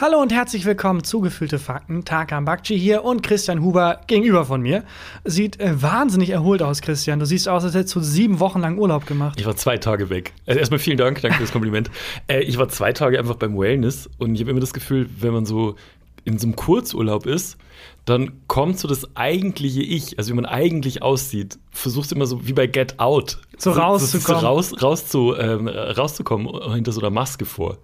Hallo 0.00 0.22
und 0.22 0.32
herzlich 0.32 0.64
willkommen 0.64 1.02
zu 1.02 1.20
Gefühlte 1.20 1.58
Fakten. 1.58 2.04
Tarkan 2.04 2.44
Bakci 2.44 2.78
hier 2.78 3.02
und 3.02 3.24
Christian 3.24 3.62
Huber 3.62 4.00
gegenüber 4.06 4.44
von 4.44 4.62
mir. 4.62 4.84
Sieht 5.24 5.58
äh, 5.58 5.82
wahnsinnig 5.82 6.30
erholt 6.30 6.62
aus, 6.62 6.82
Christian. 6.82 7.18
Du 7.18 7.26
siehst 7.26 7.48
aus, 7.48 7.64
als 7.64 7.74
hättest 7.74 7.96
du 7.96 8.00
sieben 8.00 8.38
Wochen 8.38 8.60
lang 8.60 8.78
Urlaub 8.78 9.06
gemacht. 9.06 9.40
Ich 9.40 9.44
war 9.44 9.56
zwei 9.56 9.76
Tage 9.76 10.08
weg. 10.08 10.34
Also 10.46 10.60
erstmal 10.60 10.78
vielen 10.78 10.98
Dank, 10.98 11.20
danke 11.20 11.38
für 11.38 11.42
das 11.42 11.50
Kompliment. 11.50 11.90
äh, 12.28 12.42
ich 12.42 12.58
war 12.58 12.68
zwei 12.68 12.92
Tage 12.92 13.18
einfach 13.18 13.34
beim 13.34 13.58
Wellness 13.58 14.08
und 14.18 14.36
ich 14.36 14.40
habe 14.40 14.52
immer 14.52 14.60
das 14.60 14.72
Gefühl, 14.72 15.10
wenn 15.18 15.32
man 15.32 15.46
so 15.46 15.74
in 16.24 16.38
so 16.38 16.46
einem 16.46 16.56
Kurzurlaub 16.56 17.26
ist, 17.26 17.56
dann 18.04 18.46
kommt 18.46 18.78
so 18.78 18.88
das 18.88 19.16
eigentliche 19.16 19.82
Ich, 19.82 20.18
also 20.18 20.30
wie 20.30 20.34
man 20.34 20.46
eigentlich 20.46 21.02
aussieht, 21.02 21.58
versuchst 21.70 22.12
immer 22.12 22.26
so 22.26 22.46
wie 22.46 22.52
bei 22.52 22.66
Get 22.66 22.98
Out, 22.98 23.38
so 23.56 23.70
rauszukommen, 23.72 24.40
so 24.40 24.46
raus, 24.46 24.82
raus 24.82 25.06
zu, 25.06 25.36
ähm, 25.36 25.68
rauszukommen 25.68 26.72
hinter 26.72 26.92
so 26.92 27.00
einer 27.00 27.10
Maske 27.10 27.44
vor. 27.44 27.78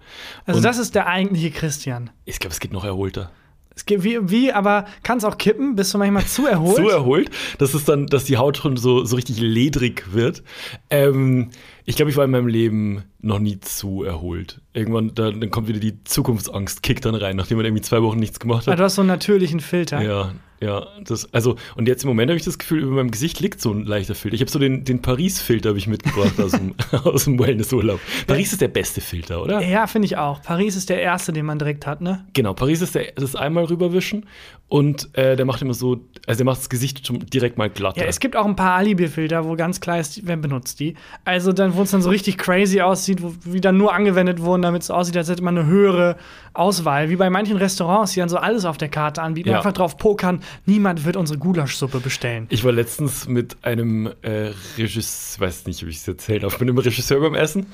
Also 0.45 0.57
Und 0.57 0.63
das 0.63 0.77
ist 0.77 0.95
der 0.95 1.07
eigentliche 1.07 1.51
Christian. 1.51 2.09
Ich 2.25 2.39
glaube, 2.39 2.53
es 2.53 2.59
geht 2.59 2.73
noch 2.73 2.85
erholter. 2.85 3.31
Es 3.75 3.85
geht 3.85 4.03
wie, 4.03 4.29
wie 4.29 4.53
aber 4.53 4.85
kann 5.03 5.17
es 5.17 5.25
auch 5.25 5.37
kippen? 5.37 5.75
Bist 5.75 5.93
du 5.93 5.97
manchmal 5.97 6.25
zu 6.25 6.47
erholt? 6.47 6.77
zu 6.83 6.89
erholt, 6.89 7.29
dass 7.57 7.73
es 7.73 7.83
dann, 7.83 8.07
dass 8.07 8.23
die 8.23 8.37
Haut 8.37 8.57
schon 8.57 8.77
so, 8.77 9.03
so 9.03 9.17
richtig 9.17 9.39
ledrig 9.39 10.13
wird. 10.13 10.43
Ähm, 10.89 11.49
ich 11.83 11.97
glaube, 11.97 12.09
ich 12.09 12.17
war 12.17 12.25
in 12.25 12.31
meinem 12.31 12.47
Leben 12.47 13.03
noch 13.19 13.39
nie 13.39 13.59
zu 13.59 14.03
erholt. 14.03 14.61
Irgendwann, 14.75 15.15
dann, 15.15 15.39
dann 15.39 15.49
kommt 15.51 15.69
wieder 15.69 15.79
die 15.79 16.03
Zukunftsangst, 16.03 16.83
kickt 16.83 17.05
dann 17.05 17.15
rein, 17.15 17.37
nachdem 17.37 17.55
man 17.57 17.65
irgendwie 17.65 17.81
zwei 17.81 18.01
Wochen 18.03 18.19
nichts 18.19 18.41
gemacht 18.41 18.67
hat. 18.67 18.73
Ah, 18.73 18.75
du 18.75 18.83
hast 18.83 18.95
so 18.95 19.01
einen 19.01 19.07
natürlichen 19.07 19.61
Filter. 19.61 20.01
Ja, 20.01 20.33
ja. 20.59 20.87
Das, 21.03 21.33
also, 21.33 21.55
und 21.75 21.87
jetzt 21.87 22.03
im 22.03 22.09
Moment 22.09 22.29
habe 22.29 22.37
ich 22.37 22.43
das 22.43 22.57
Gefühl, 22.57 22.83
über 22.83 22.95
meinem 22.95 23.11
Gesicht 23.11 23.39
liegt 23.39 23.61
so 23.61 23.71
ein 23.71 23.85
leichter 23.85 24.15
Filter. 24.15 24.35
Ich 24.35 24.41
habe 24.41 24.51
so 24.51 24.59
den, 24.59 24.83
den 24.83 25.01
Paris-Filter 25.01 25.75
ich 25.75 25.87
mitgebracht 25.87 26.39
aus 26.39 26.51
dem, 26.51 26.75
aus 27.03 27.25
dem 27.25 27.39
Wellnessurlaub. 27.39 27.99
Paris 28.27 28.51
ist 28.51 28.61
der 28.61 28.67
beste 28.67 29.01
Filter, 29.01 29.41
oder? 29.41 29.61
Ja, 29.61 29.87
finde 29.87 30.07
ich 30.07 30.17
auch. 30.17 30.41
Paris 30.41 30.75
ist 30.75 30.89
der 30.89 31.01
erste, 31.01 31.33
den 31.33 31.45
man 31.45 31.59
direkt 31.59 31.85
hat, 31.85 32.01
ne? 32.01 32.25
Genau, 32.33 32.53
Paris 32.53 32.81
ist 32.81 32.95
der, 32.95 33.11
das 33.15 33.35
einmal 33.35 33.65
rüberwischen 33.65 34.25
und 34.67 35.15
äh, 35.15 35.35
der 35.35 35.45
macht 35.45 35.61
immer 35.61 35.75
so, 35.75 36.01
also 36.25 36.37
der 36.39 36.45
macht 36.45 36.57
das 36.57 36.69
Gesicht 36.69 37.05
schon 37.05 37.19
direkt 37.19 37.57
mal 37.57 37.69
glatt. 37.69 37.97
Ja, 37.97 38.05
es 38.05 38.19
gibt 38.19 38.35
auch 38.35 38.45
ein 38.45 38.55
paar 38.55 38.75
Alibi-Filter, 38.77 39.45
wo 39.45 39.55
ganz 39.55 39.79
klar 39.79 39.99
ist, 39.99 40.25
wer 40.25 40.37
benutzt 40.37 40.79
die. 40.79 40.95
Also 41.23 41.53
dann, 41.53 41.75
wo 41.75 41.83
es 41.83 41.91
dann 41.91 42.01
so 42.01 42.09
richtig 42.09 42.37
crazy 42.37 42.81
aussieht, 42.81 43.21
wo, 43.21 43.35
wie 43.43 43.61
dann 43.61 43.77
nur 43.77 43.93
angewendet 43.93 44.41
wurden, 44.41 44.63
damit 44.65 44.81
es 44.81 44.91
aussieht, 44.91 45.15
als 45.17 45.29
hätte 45.29 45.43
man 45.43 45.57
eine 45.57 45.67
höhere 45.67 46.17
Auswahl. 46.53 47.09
Wie 47.09 47.15
bei 47.15 47.29
manchen 47.29 47.57
Restaurants, 47.57 48.13
die 48.13 48.19
dann 48.19 48.29
so 48.29 48.37
alles 48.37 48.65
auf 48.65 48.77
der 48.77 48.89
Karte 48.89 49.21
anbieten, 49.21 49.49
ja. 49.49 49.57
einfach 49.57 49.73
drauf 49.73 49.97
pokern, 49.97 50.41
niemand 50.65 51.05
wird 51.05 51.15
unsere 51.15 51.39
Gulaschsuppe 51.39 51.99
bestellen. 51.99 52.47
Ich 52.49 52.63
war 52.63 52.71
letztens 52.71 53.27
mit 53.27 53.63
einem 53.63 54.11
äh, 54.21 54.51
Regisseur, 54.77 55.47
weiß 55.47 55.65
nicht, 55.67 55.83
ob 55.83 55.89
ich 55.89 55.97
es 55.97 56.07
erzählt 56.07 56.43
habe, 56.43 56.53
mit 56.53 56.61
einem 56.63 56.77
Regisseur 56.77 57.21
beim 57.21 57.35
Essen 57.35 57.67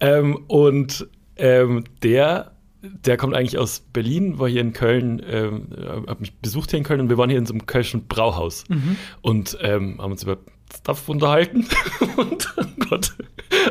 ähm, 0.00 0.36
und 0.48 1.06
ähm, 1.36 1.84
der 2.02 2.52
der 2.80 3.16
kommt 3.16 3.34
eigentlich 3.34 3.58
aus 3.58 3.80
Berlin, 3.92 4.38
war 4.38 4.48
hier 4.48 4.60
in 4.60 4.72
Köln, 4.72 5.20
ähm, 5.28 5.68
hat 6.06 6.20
mich 6.20 6.34
besucht 6.36 6.70
hier 6.70 6.78
in 6.78 6.84
Köln 6.84 7.00
und 7.00 7.08
wir 7.08 7.18
waren 7.18 7.28
hier 7.28 7.38
in 7.38 7.46
so 7.46 7.52
einem 7.52 7.66
kölschen 7.66 8.06
Brauhaus 8.06 8.64
mhm. 8.68 8.96
und 9.20 9.58
ähm, 9.62 9.98
haben 10.00 10.12
uns 10.12 10.22
über 10.22 10.38
Stuff 10.74 11.08
unterhalten. 11.08 11.66
und, 12.16 12.54
oh 12.56 12.86
Gott. 12.88 13.14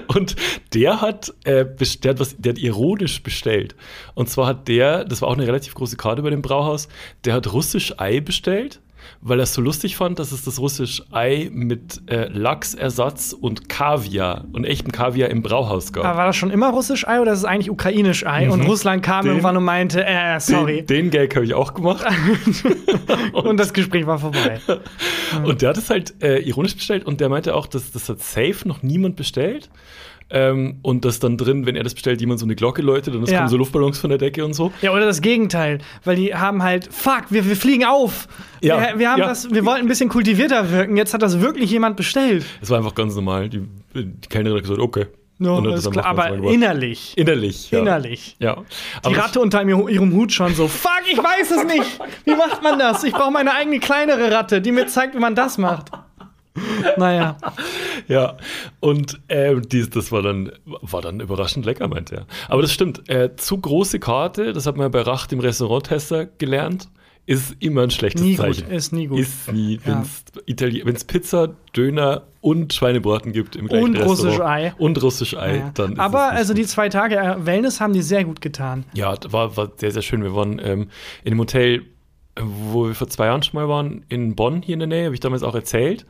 Und 0.07 0.35
der 0.73 1.01
hat, 1.01 1.33
äh, 1.43 1.65
der 1.65 2.11
hat 2.11 2.19
was, 2.19 2.35
der 2.37 2.53
hat 2.53 2.59
ironisch 2.59 3.21
bestellt. 3.23 3.75
Und 4.15 4.29
zwar 4.29 4.47
hat 4.47 4.67
der, 4.67 5.05
das 5.05 5.21
war 5.21 5.29
auch 5.29 5.33
eine 5.33 5.47
relativ 5.47 5.73
große 5.73 5.97
Karte 5.97 6.21
bei 6.21 6.29
dem 6.29 6.41
Brauhaus, 6.41 6.87
der 7.25 7.33
hat 7.33 7.51
russisch 7.53 7.93
Ei 7.97 8.19
bestellt 8.19 8.79
weil 9.21 9.39
er 9.39 9.43
es 9.43 9.53
so 9.53 9.61
lustig 9.61 9.95
fand, 9.95 10.19
dass 10.19 10.31
es 10.31 10.43
das 10.43 10.59
russische 10.59 11.03
Ei 11.11 11.49
mit 11.51 12.01
äh, 12.07 12.27
Lachsersatz 12.27 13.33
und 13.33 13.69
Kaviar 13.69 14.45
und 14.53 14.65
echtem 14.65 14.91
Kaviar 14.91 15.29
im 15.29 15.41
Brauhaus 15.41 15.93
gab. 15.93 16.05
Aber 16.05 16.17
war 16.17 16.25
das 16.27 16.35
schon 16.35 16.51
immer 16.51 16.69
russisch 16.69 17.07
Ei 17.07 17.19
oder 17.19 17.33
ist 17.33 17.39
es 17.39 17.45
eigentlich 17.45 17.69
ukrainisch 17.69 18.25
Ei? 18.25 18.45
Mhm. 18.45 18.51
Und 18.51 18.61
Russland 18.67 19.03
kam 19.03 19.23
den, 19.23 19.31
irgendwann 19.31 19.57
und 19.57 19.63
meinte, 19.63 20.05
äh, 20.05 20.39
sorry. 20.39 20.83
Den, 20.83 21.05
den 21.05 21.09
Gag 21.11 21.35
habe 21.35 21.45
ich 21.45 21.53
auch 21.53 21.73
gemacht. 21.73 22.05
und, 23.33 23.33
und, 23.45 23.57
das 23.57 23.73
Gespräch 23.73 24.05
war 24.05 24.19
vorbei. 24.19 24.59
und 25.43 25.61
der 25.61 25.69
hat 25.69 25.77
es 25.77 25.89
halt 25.89 26.21
äh, 26.21 26.39
ironisch 26.39 26.75
bestellt 26.75 27.05
und 27.05 27.19
der 27.19 27.29
meinte 27.29 27.55
auch, 27.55 27.67
dass 27.67 27.91
das 27.91 28.09
hat 28.09 28.21
safe 28.21 28.67
noch 28.67 28.83
niemand 28.83 29.15
bestellt. 29.15 29.69
Ähm, 30.29 30.79
und 30.81 31.05
dass 31.05 31.19
dann 31.19 31.37
drin, 31.37 31.65
wenn 31.65 31.75
er 31.75 31.83
das 31.83 31.93
bestellt, 31.93 32.19
jemand 32.19 32.39
so 32.39 32.45
eine 32.45 32.55
Glocke 32.55 32.81
läutet 32.81 33.15
und 33.15 33.23
es 33.23 33.31
ja. 33.31 33.37
kommen 33.37 33.49
so 33.49 33.57
Luftballons 33.57 33.97
von 33.97 34.09
der 34.09 34.19
Decke 34.19 34.43
und 34.43 34.53
so. 34.53 34.73
Ja, 34.81 34.91
oder 34.91 35.05
das 35.05 35.21
Gegenteil, 35.21 35.79
weil 36.03 36.17
die 36.17 36.35
haben 36.35 36.63
halt, 36.63 36.93
fuck, 36.93 37.25
wir, 37.29 37.47
wir 37.47 37.55
fliegen 37.55 37.85
auf. 37.85 38.27
Ja. 38.61 38.79
Wir, 38.79 38.99
wir 38.99 39.11
haben 39.11 39.19
ja. 39.19 39.27
das, 39.27 39.49
wir 39.51 39.65
wollten 39.65 39.85
ein 39.85 39.87
bisschen 39.87 40.09
kultivierter 40.09 40.69
wirken, 40.71 40.97
jetzt 40.97 41.13
hat 41.13 41.21
das 41.21 41.39
wirklich 41.39 41.71
jemand 41.71 41.95
bestellt. 41.95 42.45
Es 42.61 42.69
war 42.69 42.77
einfach 42.77 42.95
ganz 42.95 43.15
normal. 43.15 43.47
Die, 43.47 43.61
die 43.93 44.27
Kellnerin 44.27 44.57
hat 44.57 44.63
gesagt, 44.63 44.81
okay. 44.81 45.05
No, 45.39 45.61
klar, 45.61 46.05
aber 46.05 46.33
innerlich. 46.49 47.15
Innerlich. 47.15 47.69
Ja. 47.69 47.79
Innerlich. 47.79 48.35
Ja. 48.39 48.63
Die 49.07 49.13
Ratte 49.13 49.39
unter 49.39 49.63
ihrem 49.63 50.13
Hut 50.13 50.33
schon 50.33 50.55
so, 50.55 50.67
fuck, 50.67 51.03
ich 51.11 51.19
weiß 51.19 51.51
es 51.51 51.63
nicht. 51.63 51.99
Wie 52.25 52.35
macht 52.35 52.63
man 52.63 52.79
das? 52.79 53.03
Ich 53.03 53.13
brauche 53.13 53.31
meine 53.31 53.53
eigene 53.53 53.79
kleinere 53.79 54.31
Ratte, 54.31 54.61
die 54.61 54.71
mir 54.71 54.87
zeigt, 54.87 55.13
wie 55.13 55.19
man 55.19 55.35
das 55.35 55.59
macht. 55.59 55.91
naja. 56.97 57.37
Ja, 58.07 58.37
und 58.79 59.19
äh, 59.27 59.55
dies, 59.59 59.89
das 59.89 60.11
war 60.11 60.21
dann, 60.21 60.51
war 60.65 61.01
dann 61.01 61.19
überraschend 61.19 61.65
lecker, 61.65 61.87
meint 61.87 62.11
er. 62.11 62.25
Aber 62.47 62.61
das 62.61 62.71
stimmt, 62.71 63.09
äh, 63.09 63.35
zu 63.35 63.57
große 63.59 63.99
Karte, 63.99 64.53
das 64.53 64.65
hat 64.65 64.77
man 64.77 64.89
bei 64.91 65.01
Racht 65.01 65.31
im 65.33 65.39
Restauranttester 65.39 66.25
gelernt, 66.25 66.89
ist 67.25 67.57
immer 67.59 67.83
ein 67.83 67.91
schlechtes 67.91 68.21
nie 68.21 68.37
Zeichen. 68.37 68.65
Gut, 68.65 68.73
ist 68.73 68.93
nie 68.93 69.07
gut. 69.07 69.19
Ist 69.19 69.51
nie, 69.51 69.79
wenn 69.85 70.95
es 70.95 71.03
Pizza, 71.03 71.49
Döner 71.75 72.23
und 72.39 72.73
Schweinebraten 72.73 73.33
gibt 73.33 73.57
im 73.57 73.67
gleichen 73.67 73.83
Und 73.83 74.01
russisch 74.01 74.39
Ei. 74.39 74.73
Und 74.77 75.01
russisch 75.03 75.35
Ei, 75.35 75.57
ja. 75.57 75.71
dann 75.73 75.99
Aber 75.99 76.31
also 76.31 76.53
gut. 76.53 76.61
die 76.61 76.65
zwei 76.65 76.87
Tage 76.87 77.17
äh, 77.17 77.45
Wellness 77.45 77.81
haben 77.81 77.91
die 77.91 78.01
sehr 78.01 78.23
gut 78.23 78.39
getan. 78.39 78.85
Ja, 78.93 79.15
war, 79.29 79.57
war 79.57 79.73
sehr, 79.75 79.91
sehr 79.91 80.03
schön. 80.03 80.23
Wir 80.23 80.33
waren 80.35 80.59
ähm, 80.63 80.87
in 81.25 81.33
einem 81.33 81.41
Hotel 81.41 81.83
wo 82.39 82.87
wir 82.87 82.95
vor 82.95 83.07
zwei 83.07 83.25
Jahren 83.25 83.43
schon 83.43 83.59
mal 83.59 83.67
waren, 83.67 84.05
in 84.09 84.35
Bonn 84.35 84.61
hier 84.61 84.73
in 84.73 84.79
der 84.79 84.87
Nähe, 84.87 85.05
habe 85.05 85.15
ich 85.15 85.19
damals 85.19 85.43
auch 85.43 85.55
erzählt. 85.55 86.05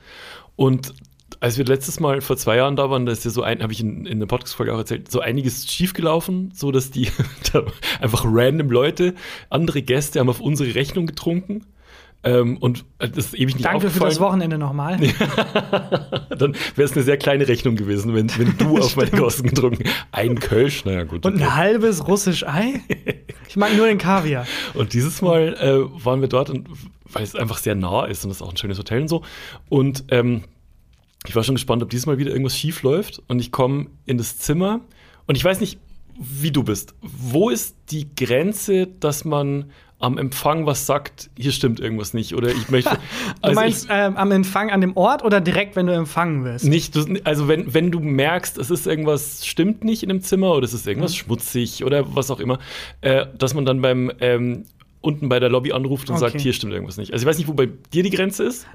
Und 0.58 0.94
als 1.40 1.58
wir 1.58 1.66
letztes 1.66 2.00
Mal 2.00 2.20
vor 2.22 2.36
zwei 2.36 2.58
Jahren 2.58 2.76
da 2.76 2.90
waren, 2.90 3.06
da 3.06 3.12
ist 3.12 3.24
ja 3.24 3.32
so 3.32 3.44
ein, 3.44 3.62
habe 3.62 3.72
ich 3.72 3.80
in, 3.80 4.06
in 4.06 4.20
der 4.20 4.26
Podcast-Folge 4.26 4.74
auch 4.74 4.80
erzählt, 4.80 5.10
so 5.10 5.20
einiges 5.20 5.72
schiefgelaufen, 5.72 6.52
so 6.54 6.72
dass 6.72 6.92
die 6.92 7.10
da 7.54 7.64
einfach 8.02 8.26
random 8.26 8.70
Leute, 8.70 9.14
andere 9.50 9.82
Gäste 9.82 10.20
haben 10.20 10.30
auf 10.30 10.42
unsere 10.42 10.76
Rechnung 10.76 11.06
getrunken. 11.06 11.64
Ähm, 12.24 12.58
und 12.58 12.84
das 12.98 13.28
ist 13.28 13.36
ewig 13.36 13.56
nicht 13.56 13.66
Danke 13.66 13.92
für 13.92 14.00
das 14.00 14.20
Wochenende 14.20 14.58
nochmal. 14.58 14.98
Dann 16.30 16.56
wäre 16.76 16.86
es 16.86 16.94
eine 16.94 17.04
sehr 17.04 17.18
kleine 17.18 17.48
Rechnung 17.48 17.76
gewesen, 17.76 18.16
wenn, 18.16 18.36
wenn 18.40 18.58
du 18.58 18.80
auf 18.80 18.96
meine 18.96 19.12
Kosten 19.12 19.48
getrunken 19.48 19.84
Ein 20.12 20.40
Kölsch, 20.40 20.84
naja 20.84 21.04
gut. 21.04 21.26
Und 21.26 21.40
ein 21.40 21.56
halbes 21.56 22.08
russisch 22.08 22.44
Ei? 22.46 22.82
Ich 23.48 23.56
mag 23.56 23.78
nur 23.78 23.86
den 23.86 24.00
Kaviar. 24.00 24.48
Und 24.74 24.94
dieses 24.94 25.22
Mal 25.22 25.54
äh, 25.60 26.04
waren 26.04 26.20
wir 26.22 26.28
dort, 26.28 26.50
und, 26.50 26.68
weil 27.12 27.24
es 27.24 27.36
einfach 27.36 27.58
sehr 27.58 27.76
nah 27.76 28.06
ist 28.06 28.24
und 28.26 28.32
es 28.32 28.38
ist 28.38 28.42
auch 28.42 28.52
ein 28.52 28.58
schönes 28.58 28.78
Hotel 28.78 29.02
und 29.02 29.08
so. 29.08 29.24
Und 29.70 30.06
ähm, 30.10 30.44
ich 31.26 31.36
war 31.36 31.44
schon 31.44 31.56
gespannt, 31.56 31.84
ob 31.84 31.90
dieses 31.90 32.06
Mal 32.06 32.18
wieder 32.18 32.32
irgendwas 32.32 32.58
schief 32.58 32.84
läuft. 32.84 33.22
Und 33.28 33.40
ich 33.40 33.52
komme 33.52 33.88
in 34.06 34.18
das 34.18 34.38
Zimmer 34.38 34.82
und 35.26 35.36
ich 35.36 35.44
weiß 35.44 35.60
nicht, 35.60 35.80
wie 36.20 36.52
du 36.52 36.64
bist. 36.64 36.96
Wo 37.02 37.50
ist 37.50 37.76
die 37.90 38.14
Grenze, 38.16 38.88
dass 38.88 39.26
man 39.26 39.72
am 40.00 40.18
Empfang 40.18 40.66
was 40.68 40.86
sagt, 40.86 41.30
hier 41.38 41.52
stimmt 41.52 41.80
irgendwas 41.80 42.14
nicht 42.14 42.36
oder 42.36 42.50
ich 42.50 42.70
möchte. 42.70 42.98
Also 43.42 43.54
du 43.54 43.62
meinst 43.62 43.86
ich, 43.86 43.90
ähm, 43.92 44.16
am 44.16 44.32
Empfang 44.32 44.70
an 44.70 44.82
dem 44.82 44.96
Ort 44.96 45.24
oder 45.24 45.42
direkt, 45.42 45.76
wenn 45.76 45.88
du 45.88 45.94
empfangen 45.94 46.44
wirst? 46.44 46.66
Nicht, 46.66 46.96
also 47.24 47.48
wenn, 47.48 47.74
wenn 47.74 47.92
du 47.92 48.00
merkst, 48.00 48.58
es 48.58 48.70
ist 48.70 48.88
irgendwas 48.88 49.46
stimmt 49.46 49.84
nicht 49.84 50.04
in 50.04 50.10
dem 50.10 50.22
Zimmer 50.22 50.54
oder 50.54 50.66
es 50.66 50.74
ist 50.74 50.88
irgendwas 50.88 51.12
mhm. 51.14 51.18
schmutzig 51.18 51.84
oder 51.84 52.16
was 52.16 52.30
auch 52.30 52.40
immer, 52.40 52.60
äh, 53.02 53.26
dass 53.38 53.54
man 53.54 53.66
dann 53.66 53.82
beim 53.82 54.12
ähm, 54.22 54.66
unten 55.08 55.30
bei 55.30 55.40
der 55.40 55.50
Lobby 55.50 55.72
anruft 55.72 56.10
und 56.10 56.18
okay. 56.18 56.30
sagt, 56.30 56.42
hier 56.42 56.52
stimmt 56.52 56.74
irgendwas 56.74 56.98
nicht. 56.98 57.14
Also 57.14 57.24
ich 57.24 57.28
weiß 57.28 57.38
nicht, 57.38 57.48
wo 57.48 57.54
bei 57.54 57.68
dir 57.94 58.04
die 58.04 58.10
Grenze 58.10 58.44
ist. 58.44 58.68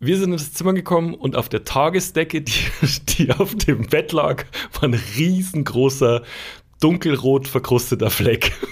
Wir 0.00 0.16
sind 0.16 0.32
ins 0.32 0.54
Zimmer 0.54 0.72
gekommen 0.72 1.12
und 1.12 1.36
auf 1.36 1.50
der 1.50 1.64
Tagesdecke, 1.64 2.40
die, 2.40 2.52
die 3.10 3.30
auf 3.30 3.54
dem 3.54 3.86
Bett 3.86 4.12
lag, 4.12 4.44
war 4.72 4.84
ein 4.84 4.98
riesengroßer, 5.16 6.22
dunkelrot 6.80 7.46
verkrusteter 7.46 8.10
Fleck. 8.10 8.52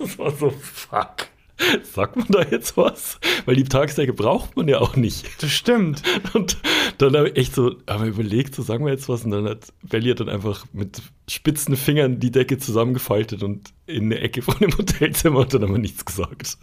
Das 0.00 0.18
war 0.18 0.32
so, 0.32 0.50
fuck. 0.50 1.28
Sagt 1.82 2.16
man 2.16 2.26
da 2.28 2.42
jetzt 2.42 2.76
was? 2.76 3.18
Weil 3.44 3.56
die 3.56 3.64
Tagesdecke 3.64 4.12
braucht 4.12 4.56
man 4.56 4.68
ja 4.68 4.78
auch 4.78 4.96
nicht. 4.96 5.42
Das 5.42 5.50
stimmt. 5.50 6.02
Und 6.34 6.58
dann 6.98 7.16
habe 7.16 7.30
ich 7.30 7.36
echt 7.36 7.54
so 7.54 7.76
aber 7.86 8.06
überlegt, 8.06 8.54
so 8.54 8.62
sagen 8.62 8.84
wir 8.84 8.92
jetzt 8.92 9.08
was. 9.08 9.24
Und 9.24 9.30
dann 9.30 9.48
hat 9.48 9.72
Belly 9.82 10.14
dann 10.14 10.28
einfach 10.28 10.66
mit 10.72 11.02
spitzen 11.28 11.76
Fingern 11.76 12.20
die 12.20 12.30
Decke 12.30 12.58
zusammengefaltet 12.58 13.42
und 13.42 13.72
in 13.86 14.04
eine 14.04 14.20
Ecke 14.20 14.42
von 14.42 14.56
dem 14.60 14.76
Hotelzimmer 14.76 15.40
und 15.40 15.52
dann 15.52 15.62
haben 15.62 15.72
wir 15.72 15.78
nichts 15.78 16.04
gesagt. 16.04 16.58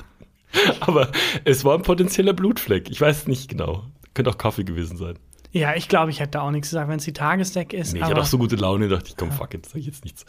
Aber 0.79 1.11
es 1.43 1.65
war 1.65 1.75
ein 1.75 1.81
potenzieller 1.81 2.33
Blutfleck. 2.33 2.89
Ich 2.89 3.01
weiß 3.01 3.27
nicht 3.27 3.49
genau. 3.49 3.85
Könnte 4.13 4.31
auch 4.31 4.37
Kaffee 4.37 4.63
gewesen 4.63 4.97
sein. 4.97 5.17
Ja, 5.53 5.75
ich 5.75 5.87
glaube, 5.87 6.09
ich 6.11 6.19
hätte 6.19 6.41
auch 6.41 6.51
nichts 6.51 6.69
gesagt, 6.69 6.89
wenn 6.89 6.97
es 6.97 7.05
die 7.05 7.13
Tagesdecke 7.13 7.77
ist. 7.77 7.93
Nee, 7.93 7.99
ich 7.99 8.05
hatte 8.05 8.19
auch 8.19 8.25
so 8.25 8.37
gute 8.39 8.55
Laune, 8.55 8.87
dachte 8.89 9.05
ich, 9.09 9.15
komm, 9.17 9.31
fuck, 9.31 9.53
jetzt 9.53 9.69
sage 9.69 9.79
ich 9.79 9.85
jetzt 9.85 10.03
nichts. 10.03 10.25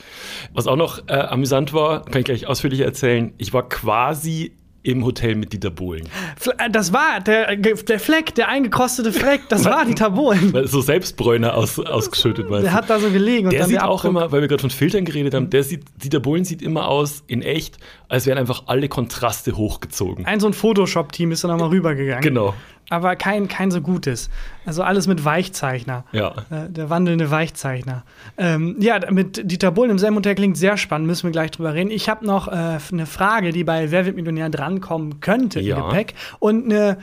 Was 0.53 0.67
auch 0.67 0.77
noch 0.77 1.09
äh, 1.09 1.15
amüsant 1.15 1.73
war, 1.73 2.05
kann 2.05 2.21
ich 2.21 2.25
gleich 2.27 2.47
ausführlicher 2.47 2.85
erzählen. 2.85 3.33
Ich 3.39 3.53
war 3.55 3.67
quasi 3.69 4.53
im 4.83 5.03
Hotel 5.03 5.35
mit 5.35 5.55
Dieter 5.55 5.71
Bohlen. 5.71 6.05
Äh, 6.59 6.69
Das 6.71 6.93
war 6.93 7.21
der, 7.21 7.57
der 7.57 7.99
Fleck, 7.99 8.35
der 8.35 8.49
eingekrostete 8.49 9.13
Fleck, 9.15 9.41
das 9.49 9.65
war 9.65 9.87
Dieter 9.87 10.11
Bohlen. 10.11 10.53
Weil 10.53 10.67
so 10.69 10.83
Selbstbräuner 10.83 11.55
aus, 11.55 11.79
ausgeschüttet, 11.79 12.51
weißt 12.51 12.65
Der 12.65 12.71
du. 12.73 12.77
hat 12.77 12.91
da 12.91 13.01
so 13.01 13.09
gelegen 13.09 13.47
und 13.47 13.55
Der 13.55 13.65
sieht 13.65 13.77
der 13.77 13.89
auch 13.89 14.05
immer, 14.05 14.31
weil 14.31 14.43
wir 14.43 14.49
gerade 14.49 14.61
von 14.61 14.69
Filtern 14.69 15.07
geredet 15.07 15.33
haben, 15.33 15.49
der 15.49 15.63
sieht, 15.65 15.85
Dieter 16.05 16.21
Bohlen 16.21 16.45
sieht 16.45 16.61
immer 16.61 16.87
aus, 16.89 17.25
in 17.29 17.41
echt, 17.41 17.79
als 18.11 18.27
wären 18.27 18.37
einfach 18.37 18.65
alle 18.67 18.91
Kontraste 18.91 19.57
hochgezogen. 19.57 20.27
Ein 20.27 20.39
so 20.39 20.49
ein 20.49 20.53
Photoshop-Team 20.53 21.33
ist 21.33 21.45
dann 21.45 21.53
nochmal 21.53 21.71
rübergegangen. 21.71 22.23
Genau. 22.23 22.53
Aber 22.91 23.17
kein, 23.17 23.49
kein 23.49 23.71
so 23.71 23.81
gutes. 23.81 24.29
Also 24.67 24.83
alles 24.83 25.07
mit 25.07 25.25
Weichzeichner. 25.25 26.05
Ja. 26.13 26.35
Äh, 26.51 26.69
der 26.71 26.91
wandelnde 26.91 27.31
Weichzeichner. 27.31 28.05
Ähm, 28.37 28.77
ja, 28.79 29.01
mit 29.11 29.51
Dieter 29.51 29.71
Bohlen 29.71 29.91
im 29.91 29.99
selben 29.99 30.17
Hotel 30.17 30.35
klingt 30.35 30.57
sehr 30.59 30.77
spannend, 30.77 31.07
müssen 31.07 31.25
wir 31.25 31.33
gleich 31.33 31.51
drüber 31.51 31.73
reden. 31.75 31.91
Ich 31.91 32.09
habe 32.09 32.27
noch 32.27 32.49
äh, 32.49 32.79
eine 32.93 33.07
Frage, 33.07 33.53
die 33.53 33.65
bei 33.65 33.91
Wer 33.91 34.05
wird 34.07 34.17
Millionär 34.17 34.51
drankommen 34.51 35.21
könnte 35.21 35.61
Ja. 35.61 35.79
im 35.79 35.85
Gepäck. 35.85 36.15
Und 36.41 36.67
eine, 36.67 36.99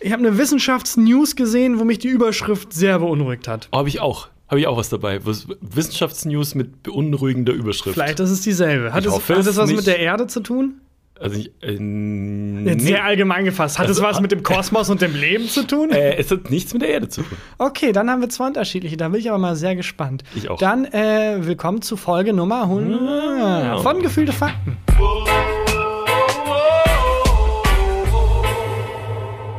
ich 0.00 0.12
habe 0.12 0.26
eine 0.26 0.38
Wissenschaftsnews 0.38 1.36
gesehen, 1.36 1.78
wo 1.78 1.84
mich 1.84 1.98
die 1.98 2.08
Überschrift 2.08 2.72
sehr 2.72 2.98
beunruhigt 2.98 3.46
hat. 3.48 3.68
Habe 3.72 3.88
ich 3.88 4.00
auch. 4.00 4.28
Habe 4.48 4.60
ich 4.60 4.66
auch 4.68 4.76
was 4.76 4.88
dabei. 4.88 5.20
Wissenschaftsnews 5.60 6.54
mit 6.54 6.82
beunruhigender 6.84 7.52
Überschrift. 7.52 7.94
Vielleicht 7.94 8.20
ist 8.20 8.30
es 8.30 8.42
dieselbe. 8.42 8.92
Hat 8.92 9.00
Ich 9.00 9.06
es, 9.08 9.12
hoffe 9.12 9.34
hat 9.34 9.40
es 9.46 9.56
was 9.56 9.66
nicht. 9.68 9.76
mit 9.76 9.86
der 9.86 9.98
Erde 9.98 10.26
zu 10.28 10.40
tun? 10.40 10.80
Also 11.18 11.36
ich, 11.38 11.50
äh, 11.62 11.70
Jetzt 11.72 11.80
nee. 11.80 12.78
sehr 12.78 13.04
allgemein 13.04 13.44
gefasst. 13.46 13.78
Hat 13.78 13.86
Also, 13.88 14.02
es 14.02 14.06
was 14.06 14.20
mit 14.20 14.32
dem 14.32 14.42
Kosmos 14.42 14.90
und 14.90 15.00
dem 15.00 15.14
Leben 15.14 15.48
zu 15.48 15.66
tun? 15.66 15.90
äh, 15.90 16.16
es 16.16 16.30
hat 16.30 16.50
nichts 16.50 16.72
mit 16.74 16.82
der 16.82 16.90
Erde 16.90 17.08
zu 17.08 17.22
tun. 17.22 17.38
Okay, 17.58 17.92
dann 17.92 18.10
haben 18.10 18.20
wir 18.20 18.28
zwei 18.28 18.48
unterschiedliche. 18.48 18.96
Da 18.98 19.08
bin 19.08 19.20
ich 19.20 19.28
aber 19.30 19.38
mal 19.38 19.56
sehr 19.56 19.74
gespannt. 19.76 20.24
Ich 20.34 20.50
auch. 20.50 20.58
Dann 20.58 20.84
äh, 20.84 21.38
willkommen 21.40 21.80
zu 21.80 21.96
Folge 21.96 22.32
Nummer 22.34 22.62
100 22.64 23.80
von 23.82 24.02
Gefühlte 24.02 24.32
Fakten. 24.32 24.76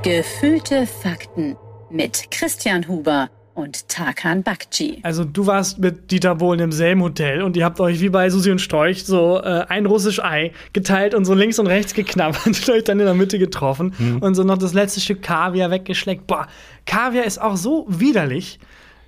Gefühlte 0.04 0.88
Fakten 0.88 1.58
mit 1.90 2.30
Christian 2.32 2.88
Huber 2.88 3.30
und 3.58 3.90
Tarkan 3.90 4.44
Bakci. 4.44 5.00
Also 5.02 5.26
du 5.26 5.48
warst 5.48 5.80
mit 5.80 6.12
Dieter 6.12 6.36
Bohlen 6.36 6.60
im 6.60 6.72
selben 6.72 7.02
Hotel 7.02 7.42
und 7.42 7.58
ihr 7.58 7.66
habt 7.66 7.80
euch 7.80 8.00
wie 8.02 8.10
bei 8.10 8.30
Susi 8.30 8.52
und 8.52 8.62
Storch 8.62 9.04
so 9.04 9.40
äh, 9.40 9.66
ein 9.68 9.88
russisch 9.88 10.20
Ei 10.24 10.52
geteilt 10.74 11.16
und 11.16 11.26
so 11.26 11.34
links 11.34 11.58
und 11.58 11.66
rechts 11.66 11.96
geknabbert 11.96 12.46
und 12.46 12.70
euch 12.70 12.84
dann 12.84 13.00
in 13.00 13.06
der 13.06 13.16
Mitte 13.16 13.40
getroffen 13.40 13.94
Hm. 13.98 14.20
und 14.20 14.36
so 14.36 14.44
noch 14.44 14.60
das 14.60 14.74
letzte 14.74 15.02
Stück 15.02 15.24
Kaviar 15.24 15.72
weggeschleckt. 15.72 16.28
Boah, 16.28 16.48
Kaviar 16.86 17.26
ist 17.26 17.42
auch 17.42 17.58
so 17.58 17.86
widerlich. 17.90 18.60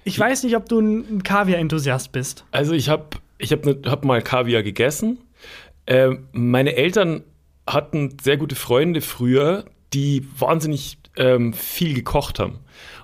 Ich 0.03 0.17
weiß 0.17 0.43
nicht, 0.43 0.55
ob 0.55 0.67
du 0.67 0.79
ein 0.79 1.21
Kaviar-Enthusiast 1.21 2.11
bist. 2.11 2.43
Also 2.49 2.73
ich 2.73 2.89
habe 2.89 3.05
ich 3.37 3.51
hab, 3.51 3.65
ne, 3.65 3.77
hab 3.85 4.03
mal 4.03 4.23
Kaviar 4.23 4.63
gegessen. 4.63 5.19
Ähm, 5.85 6.27
meine 6.31 6.75
Eltern 6.75 7.23
hatten 7.67 8.17
sehr 8.19 8.37
gute 8.37 8.55
Freunde 8.55 9.01
früher, 9.01 9.65
die 9.93 10.25
wahnsinnig 10.39 10.97
ähm, 11.17 11.53
viel 11.53 11.93
gekocht 11.93 12.39
haben. 12.39 12.59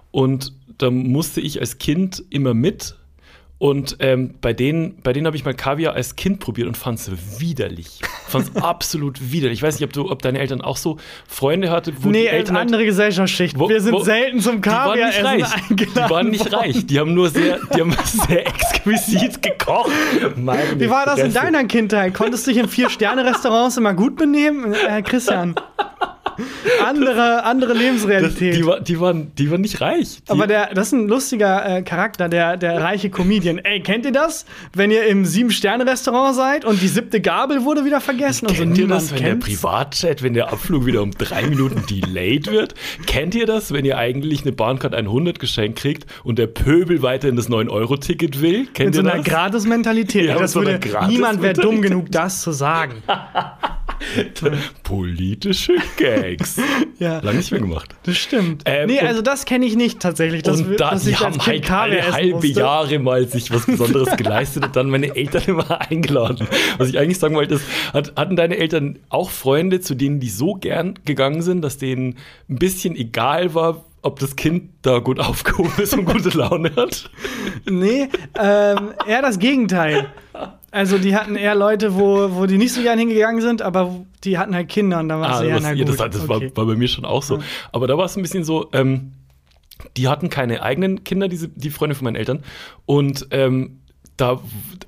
Und 0.10 0.54
da 0.78 0.92
musste 0.92 1.42
ich 1.42 1.60
als 1.60 1.78
Kind 1.78 2.24
immer 2.30 2.54
mit. 2.54 2.96
Und 3.58 3.96
ähm, 4.02 4.34
bei 4.42 4.52
denen, 4.52 4.98
bei 5.02 5.14
denen 5.14 5.26
habe 5.28 5.38
ich 5.38 5.46
mal 5.46 5.54
Kaviar 5.54 5.94
als 5.94 6.18
Kind 6.18 6.42
probiert 6.42 6.68
und 6.68 6.76
fand 6.76 7.00
es 7.00 7.10
widerlich. 7.40 8.02
Fand 8.28 8.50
es 8.50 8.56
absolut 8.62 9.32
widerlich. 9.32 9.60
Ich 9.60 9.64
weiß 9.64 9.76
nicht, 9.80 9.86
ob, 9.86 9.94
du, 9.94 10.12
ob 10.12 10.22
deine 10.22 10.40
Eltern 10.40 10.60
auch 10.60 10.76
so 10.76 10.98
Freunde 11.26 11.72
hatten, 11.72 11.96
wo 12.02 12.10
nee, 12.10 12.24
die 12.24 12.30
eine 12.30 12.38
Eltern 12.40 12.56
halt- 12.58 12.66
andere 12.66 12.84
Gesellschaftsschicht. 12.84 13.58
Wo- 13.58 13.70
Wir 13.70 13.80
sind 13.80 13.94
wo- 13.94 14.04
selten 14.04 14.42
zum 14.42 14.62
die 14.62 14.70
waren 14.70 15.00
nicht 15.00 15.24
reich. 15.24 15.54
eingeladen 15.70 15.94
Die 15.96 16.10
waren 16.14 16.30
nicht 16.30 16.46
worden. 16.52 16.56
reich. 16.56 16.86
Die 16.86 17.00
haben 17.00 17.14
nur 17.14 17.30
sehr, 17.30 17.60
die 17.74 17.80
haben 17.80 17.96
sehr 18.28 18.46
exquisit 18.46 19.42
gekocht. 19.42 19.90
Meine 20.36 20.78
Wie 20.78 20.90
war 20.90 21.06
das 21.06 21.20
in 21.20 21.32
deiner 21.34 21.64
Kindheit? 21.64 22.14
Konntest 22.14 22.46
du 22.48 22.52
dich 22.52 22.60
in 22.60 22.68
Vier-Sterne-Restaurants 22.68 23.78
immer 23.78 23.94
gut 23.94 24.18
benehmen? 24.18 24.74
Äh, 24.74 25.02
Christian. 25.02 25.56
Andere, 26.84 27.44
andere 27.44 27.74
Das, 27.74 27.82
Lebensrealität. 27.82 28.56
die, 28.56 28.66
war, 28.66 28.80
die, 28.80 29.00
waren, 29.00 29.32
die 29.36 29.52
waren 29.52 29.62
nicht 29.62 29.82
reich. 29.82 30.20
Die, 30.24 30.32
Aber 30.32 30.48
der, 30.48 30.74
das 30.74 30.88
ist 30.88 30.94
ein 30.94 31.08
lustiger 31.08 31.78
äh, 31.78 31.82
Charakter, 31.82 32.30
der, 32.30 32.58
der 32.58 32.82
reiche 32.82 33.10
Comedian. 33.10 33.60
Ey, 33.60 33.82
kennt 33.82 34.06
ihr 34.06 34.12
das? 34.12 34.46
Wenn 34.74 34.92
ihr 34.92 35.06
im 35.06 35.26
Sieben-Sterne-Restaurant 35.26 36.36
seid 36.36 36.66
und 36.66 36.82
die 36.82 36.88
siebte 36.88 37.22
Gabel 37.22 37.64
wurde 37.64 37.86
wieder 37.86 38.02
vergessen 38.02 38.48
und 38.48 38.56
so 38.56 38.64
Kennt 38.64 38.78
ihr 38.78 38.88
das, 38.88 39.12
wenn 39.12 39.20
der 39.20 39.30
kennt's? 39.32 39.46
Privatjet, 39.46 40.24
wenn 40.24 40.34
der 40.34 40.52
Abflug 40.52 40.86
wieder 40.86 41.02
um 41.02 41.12
drei 41.12 41.44
Minuten 41.48 41.84
delayed 41.90 42.52
wird? 42.52 42.76
Kennt 43.06 43.36
ihr 43.36 43.46
das, 43.46 43.72
wenn 43.74 43.86
ihr 43.86 43.98
eigentlich 43.98 44.42
eine 44.44 44.52
Bahncard 44.52 44.94
100 44.96 45.40
geschenkt 45.40 45.80
kriegt 45.80 46.06
und 46.24 46.38
der 46.40 46.48
Pöbel 46.48 47.02
weiterhin 47.02 47.36
das 47.36 47.50
9-Euro-Ticket 47.50 48.42
will? 48.42 48.68
Kennt 48.74 48.88
Mit 48.88 48.96
so 48.96 49.02
ihr 49.02 49.12
einer 49.12 49.24
das? 49.24 49.26
Gratis-Mentalität. 49.32 50.28
Ja, 50.28 50.38
das 50.38 50.52
so 50.54 50.60
einer 50.60 50.84
würde, 50.84 51.08
niemand 51.08 51.42
wäre 51.42 51.54
dumm 51.54 51.82
genug, 51.82 52.12
das 52.12 52.42
zu 52.42 52.52
sagen. 52.52 53.04
Politische 54.84 55.74
Gags. 56.26 56.58
Ja. 56.98 57.20
Lang 57.20 57.36
nicht 57.36 57.52
mehr 57.52 57.60
gemacht. 57.60 57.94
Das 58.04 58.16
stimmt. 58.16 58.64
Ähm, 58.64 58.88
nee, 58.88 59.02
also 59.02 59.22
das 59.22 59.44
kenne 59.44 59.66
ich 59.66 59.76
nicht 59.76 60.00
tatsächlich. 60.00 60.44
Das, 60.44 60.62
und 60.62 60.80
da, 60.80 60.92
dass 60.92 61.04
die 61.04 61.18
haben 61.18 61.46
halt 61.46 61.70
alle 61.70 62.10
halbe. 62.10 62.48
Jahre 62.48 63.00
mal 63.00 63.28
sich 63.28 63.52
was 63.52 63.66
Besonderes 63.66 64.16
geleistet 64.18 64.64
und 64.64 64.78
dann 64.78 64.90
meine 64.90 65.14
Eltern 65.14 65.44
immer 65.46 65.82
eingeladen. 65.92 66.48
Was 66.78 66.88
ich 66.88 66.98
eigentlich 66.98 67.20
sagen 67.20 67.36
wollte, 67.36 67.56
ist, 67.56 67.66
hat, 67.92 68.14
hatten 68.16 68.38
deine 68.38 68.56
Eltern 68.56 69.00
auch 69.10 69.30
Freunde, 69.30 69.82
zu 69.82 69.94
denen 69.94 70.22
die 70.22 70.30
so 70.30 70.54
gern 70.54 70.98
gegangen 71.04 71.42
sind, 71.42 71.62
dass 71.64 71.78
denen 71.78 72.16
ein 72.50 72.60
bisschen 72.60 72.96
egal 72.96 73.54
war, 73.54 73.84
ob 74.02 74.20
das 74.20 74.38
Kind 74.38 74.70
da 74.82 75.00
gut 75.00 75.20
aufgehoben 75.20 75.74
ist 75.78 75.96
und 75.96 76.06
gute 76.06 76.30
Laune 76.30 76.72
hat? 76.78 77.10
Nee, 77.70 78.08
ähm, 78.42 78.94
eher 79.06 79.22
das 79.22 79.38
Gegenteil. 79.38 80.08
Also 80.72 80.98
die 80.98 81.16
hatten 81.16 81.36
eher 81.36 81.56
Leute, 81.56 81.96
wo, 81.96 82.36
wo 82.36 82.46
die 82.46 82.58
nicht 82.58 82.74
so 82.74 82.82
gern 82.82 83.00
hingegangen 83.00 83.42
sind, 83.42 83.62
aber 83.62 84.06
die 84.24 84.38
hatten 84.38 84.54
halt 84.54 84.68
Kinder 84.68 85.00
und 85.00 85.10
da 85.10 85.20
war 85.20 85.32
es 85.32 85.38
Ah, 85.38 85.44
eher, 85.46 85.56
das, 85.56 85.64
ja, 85.64 85.74
gut. 85.76 85.88
das, 85.90 85.98
das 85.98 86.30
okay. 86.30 86.52
war, 86.54 86.58
war 86.58 86.66
bei 86.66 86.76
mir 86.76 86.88
schon 86.88 87.06
auch 87.06 87.24
so. 87.24 87.40
Aber 87.72 87.88
da 87.88 87.98
war 87.98 88.06
es 88.06 88.16
ein 88.18 88.22
bisschen 88.22 88.44
so, 88.44 88.70
ähm, 88.74 89.14
die 89.98 90.08
hatten 90.08 90.30
keine 90.30 90.62
eigenen 90.64 91.04
Kinder, 91.04 91.28
diese, 91.28 91.48
die 91.48 91.70
Freunde 91.70 91.96
von 91.96 92.04
meinen 92.06 92.16
Eltern. 92.16 92.44
Und 92.86 93.28
ähm, 93.32 93.80
da, 94.18 94.40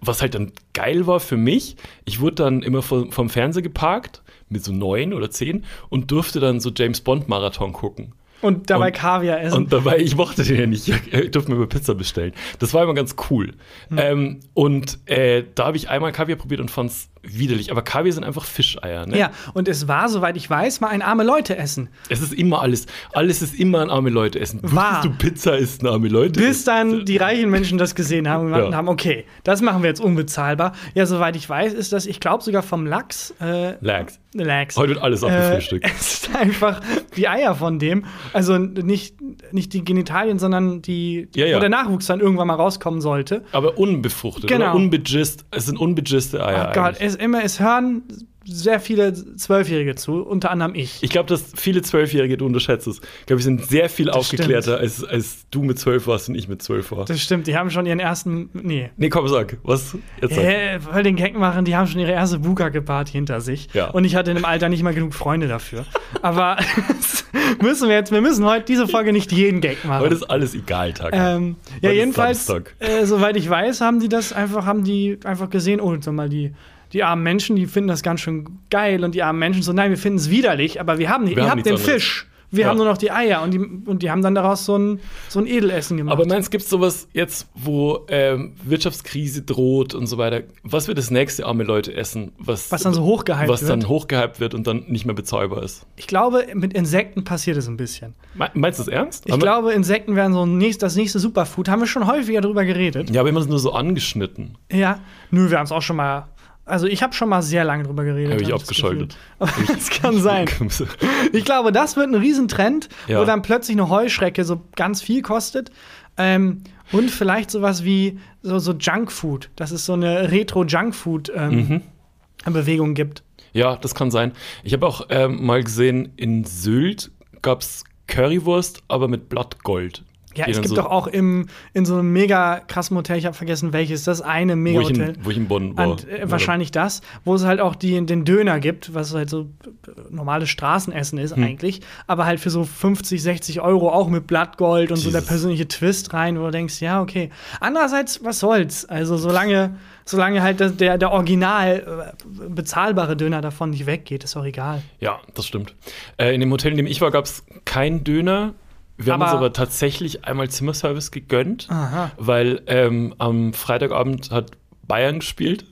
was 0.01 0.21
halt 0.21 0.35
dann 0.35 0.51
geil 0.73 1.07
war 1.07 1.19
für 1.19 1.37
mich, 1.37 1.75
ich 2.05 2.19
wurde 2.19 2.35
dann 2.35 2.61
immer 2.61 2.81
vom, 2.81 3.11
vom 3.11 3.29
Fernseher 3.29 3.61
geparkt 3.61 4.21
mit 4.49 4.63
so 4.63 4.71
neun 4.71 5.13
oder 5.13 5.29
zehn 5.29 5.65
und 5.89 6.11
durfte 6.11 6.39
dann 6.39 6.59
so 6.59 6.71
James 6.75 7.01
Bond 7.01 7.27
Marathon 7.29 7.73
gucken. 7.73 8.13
Und 8.41 8.69
dabei 8.69 8.87
Und- 8.87 8.95
Kaviar 8.95 9.41
essen. 9.41 9.57
Und 9.57 9.73
dabei, 9.73 9.97
ich 9.97 10.15
mochte 10.15 10.43
den 10.43 10.59
ja 10.59 10.65
nicht. 10.67 10.87
Ich 10.87 11.31
durfte 11.31 11.49
mir 11.51 11.57
immer 11.57 11.67
Pizza 11.67 11.95
bestellen. 11.95 12.33
Das 12.59 12.73
war 12.73 12.83
immer 12.83 12.93
ganz 12.93 13.15
cool. 13.29 13.53
Ähm, 13.95 14.41
und 14.53 14.99
äh, 15.05 15.43
da 15.55 15.65
habe 15.67 15.77
ich 15.77 15.89
einmal 15.89 16.11
Kaviar 16.11 16.37
probiert 16.37 16.61
und 16.61 16.69
fand 16.69 16.91
es 16.91 17.09
widerlich. 17.23 17.71
Aber 17.71 17.81
Kaviar 17.81 18.13
sind 18.13 18.23
einfach 18.23 18.45
Fischeier. 18.45 19.05
Ne? 19.05 19.17
ja, 19.17 19.31
und 19.53 19.67
es 19.67 19.87
war, 19.87 20.07
soweit 20.07 20.37
ich 20.37 20.49
weiß, 20.49 20.79
mal 20.81 20.89
ein 20.89 21.01
arme 21.01 21.23
Leute 21.23 21.57
essen. 21.57 21.89
Es 22.09 22.21
ist 22.21 22.33
immer 22.33 22.61
alles. 22.61 22.85
Alles 23.13 23.41
ist 23.41 23.55
immer 23.59 23.81
ein 23.81 23.89
arme 23.89 24.09
Leute 24.11 24.39
essen. 24.39 24.59
Wahr. 24.63 25.03
Wusstest 25.03 25.05
du, 25.05 25.17
Pizza 25.27 25.57
ist 25.57 25.81
ein 25.83 25.87
arme 25.87 26.07
Leute 26.07 26.39
Bis 26.39 26.63
dann 26.63 27.05
die 27.05 27.17
reichen 27.17 27.49
Menschen 27.49 27.77
das 27.77 27.95
gesehen 27.95 28.29
haben 28.29 28.53
und 28.53 28.71
Ja. 28.71 28.73
haben, 28.73 28.87
okay, 28.87 29.25
das 29.43 29.61
machen 29.61 29.81
wir 29.81 29.89
jetzt 29.89 29.99
unbezahlbar. 29.99 30.73
Ja, 30.93 31.05
soweit 31.05 31.35
ich 31.35 31.49
weiß, 31.49 31.73
ist 31.73 31.91
das, 31.91 32.05
ich 32.05 32.19
glaube 32.19 32.43
sogar 32.43 32.61
vom 32.63 32.85
Lachs. 32.85 33.33
Äh, 33.41 33.75
Lachs. 33.81 34.19
Lachs. 34.33 34.77
Heute 34.77 34.89
wird 34.93 35.01
alles 35.03 35.23
Äh, 35.23 35.25
abgefrühstückt. 35.27 35.85
es 35.85 36.13
ist 36.13 36.35
einfach 36.35 36.81
die 37.15 37.27
Eier 37.27 37.55
von 37.55 37.79
dem. 37.79 38.05
Also 38.33 38.57
nicht, 38.57 39.15
nicht 39.51 39.73
die 39.73 39.83
Genitalien, 39.83 40.39
sondern 40.39 40.81
die, 40.81 41.27
Ja, 41.35 41.45
ja. 41.45 41.57
wo 41.57 41.59
der 41.59 41.69
Nachwuchs 41.69 42.07
dann 42.07 42.19
irgendwann 42.19 42.47
mal 42.47 42.55
rauskommen 42.55 43.01
sollte. 43.01 43.43
Aber 43.51 43.77
unbefruchtet. 43.77 44.47
Genau. 44.47 44.65
Oder 44.65 44.75
unbegist. 44.75 45.45
Es 45.51 45.65
sind 45.65 45.77
unbegisste 45.79 46.45
Eier. 46.45 46.69
Oh 46.71 46.73
Gott, 46.73 46.95
es, 46.99 47.15
immer, 47.15 47.43
es 47.43 47.59
hören 47.59 48.03
sehr 48.47 48.79
viele 48.79 49.13
Zwölfjährige 49.13 49.95
zu, 49.95 50.23
unter 50.23 50.51
anderem 50.51 50.73
ich. 50.75 51.01
ich 51.01 51.09
glaube, 51.09 51.27
dass 51.29 51.43
viele 51.55 51.81
Zwölfjährige, 51.81 52.37
du 52.37 52.45
unterschätzt 52.45 52.87
es. 52.87 52.97
Ich 53.19 53.25
glaube, 53.25 53.39
wir 53.39 53.43
sind 53.43 53.65
sehr 53.65 53.89
viel 53.89 54.09
aufgeklärter, 54.09 54.77
als, 54.77 55.03
als 55.03 55.45
du 55.51 55.63
mit 55.63 55.77
zwölf 55.79 56.07
warst 56.07 56.29
und 56.29 56.35
ich 56.35 56.47
mit 56.47 56.61
zwölf 56.61 56.91
war. 56.91 57.05
Das 57.05 57.21
stimmt, 57.21 57.47
die 57.47 57.57
haben 57.57 57.69
schon 57.69 57.85
ihren 57.85 57.99
ersten. 57.99 58.49
Nee. 58.53 58.89
Nee, 58.97 59.09
komm, 59.09 59.27
sag. 59.27 59.57
Was? 59.63 59.97
Jetzt 60.21 60.35
sag. 60.35 60.43
Hä, 60.43 60.79
weil 60.91 61.03
den 61.03 61.15
Gag 61.15 61.37
machen, 61.37 61.65
die 61.65 61.75
haben 61.75 61.87
schon 61.87 61.99
ihre 61.99 62.11
erste 62.11 62.39
Bukake-Party 62.39 63.11
hinter 63.11 63.41
sich. 63.41 63.69
Ja. 63.73 63.89
Und 63.89 64.05
ich 64.05 64.15
hatte 64.15 64.31
in 64.31 64.37
dem 64.37 64.45
Alter 64.45 64.69
nicht 64.69 64.83
mal 64.83 64.93
genug 64.93 65.13
Freunde 65.13 65.47
dafür. 65.47 65.85
Aber 66.21 66.57
das 66.87 67.25
müssen 67.61 67.89
wir 67.89 67.95
jetzt, 67.95 68.11
wir 68.11 68.21
müssen 68.21 68.45
heute 68.45 68.65
diese 68.65 68.87
Folge 68.87 69.13
nicht 69.13 69.31
jeden 69.31 69.61
Gag 69.61 69.83
machen. 69.85 70.01
Heute 70.01 70.15
ist 70.15 70.23
alles 70.23 70.55
egal, 70.55 70.93
Tag. 70.93 71.13
Ähm, 71.13 71.57
ja, 71.81 71.91
jedenfalls, 71.91 72.49
äh, 72.49 73.05
soweit 73.05 73.35
ich 73.35 73.49
weiß, 73.49 73.81
haben 73.81 73.99
die 73.99 74.09
das 74.09 74.33
einfach, 74.33 74.65
haben 74.65 74.83
die 74.83 75.19
einfach 75.23 75.49
gesehen, 75.49 75.81
oh, 75.81 75.95
sag 75.99 76.13
mal, 76.13 76.29
die, 76.29 76.53
die 76.93 77.03
armen 77.03 77.23
Menschen, 77.23 77.55
die 77.55 77.65
finden 77.65 77.89
das 77.89 78.03
ganz 78.03 78.21
schön 78.21 78.59
geil 78.69 79.03
und 79.03 79.13
die 79.15 79.23
armen 79.23 79.39
Menschen 79.39 79.61
so, 79.63 79.73
nein, 79.73 79.89
wir 79.91 79.97
finden 79.97 80.17
es 80.19 80.29
widerlich, 80.29 80.79
aber 80.79 80.97
wir 80.99 81.09
haben, 81.09 81.27
Wir 81.27 81.37
ihr 81.37 81.43
haben 81.43 81.49
habt 81.57 81.65
den 81.65 81.73
anderes. 81.75 81.89
Fisch. 81.93 82.27
Wir 82.49 82.61
Ja. 82.63 82.69
haben 82.69 82.77
nur 82.77 82.85
noch 82.85 82.97
die 82.97 83.11
Eier 83.11 83.41
und 83.41 83.51
die, 83.53 83.59
und 83.59 84.03
die 84.03 84.09
haben 84.09 84.21
dann 84.21 84.33
daraus 84.33 84.63
so 84.63 84.77
ein, 84.77 85.01
so 85.27 85.39
ein 85.39 85.47
Edelessen 85.47 85.97
gemacht. 85.97 86.13
Aber 86.13 86.25
meinst 86.25 86.49
gibt 86.49 86.63
es 86.63 86.69
sowas 86.69 87.09
jetzt, 87.11 87.45
wo 87.55 88.05
ähm, 88.07 88.53
Wirtschaftskrise 88.63 89.41
droht 89.41 89.93
und 89.93 90.07
so 90.07 90.17
weiter? 90.17 90.43
Was 90.63 90.87
wird 90.87 90.97
das 90.97 91.11
nächste 91.11 91.45
arme 91.45 91.65
Leute 91.65 91.93
essen? 91.93 92.31
Was, 92.39 92.71
Was 92.71 92.83
dann 92.83 92.93
so 92.93 93.03
hochgehypt 93.03 93.49
Was 93.49 93.65
dann 93.65 93.81
wird? 93.81 93.89
hochgehypt 93.89 94.39
wird 94.39 94.53
und 94.53 94.65
dann 94.65 94.85
nicht 94.87 95.05
mehr 95.05 95.13
bezahlbar 95.13 95.61
ist. 95.61 95.85
ich 95.97 96.07
glaube, 96.07 96.45
mit 96.53 96.71
Insekten 96.71 97.25
passiert 97.25 97.57
es 97.57 97.67
ein 97.67 97.75
bisschen. 97.75 98.13
Me- 98.33 98.49
Meinst 98.53 98.79
du 98.79 98.83
das 98.85 98.93
ernst? 98.93 99.25
Ich 99.25 99.33
Aber- 99.33 99.41
glaube, 99.41 99.73
Insekten 99.73 100.15
wären 100.15 100.31
so 100.31 100.45
nächst, 100.45 100.81
das 100.81 100.95
nächste 100.95 101.19
Superfood. 101.19 101.67
Haben 101.67 101.81
wir 101.81 101.87
schon 101.87 102.07
häufiger 102.07 102.39
drüber 102.39 102.63
geredet. 102.63 103.09
Ja, 103.09 103.19
aber 103.19 103.29
immer 103.29 103.45
nur 103.45 103.59
so 103.59 103.73
angeschnitten. 103.73 104.57
Ja. 104.71 104.99
Nö, 105.31 105.49
wir 105.51 105.57
haben 105.57 105.65
es 105.65 105.73
auch 105.73 105.81
schon 105.81 105.97
mal 105.97 106.29
Also 106.67 106.85
ich 106.85 107.01
habe 107.01 107.13
schon 107.13 107.29
mal 107.29 107.41
sehr 107.41 107.63
lange 107.63 107.83
drüber 107.83 108.03
geredet. 108.03 108.33
Habe 108.33 108.43
ich 108.43 108.51
hab 108.51 108.59
abgeschaltet. 108.61 109.17
Das 109.39 109.89
kann 109.89 110.19
sein. 110.19 110.47
Ich 111.33 111.45
glaube, 111.45 111.71
das 111.71 111.95
wird 111.95 112.07
ein 112.09 112.15
Riesentrend, 112.15 112.89
Ja. 113.07 113.21
wo 113.21 113.25
dann 113.25 113.41
plötzlich 113.41 113.77
eine 113.77 113.89
Heuschrecke 113.89 114.43
so 114.43 114.61
ganz 114.75 115.01
viel 115.01 115.21
kostet. 115.21 115.71
Ähm, 116.17 116.63
und 116.91 117.09
vielleicht 117.11 117.51
sowas 117.51 117.83
wie 117.83 118.19
so, 118.41 118.59
so 118.59 118.73
Junkfood, 118.73 119.49
dass 119.55 119.71
es 119.71 119.85
so 119.85 119.93
eine 119.93 120.31
Retro-Junkfood-Bewegung 120.31 122.93
gibt. 122.93 123.23
Ja, 123.53 123.75
das 123.77 123.95
kann 123.95 124.11
sein. 124.11 124.33
Ich 124.63 124.73
habe 124.73 124.85
auch 124.85 125.07
ähm, 125.09 125.45
mal 125.45 125.63
gesehen, 125.63 126.11
in 126.17 126.43
Sylt 126.43 127.11
gab 127.41 127.61
es 127.61 127.83
Currywurst, 128.07 128.83
aber 128.87 129.07
mit 129.07 129.29
Blattgold. 129.29 130.03
Ja, 130.37 130.45
es 130.47 130.57
gibt 130.57 130.69
so, 130.69 130.75
doch 130.75 130.85
auch 130.85 131.07
im, 131.07 131.47
in 131.73 131.85
so 131.85 131.95
einem 131.95 132.13
mega 132.13 132.59
krassen 132.59 132.95
Hotel, 132.95 133.17
ich 133.17 133.25
habe 133.25 133.35
vergessen 133.35 133.73
welches, 133.73 134.03
das 134.03 134.21
eine 134.21 134.53
wo 134.53 134.57
mega 134.57 134.81
Hotel. 134.81 135.09
in, 135.09 135.25
wo 135.25 135.29
ich 135.29 135.37
in 135.37 135.47
Bonn 135.47 135.77
war. 135.77 135.89
Und, 135.89 136.07
äh, 136.07 136.29
wahrscheinlich 136.29 136.71
das, 136.71 137.01
wo 137.25 137.35
es 137.35 137.43
halt 137.45 137.59
auch 137.59 137.75
die, 137.75 138.05
den 138.05 138.25
Döner 138.25 138.59
gibt, 138.59 138.93
was 138.93 139.13
halt 139.13 139.29
so 139.29 139.41
äh, 139.41 139.91
normales 140.09 140.49
Straßenessen 140.49 141.17
Hm. 141.17 141.25
ist 141.25 141.33
eigentlich, 141.33 141.81
aber 142.05 142.25
halt 142.25 142.39
für 142.39 142.49
so 142.49 142.63
50, 142.63 143.21
60 143.21 143.61
Euro 143.61 143.89
auch 143.91 144.09
mit 144.09 144.27
Blattgold 144.27 144.91
und 144.91 144.97
so 144.97 145.09
der 145.09 145.19
Jesus. 145.21 145.27
persönliche 145.29 145.67
Twist 145.67 146.13
rein, 146.13 146.39
wo 146.39 146.45
du 146.45 146.51
denkst, 146.51 146.81
ja, 146.81 147.01
okay. 147.01 147.29
Andererseits, 147.59 148.23
was 148.23 148.39
soll's? 148.39 148.85
Also 148.85 149.17
solange, 149.17 149.75
solange 150.05 150.41
halt 150.41 150.59
der, 150.79 150.97
der 150.97 151.11
original 151.11 152.13
äh, 152.15 152.49
bezahlbare 152.49 153.15
Döner 153.17 153.41
davon 153.41 153.71
nicht 153.71 153.85
weggeht, 153.85 154.23
ist 154.23 154.35
auch 154.37 154.45
egal. 154.45 154.81
Ja, 154.99 155.19
das 155.33 155.45
stimmt. 155.45 155.75
Äh, 156.17 156.33
in 156.33 156.41
dem 156.41 156.51
Hotel, 156.51 156.71
in 156.71 156.77
dem 156.77 156.87
ich 156.87 157.01
war, 157.01 157.11
gab 157.11 157.25
es 157.25 157.43
keinen 157.65 158.03
Döner. 158.03 158.53
Wir 158.97 159.13
haben 159.13 159.21
uns 159.21 159.29
Aber- 159.31 159.39
aber 159.39 159.53
tatsächlich 159.53 160.25
einmal 160.25 160.49
Zimmerservice 160.49 161.11
gegönnt, 161.11 161.67
Aha. 161.69 162.11
weil 162.17 162.61
ähm, 162.67 163.13
am 163.19 163.53
Freitagabend 163.53 164.31
hat 164.31 164.51
Bayern 164.87 165.19
gespielt 165.19 165.65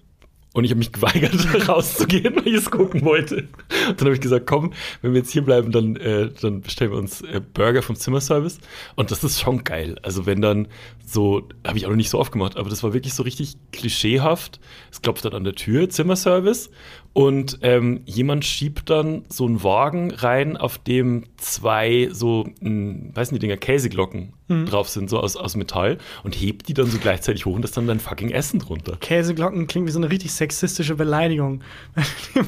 und 0.53 0.63
ich 0.63 0.72
habe 0.72 0.77
mich 0.79 0.91
geweigert, 0.94 1.34
rauszugehen, 1.67 2.36
weil 2.38 2.48
ich 2.48 2.53
es 2.53 2.72
gucken 2.72 3.03
wollte. 3.03 3.48
Und 3.89 4.00
dann 4.00 4.05
habe 4.05 4.13
ich 4.13 4.22
gesagt, 4.22 4.46
komm, 4.48 4.72
wenn 5.01 5.12
wir 5.13 5.20
jetzt 5.20 5.32
hier 5.32 5.41
bleiben, 5.44 5.72
dann, 5.72 5.96
äh, 5.98 6.29
dann 6.39 6.62
bestellen 6.62 6.91
wir 6.91 6.98
uns 6.98 7.22
äh, 7.22 7.41
Burger 7.53 7.82
vom 7.82 7.96
Zimmerservice. 7.98 8.60
Und 8.96 9.12
das 9.12 9.24
ist 9.24 9.41
schon 9.41 9.63
geil. 9.65 9.98
Also 10.01 10.25
wenn 10.25 10.41
dann 10.41 10.67
so, 11.05 11.50
habe 11.67 11.77
ich 11.77 11.86
auch 11.86 11.89
noch 11.89 11.96
nicht 11.98 12.10
so 12.10 12.20
oft 12.20 12.32
gemacht, 12.32 12.55
aber 12.58 12.70
das 12.70 12.84
war 12.84 12.94
wirklich 12.94 13.13
so 13.15 13.24
richtig 13.24 13.58
klischeehaft. 13.74 14.60
Es 14.91 15.01
klopft 15.01 15.25
dann 15.25 15.34
an 15.34 15.44
der 15.44 15.55
Tür, 15.55 15.89
Zimmerservice. 15.89 16.70
Und 17.17 17.60
ähm, 17.62 18.01
jemand 18.05 18.43
schiebt 18.43 18.89
dann 18.89 19.24
so 19.29 19.45
einen 19.45 19.63
Wagen 19.63 20.12
rein, 20.12 20.57
auf 20.57 20.77
dem 20.77 21.24
zwei 21.38 22.10
so, 22.12 22.45
mh, 22.60 23.15
weiß 23.15 23.31
nicht, 23.31 23.41
Dinger, 23.41 23.55
Käseglocken 23.55 24.34
drauf 24.48 24.89
sind, 24.89 25.10
so 25.10 25.19
aus, 25.19 25.36
aus 25.36 25.55
Metall, 25.55 25.98
und 26.24 26.36
hebt 26.36 26.67
die 26.67 26.75
dann 26.75 26.86
so 26.86 27.00
gleichzeitig 27.00 27.48
hoch 27.48 27.55
und 27.55 27.63
das 27.63 27.72
ist 27.72 27.77
dann 27.77 27.88
dein 27.88 28.00
fucking 28.00 28.29
Essen 28.29 28.60
drunter. 28.60 28.95
Käseglocken 28.98 29.65
klingt 29.65 29.88
wie 29.88 29.91
so 29.91 29.98
eine 29.98 30.12
richtig 30.12 30.34
sexistische 30.34 30.93
Beleidigung. 30.93 31.62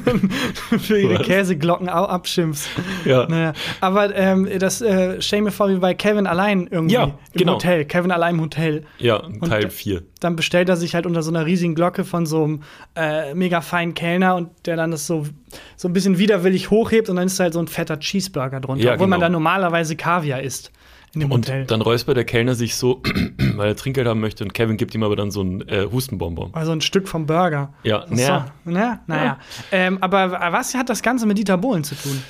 Wenn 0.04 0.30
du 0.70 0.78
für 0.78 1.00
ihre 1.00 1.18
Was? 1.18 1.26
Käseglocken 1.26 1.88
au- 1.88 2.04
abschimpfst. 2.04 2.68
Ja. 3.04 3.26
Naja, 3.26 3.52
aber 3.80 4.14
ähm, 4.14 4.48
das 4.60 4.80
äh, 4.80 5.18
mir 5.40 5.50
vor, 5.50 5.70
wie 5.70 5.78
bei 5.78 5.94
Kevin 5.94 6.28
allein 6.28 6.68
irgendwie 6.70 6.94
Ja, 6.94 7.04
im 7.04 7.12
genau. 7.34 7.54
Hotel. 7.54 7.84
Kevin 7.84 8.12
allein 8.12 8.36
im 8.36 8.42
Hotel. 8.42 8.84
Ja, 8.98 9.18
Teil 9.48 9.62
da- 9.64 9.68
4. 9.68 10.02
Dann 10.20 10.36
bestellt 10.36 10.68
er 10.68 10.76
sich 10.76 10.94
halt 10.94 11.04
unter 11.06 11.22
so 11.24 11.30
einer 11.32 11.46
riesigen 11.46 11.74
Glocke 11.74 12.04
von 12.04 12.26
so 12.26 12.44
einem 12.44 12.62
äh, 12.94 13.34
mega 13.34 13.60
feinen 13.60 13.94
Kellner 13.94 14.36
und 14.36 14.50
der 14.66 14.76
dann 14.76 14.90
das 14.90 15.06
so, 15.06 15.24
so 15.76 15.88
ein 15.88 15.92
bisschen 15.92 16.18
widerwillig 16.18 16.70
hochhebt 16.70 17.08
und 17.08 17.16
dann 17.16 17.26
ist 17.26 17.38
da 17.38 17.44
halt 17.44 17.54
so 17.54 17.60
ein 17.60 17.68
fetter 17.68 17.98
Cheeseburger 17.98 18.60
drunter, 18.60 18.84
Ja, 18.84 18.94
obwohl 18.94 19.06
man 19.06 19.18
genau. 19.18 19.26
da 19.28 19.32
normalerweise 19.32 19.96
Kaviar 19.96 20.42
isst 20.42 20.70
in 21.14 21.20
dem 21.20 21.32
Und 21.32 21.46
Hotel. 21.46 21.64
dann 21.64 21.80
räuspert 21.80 22.16
der 22.18 22.24
Kellner 22.24 22.54
sich 22.54 22.74
so, 22.76 23.02
weil 23.56 23.68
er 23.68 23.76
Trinkgeld 23.76 24.06
haben 24.06 24.20
möchte 24.20 24.44
und 24.44 24.52
Kevin 24.52 24.76
gibt 24.76 24.94
ihm 24.94 25.02
aber 25.02 25.16
dann 25.16 25.30
so 25.30 25.42
ein 25.42 25.66
äh, 25.68 25.86
Hustenbonbon. 25.90 26.50
Also 26.54 26.72
ein 26.72 26.80
Stück 26.82 27.08
vom 27.08 27.24
Burger. 27.26 27.72
Ja, 27.82 28.04
So, 28.08 28.14
naja. 28.14 28.50
na, 28.64 29.00
naja. 29.06 29.38
Ähm, 29.72 29.98
aber 30.02 30.30
was 30.52 30.74
hat 30.74 30.88
das 30.90 31.02
Ganze 31.02 31.24
mit 31.26 31.38
Dieter 31.38 31.56
Bohlen 31.56 31.82
zu 31.84 31.94
tun? 31.94 32.22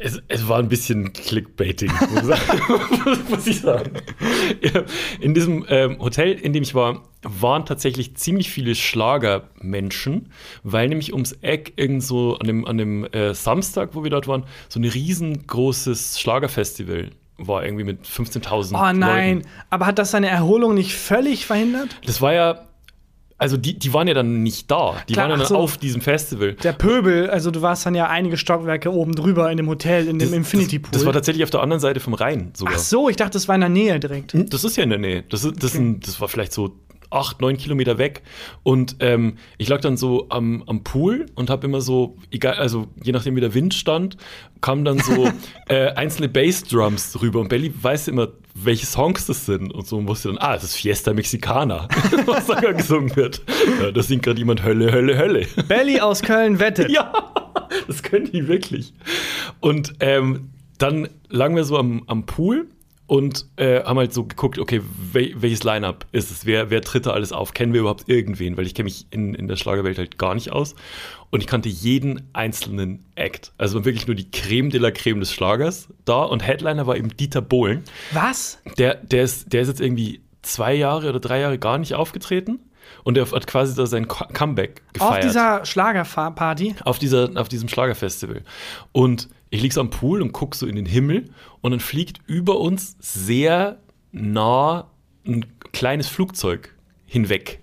Es, 0.00 0.22
es 0.28 0.48
war 0.48 0.58
ein 0.58 0.68
bisschen 0.68 1.12
Clickbaiting, 1.12 1.90
muss 2.10 2.22
ich 2.22 2.26
sagen. 2.26 3.20
muss 3.28 3.46
ich 3.46 3.60
sagen. 3.60 3.90
Ja, 4.62 4.84
in 5.20 5.34
diesem 5.34 5.64
ähm, 5.68 5.98
Hotel, 5.98 6.32
in 6.32 6.52
dem 6.52 6.62
ich 6.62 6.74
war, 6.74 7.02
waren 7.22 7.66
tatsächlich 7.66 8.16
ziemlich 8.16 8.50
viele 8.50 8.74
Schlagermenschen, 8.74 10.30
weil 10.62 10.88
nämlich 10.88 11.12
ums 11.12 11.32
Eck 11.42 11.72
irgend 11.76 12.02
so 12.02 12.36
an 12.38 12.46
dem, 12.46 12.64
an 12.66 12.78
dem 12.78 13.04
äh, 13.06 13.34
Samstag, 13.34 13.90
wo 13.94 14.04
wir 14.04 14.10
dort 14.10 14.28
waren, 14.28 14.44
so 14.68 14.78
ein 14.80 14.84
riesengroßes 14.84 16.20
Schlagerfestival 16.20 17.10
war 17.38 17.64
irgendwie 17.64 17.84
mit 17.84 18.04
15.000 18.04 18.74
Oh 18.74 18.96
nein, 18.96 19.36
Leuten. 19.36 19.48
aber 19.70 19.86
hat 19.86 19.98
das 19.98 20.10
seine 20.10 20.28
Erholung 20.28 20.74
nicht 20.74 20.94
völlig 20.94 21.46
verhindert? 21.46 21.96
Das 22.04 22.20
war 22.20 22.32
ja, 22.32 22.67
also 23.38 23.56
die, 23.56 23.78
die 23.78 23.94
waren 23.94 24.08
ja 24.08 24.14
dann 24.14 24.42
nicht 24.42 24.68
da. 24.68 24.96
Die 25.08 25.12
Klar, 25.12 25.24
waren 25.24 25.30
ja 25.30 25.36
dann 25.38 25.46
so. 25.46 25.56
auf 25.56 25.78
diesem 25.78 26.00
Festival. 26.00 26.54
Der 26.54 26.72
Pöbel, 26.72 27.30
also 27.30 27.52
du 27.52 27.62
warst 27.62 27.86
dann 27.86 27.94
ja 27.94 28.08
einige 28.08 28.36
Stockwerke 28.36 28.92
oben 28.92 29.14
drüber 29.14 29.48
in 29.50 29.56
dem 29.56 29.68
Hotel, 29.68 30.08
in 30.08 30.18
dem 30.18 30.34
Infinity 30.34 30.80
Pool. 30.80 30.90
Das, 30.90 31.00
das 31.00 31.06
war 31.06 31.12
tatsächlich 31.12 31.44
auf 31.44 31.50
der 31.50 31.62
anderen 31.62 31.80
Seite 31.80 32.00
vom 32.00 32.14
Rhein 32.14 32.50
sogar. 32.54 32.74
Ach 32.76 32.80
so, 32.80 33.08
ich 33.08 33.16
dachte, 33.16 33.32
das 33.32 33.46
war 33.46 33.54
in 33.54 33.60
der 33.60 33.70
Nähe 33.70 34.00
direkt. 34.00 34.34
Das 34.34 34.64
ist 34.64 34.76
ja 34.76 34.82
in 34.82 34.90
der 34.90 34.98
Nähe. 34.98 35.22
Das, 35.28 35.44
ist, 35.44 35.62
das, 35.62 35.72
sind, 35.72 36.06
das 36.08 36.20
war 36.20 36.26
vielleicht 36.26 36.52
so 36.52 36.74
acht, 37.10 37.40
neun 37.40 37.56
Kilometer 37.56 37.98
weg. 37.98 38.22
Und 38.62 38.96
ähm, 39.00 39.36
ich 39.56 39.68
lag 39.68 39.80
dann 39.80 39.96
so 39.96 40.26
am, 40.30 40.62
am 40.66 40.84
Pool 40.84 41.26
und 41.34 41.50
habe 41.50 41.66
immer 41.66 41.80
so, 41.80 42.16
egal, 42.30 42.54
also 42.54 42.88
je 43.02 43.12
nachdem 43.12 43.36
wie 43.36 43.40
der 43.40 43.54
Wind 43.54 43.74
stand, 43.74 44.16
kamen 44.60 44.84
dann 44.84 44.98
so 44.98 45.28
äh, 45.68 45.88
einzelne 45.92 46.28
Bassdrums 46.28 47.20
rüber. 47.20 47.40
Und 47.40 47.48
Belly 47.48 47.72
weiß 47.80 48.08
immer, 48.08 48.28
welche 48.54 48.86
Songs 48.86 49.26
das 49.26 49.46
sind. 49.46 49.72
Und 49.72 49.86
so 49.86 50.06
wusste 50.06 50.28
dann, 50.28 50.38
ah, 50.38 50.54
das 50.54 50.64
ist 50.64 50.76
Fiesta 50.76 51.12
Mexicana, 51.12 51.88
was 52.26 52.46
da 52.46 52.72
gesungen 52.72 53.14
wird. 53.16 53.42
Ja, 53.80 53.90
da 53.90 54.02
singt 54.02 54.22
gerade 54.22 54.38
jemand 54.38 54.62
Hölle, 54.64 54.92
Hölle, 54.92 55.16
Hölle. 55.16 55.46
Belly 55.68 56.00
aus 56.00 56.22
Köln 56.22 56.58
wettet. 56.58 56.90
Ja, 56.98 57.12
das 57.86 58.02
können 58.02 58.30
die 58.32 58.48
wirklich. 58.48 58.94
Und 59.60 59.94
ähm, 60.00 60.50
dann 60.78 61.08
lagen 61.28 61.54
wir 61.54 61.64
so 61.64 61.76
am, 61.76 62.02
am 62.06 62.24
Pool 62.24 62.66
und 63.08 63.46
äh, 63.56 63.82
haben 63.82 63.98
halt 63.98 64.12
so 64.14 64.24
geguckt, 64.24 64.58
okay, 64.60 64.80
wel 65.12 65.32
welches 65.36 65.64
Line-Up 65.64 66.06
ist 66.12 66.30
es? 66.30 66.46
Wer, 66.46 66.70
wer 66.70 66.82
tritt 66.82 67.06
da 67.06 67.10
alles 67.10 67.32
auf? 67.32 67.54
Kennen 67.54 67.72
wir 67.72 67.80
überhaupt 67.80 68.08
irgendwen? 68.08 68.56
Weil 68.56 68.66
ich 68.66 68.74
kenne 68.74 68.84
mich 68.84 69.06
in, 69.10 69.34
in 69.34 69.48
der 69.48 69.56
Schlagerwelt 69.56 69.98
halt 69.98 70.18
gar 70.18 70.34
nicht 70.36 70.52
aus. 70.52 70.76
Und 71.30 71.40
ich 71.40 71.46
kannte 71.46 71.68
jeden 71.70 72.28
einzelnen 72.34 73.04
Act. 73.16 73.52
Also 73.58 73.84
wirklich 73.84 74.06
nur 74.06 74.14
die 74.14 74.30
Creme 74.30 74.70
de 74.70 74.78
la 74.78 74.90
Creme 74.90 75.20
des 75.20 75.32
Schlagers 75.32 75.88
da. 76.04 76.22
Und 76.22 76.46
Headliner 76.46 76.86
war 76.86 76.96
eben 76.96 77.16
Dieter 77.16 77.40
Bohlen. 77.42 77.82
Was? 78.12 78.60
Der, 78.76 78.94
der, 78.96 79.24
ist, 79.24 79.52
der 79.52 79.62
ist 79.62 79.68
jetzt 79.68 79.80
irgendwie 79.80 80.20
zwei 80.42 80.74
Jahre 80.74 81.08
oder 81.08 81.18
drei 81.18 81.40
Jahre 81.40 81.58
gar 81.58 81.78
nicht 81.78 81.94
aufgetreten. 81.94 82.60
Und 83.04 83.16
der 83.16 83.30
hat 83.30 83.46
quasi 83.46 83.74
da 83.74 83.86
sein 83.86 84.06
Co- 84.08 84.26
Comeback 84.32 84.82
gefeiert 84.92 85.12
Auf 85.12 85.20
dieser 85.20 85.64
Schlagerparty? 85.64 86.74
auf, 86.84 86.98
dieser, 86.98 87.30
auf 87.36 87.48
diesem 87.48 87.68
Schlagerfestival. 87.68 88.42
Und 88.92 89.28
ich 89.50 89.62
lieg 89.62 89.72
so 89.72 89.80
am 89.80 89.90
Pool 89.90 90.22
und 90.22 90.32
guck 90.32 90.54
so 90.54 90.66
in 90.66 90.76
den 90.76 90.86
Himmel 90.86 91.30
und 91.60 91.70
dann 91.70 91.80
fliegt 91.80 92.20
über 92.26 92.58
uns 92.60 92.96
sehr 93.00 93.78
nah 94.12 94.90
ein 95.26 95.46
kleines 95.72 96.08
Flugzeug 96.08 96.74
hinweg. 97.06 97.60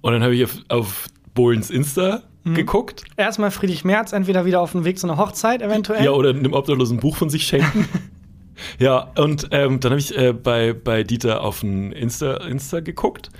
Und 0.00 0.12
dann 0.12 0.22
habe 0.22 0.34
ich 0.34 0.44
auf, 0.44 0.56
auf 0.68 1.06
Bohlens 1.34 1.70
Insta 1.70 2.22
Mhm. 2.44 2.54
geguckt. 2.54 3.04
Erstmal 3.16 3.50
Friedrich 3.50 3.84
Merz, 3.84 4.12
entweder 4.12 4.44
wieder 4.44 4.60
auf 4.60 4.72
dem 4.72 4.84
Weg 4.84 4.98
zu 4.98 5.06
einer 5.06 5.16
Hochzeit 5.16 5.62
eventuell. 5.62 6.04
Ja, 6.04 6.10
oder 6.10 6.30
einem 6.30 6.52
Obdachlosen 6.52 6.98
Buch 6.98 7.16
von 7.16 7.30
sich 7.30 7.44
schenken. 7.44 7.88
ja, 8.78 9.12
und 9.16 9.48
ähm, 9.52 9.80
dann 9.80 9.92
habe 9.92 10.00
ich 10.00 10.16
äh, 10.16 10.32
bei, 10.32 10.72
bei 10.72 11.04
Dieter 11.04 11.42
auf 11.42 11.62
ein 11.62 11.92
Insta, 11.92 12.38
Insta 12.38 12.80
geguckt 12.80 13.30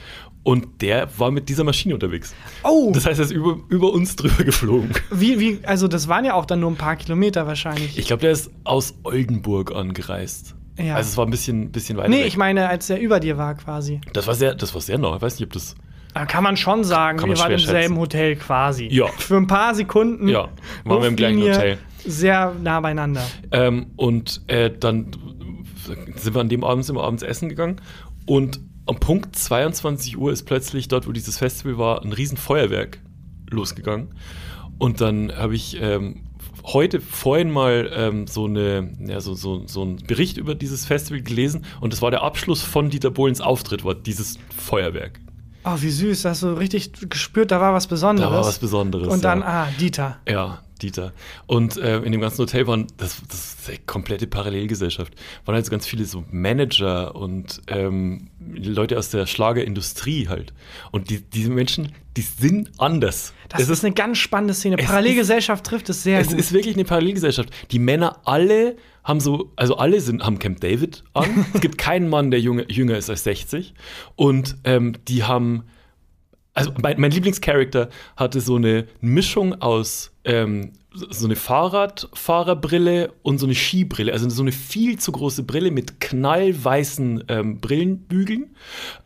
und 0.44 0.82
der 0.82 1.08
war 1.18 1.30
mit 1.30 1.48
dieser 1.48 1.64
Maschine 1.64 1.94
unterwegs. 1.94 2.34
Oh, 2.64 2.90
Das 2.94 3.06
heißt, 3.06 3.20
er 3.20 3.24
ist 3.26 3.30
über, 3.32 3.58
über 3.68 3.92
uns 3.92 4.16
drüber 4.16 4.42
geflogen. 4.44 4.90
wie, 5.10 5.38
wie, 5.38 5.60
also 5.64 5.86
das 5.88 6.08
waren 6.08 6.24
ja 6.24 6.34
auch 6.34 6.46
dann 6.46 6.60
nur 6.60 6.70
ein 6.70 6.76
paar 6.76 6.96
Kilometer 6.96 7.46
wahrscheinlich. 7.46 7.96
Ich 7.98 8.06
glaube, 8.06 8.22
der 8.22 8.32
ist 8.32 8.50
aus 8.64 8.94
Oldenburg 9.04 9.72
angereist. 9.72 10.54
Ja. 10.78 10.96
Also 10.96 11.10
es 11.10 11.16
war 11.16 11.26
ein 11.26 11.30
bisschen, 11.30 11.70
bisschen 11.70 11.98
weiter 11.98 12.08
nee, 12.08 12.20
weg. 12.20 12.26
ich 12.26 12.36
meine, 12.36 12.68
als 12.68 12.88
er 12.90 12.98
über 12.98 13.20
dir 13.20 13.36
war 13.38 13.54
quasi. 13.54 14.00
das 14.14 14.26
war 14.26 14.34
sehr, 14.34 14.54
das 14.54 14.74
war 14.74 14.80
sehr 14.80 14.98
nah. 14.98 15.14
Ich 15.16 15.22
weiß 15.22 15.38
nicht, 15.38 15.46
ob 15.46 15.52
das. 15.52 15.74
Da 16.14 16.26
kann 16.26 16.42
man 16.44 16.56
schon 16.56 16.82
sagen, 16.84 17.18
Kann 17.18 17.28
wir 17.28 17.36
man 17.36 17.44
waren 17.44 17.52
im 17.52 17.58
schwer 17.58 17.70
selben 17.70 17.94
schätzen. 17.94 18.00
Hotel 18.00 18.36
quasi. 18.36 18.88
Ja. 18.90 19.06
Für 19.18 19.36
ein 19.36 19.46
paar 19.46 19.74
Sekunden. 19.74 20.28
Ja, 20.28 20.48
waren 20.84 21.00
wir 21.02 21.08
im 21.08 21.16
gleichen 21.16 21.40
Hotel. 21.40 21.78
Sehr 22.04 22.54
nah 22.62 22.80
beieinander. 22.80 23.22
Ähm, 23.50 23.86
und 23.96 24.42
äh, 24.48 24.70
dann 24.70 25.08
sind 26.16 26.34
wir 26.34 26.40
an 26.40 26.48
dem 26.48 26.64
Abend 26.64 26.84
sind 26.84 26.96
wir 26.96 27.04
abends 27.04 27.22
essen 27.22 27.48
gegangen 27.48 27.80
und 28.26 28.60
am 28.86 28.96
Punkt 28.96 29.36
22 29.36 30.18
Uhr 30.18 30.32
ist 30.32 30.44
plötzlich 30.44 30.88
dort, 30.88 31.06
wo 31.06 31.12
dieses 31.12 31.38
Festival 31.38 31.78
war, 31.78 32.02
ein 32.02 32.12
riesen 32.12 32.36
Feuerwerk 32.36 32.98
losgegangen. 33.50 34.14
Und 34.78 35.00
dann 35.00 35.32
habe 35.36 35.54
ich 35.54 35.80
ähm, 35.80 36.22
heute 36.64 37.00
vorhin 37.00 37.50
mal 37.50 37.90
ähm, 37.94 38.26
so, 38.26 38.46
eine, 38.46 38.92
ja, 39.00 39.20
so, 39.20 39.34
so, 39.34 39.66
so 39.66 39.82
einen 39.82 39.96
Bericht 39.98 40.36
über 40.36 40.54
dieses 40.54 40.86
Festival 40.86 41.22
gelesen 41.22 41.64
und 41.80 41.92
das 41.92 42.02
war 42.02 42.10
der 42.10 42.22
Abschluss 42.22 42.62
von 42.62 42.90
Dieter 42.90 43.10
Bohlens 43.10 43.40
Auftritt, 43.40 43.84
war 43.84 43.94
dieses 43.94 44.38
Feuerwerk. 44.56 45.20
Oh, 45.64 45.76
wie 45.78 45.90
süß, 45.90 46.22
da 46.22 46.30
hast 46.30 46.42
du 46.42 46.58
richtig 46.58 46.92
gespürt, 47.08 47.52
da 47.52 47.60
war 47.60 47.72
was 47.72 47.86
Besonderes. 47.86 48.30
Da 48.30 48.36
war 48.36 48.44
was 48.44 48.58
Besonderes. 48.58 49.08
Und 49.08 49.22
dann, 49.22 49.40
ja. 49.40 49.46
ah, 49.46 49.68
Dieter. 49.78 50.18
Ja, 50.28 50.60
Dieter. 50.82 51.12
Und 51.46 51.76
äh, 51.76 51.98
in 51.98 52.12
dem 52.12 52.20
ganzen 52.20 52.38
Hotel 52.38 52.66
waren, 52.66 52.86
das, 52.96 53.22
das 53.28 53.54
ist 53.54 53.68
eine 53.68 53.78
komplette 53.86 54.26
Parallelgesellschaft, 54.26 55.14
waren 55.44 55.54
halt 55.54 55.64
so 55.64 55.70
ganz 55.70 55.86
viele 55.86 56.04
so 56.04 56.24
Manager 56.30 57.14
und 57.14 57.62
ähm, 57.68 58.28
Leute 58.54 58.98
aus 58.98 59.10
der 59.10 59.26
Schlagerindustrie 59.26 60.28
halt. 60.28 60.52
Und 60.90 61.10
die, 61.10 61.22
diese 61.22 61.50
Menschen, 61.50 61.92
die 62.16 62.22
sind 62.22 62.70
anders. 62.78 63.32
Das 63.48 63.62
Es 63.62 63.68
ist 63.68 63.84
eine 63.84 63.94
ganz 63.94 64.18
spannende 64.18 64.54
Szene. 64.54 64.76
es 64.78 64.86
Parallelgesellschaft 64.86 65.64
trifft 65.64 65.88
es 65.88 66.02
sehr 66.02 66.20
es 66.20 66.28
gut. 66.28 66.38
ist 66.38 66.52
wirklich 66.52 66.74
eine 66.74 66.84
Parallelgesellschaft. 66.84 67.50
Die 67.70 67.78
Männer 67.78 68.18
alle 68.24 68.76
haben 69.04 69.20
so, 69.20 69.52
also 69.56 69.76
alle 69.76 70.00
sind, 70.00 70.24
haben 70.24 70.38
Camp 70.38 70.60
David 70.60 71.04
an. 71.14 71.46
es 71.54 71.60
gibt 71.60 71.78
keinen 71.78 72.08
Mann, 72.08 72.30
der 72.30 72.40
junge, 72.40 72.70
jünger 72.70 72.96
ist 72.96 73.10
als 73.10 73.24
60. 73.24 73.74
Und 74.16 74.56
ähm, 74.64 74.94
die 75.08 75.24
haben, 75.24 75.64
also 76.54 76.72
mein, 76.82 77.00
mein 77.00 77.10
Lieblingscharakter 77.10 77.88
hatte 78.16 78.40
so 78.40 78.56
eine 78.56 78.86
Mischung 79.00 79.60
aus 79.60 80.12
ähm, 80.24 80.72
so 80.94 81.26
eine 81.26 81.36
Fahrradfahrerbrille 81.36 83.12
und 83.22 83.38
so 83.38 83.46
eine 83.46 83.54
Skibrille. 83.54 84.12
Also 84.12 84.28
so 84.28 84.42
eine 84.42 84.52
viel 84.52 84.98
zu 84.98 85.12
große 85.12 85.42
Brille 85.42 85.70
mit 85.70 86.00
knallweißen 86.00 87.24
ähm, 87.28 87.60
Brillenbügeln. 87.60 88.54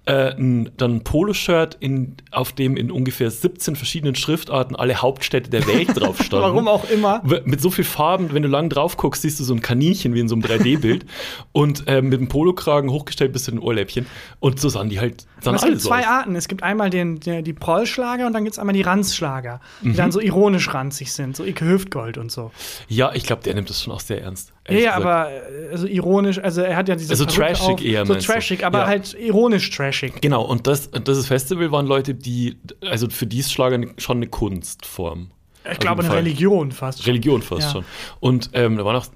Äh, 0.06 0.34
ein, 0.36 0.70
dann 0.76 0.96
ein 0.96 1.04
Poloshirt, 1.04 1.76
in, 1.80 2.14
auf 2.30 2.52
dem 2.52 2.76
in 2.76 2.92
ungefähr 2.92 3.28
17 3.30 3.74
verschiedenen 3.74 4.14
Schriftarten 4.14 4.76
alle 4.76 4.94
Hauptstädte 5.02 5.50
der 5.50 5.66
Welt 5.66 5.88
drauf 5.94 6.22
standen. 6.22 6.44
Warum 6.44 6.68
auch 6.68 6.88
immer. 6.88 7.22
Mit 7.44 7.60
so 7.60 7.70
viel 7.70 7.82
Farben, 7.84 8.32
wenn 8.32 8.42
du 8.42 8.48
lang 8.48 8.68
drauf 8.70 8.96
guckst, 8.96 9.22
siehst 9.22 9.40
du 9.40 9.44
so 9.44 9.52
ein 9.52 9.62
Kaninchen 9.62 10.14
wie 10.14 10.20
in 10.20 10.28
so 10.28 10.36
einem 10.36 10.44
3D-Bild. 10.44 11.06
und 11.52 11.84
ähm, 11.88 12.08
mit 12.08 12.20
dem 12.20 12.28
Polokragen 12.28 12.90
hochgestellt 12.90 13.32
bis 13.32 13.44
zu 13.44 13.50
den 13.50 13.58
Ohrläppchen. 13.58 14.06
Und 14.38 14.60
so 14.60 14.68
sahen 14.68 14.88
die 14.90 15.00
halt 15.00 15.22
sahen 15.40 15.48
Aber 15.48 15.56
es 15.56 15.62
alle 15.64 15.72
gibt 15.72 15.82
so 15.82 15.88
zwei 15.88 16.00
aus. 16.02 16.06
Arten. 16.06 16.36
Es 16.36 16.46
gibt 16.46 16.62
einmal 16.62 16.88
den, 16.90 17.18
der, 17.18 17.42
die 17.42 17.52
Prollschlager 17.52 18.28
und 18.28 18.32
dann 18.32 18.44
gibt 18.44 18.54
es 18.54 18.58
einmal 18.60 18.74
die 18.74 18.82
Ranzschlager, 18.82 19.60
die 19.82 19.88
Mhm. 19.88 19.96
dann 19.96 20.12
so 20.12 20.20
ironisch 20.20 20.72
ranzig 20.72 21.12
sind, 21.12 21.34
so 21.36 21.44
Ike 21.44 21.64
Hüftgold 21.64 22.16
und 22.16 22.30
so. 22.30 22.52
Ja, 22.86 23.12
ich 23.12 23.24
glaube, 23.24 23.42
der 23.42 23.54
nimmt 23.54 23.70
das 23.70 23.82
schon 23.82 23.92
auch 23.92 24.00
sehr 24.00 24.22
ernst. 24.22 24.52
Ja, 24.68 24.78
ja, 24.78 24.94
aber 24.94 25.30
äh, 25.30 25.68
also 25.70 25.86
ironisch, 25.86 26.38
also 26.38 26.60
er 26.62 26.76
hat 26.76 26.88
ja 26.88 26.96
diese 26.96 27.12
Also 27.12 27.24
trashig 27.24 27.60
auf, 27.74 27.84
eher, 27.84 28.04
So 28.06 28.12
meinst 28.14 28.28
du? 28.28 28.32
trashig, 28.32 28.64
aber 28.64 28.80
Ja. 28.80 28.86
halt 28.86 29.14
ironisch 29.18 29.70
trashig. 29.70 30.20
Genau, 30.20 30.42
und 30.42 30.66
das, 30.66 30.90
das 30.90 31.26
Festival 31.26 31.70
waren 31.72 31.86
Leute, 31.86 32.14
die, 32.14 32.56
also 32.80 33.08
für 33.08 33.26
die 33.26 33.38
ist 33.38 33.52
Schlager 33.52 33.80
schon 33.98 34.16
eine 34.18 34.26
Kunstform. 34.26 35.30
Ich 35.70 35.78
glaube, 35.78 36.00
eine 36.00 36.08
Fall. 36.08 36.18
Religion 36.18 36.70
fast. 36.72 37.02
schon. 37.02 37.06
Religion 37.10 37.42
fast 37.42 37.62
Ja. 37.62 37.70
schon. 37.72 37.84
Und 38.20 38.50
ähm, 38.52 38.76
da 38.76 38.84
waren 38.84 38.96
auch, 38.96 39.06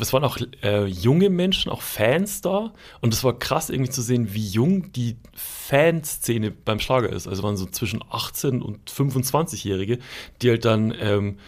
es 0.00 0.12
waren 0.12 0.24
auch 0.24 0.38
äh, 0.62 0.86
junge 0.86 1.28
Menschen, 1.30 1.70
auch 1.70 1.82
Fans 1.82 2.40
da. 2.40 2.72
Und 3.00 3.12
es 3.12 3.22
war 3.24 3.38
krass 3.38 3.70
irgendwie 3.70 3.90
zu 3.90 4.00
sehen, 4.00 4.32
wie 4.32 4.46
jung 4.46 4.90
die 4.92 5.16
Fanszene 5.34 6.50
beim 6.50 6.80
Schlager 6.80 7.10
ist. 7.10 7.28
Also 7.28 7.42
waren 7.42 7.56
so 7.56 7.66
zwischen 7.66 8.00
18 8.10 8.62
und 8.62 8.90
25-Jährige, 8.90 9.98
die 10.42 10.50
halt 10.50 10.64
dann 10.64 10.94
ähm, 10.98 11.38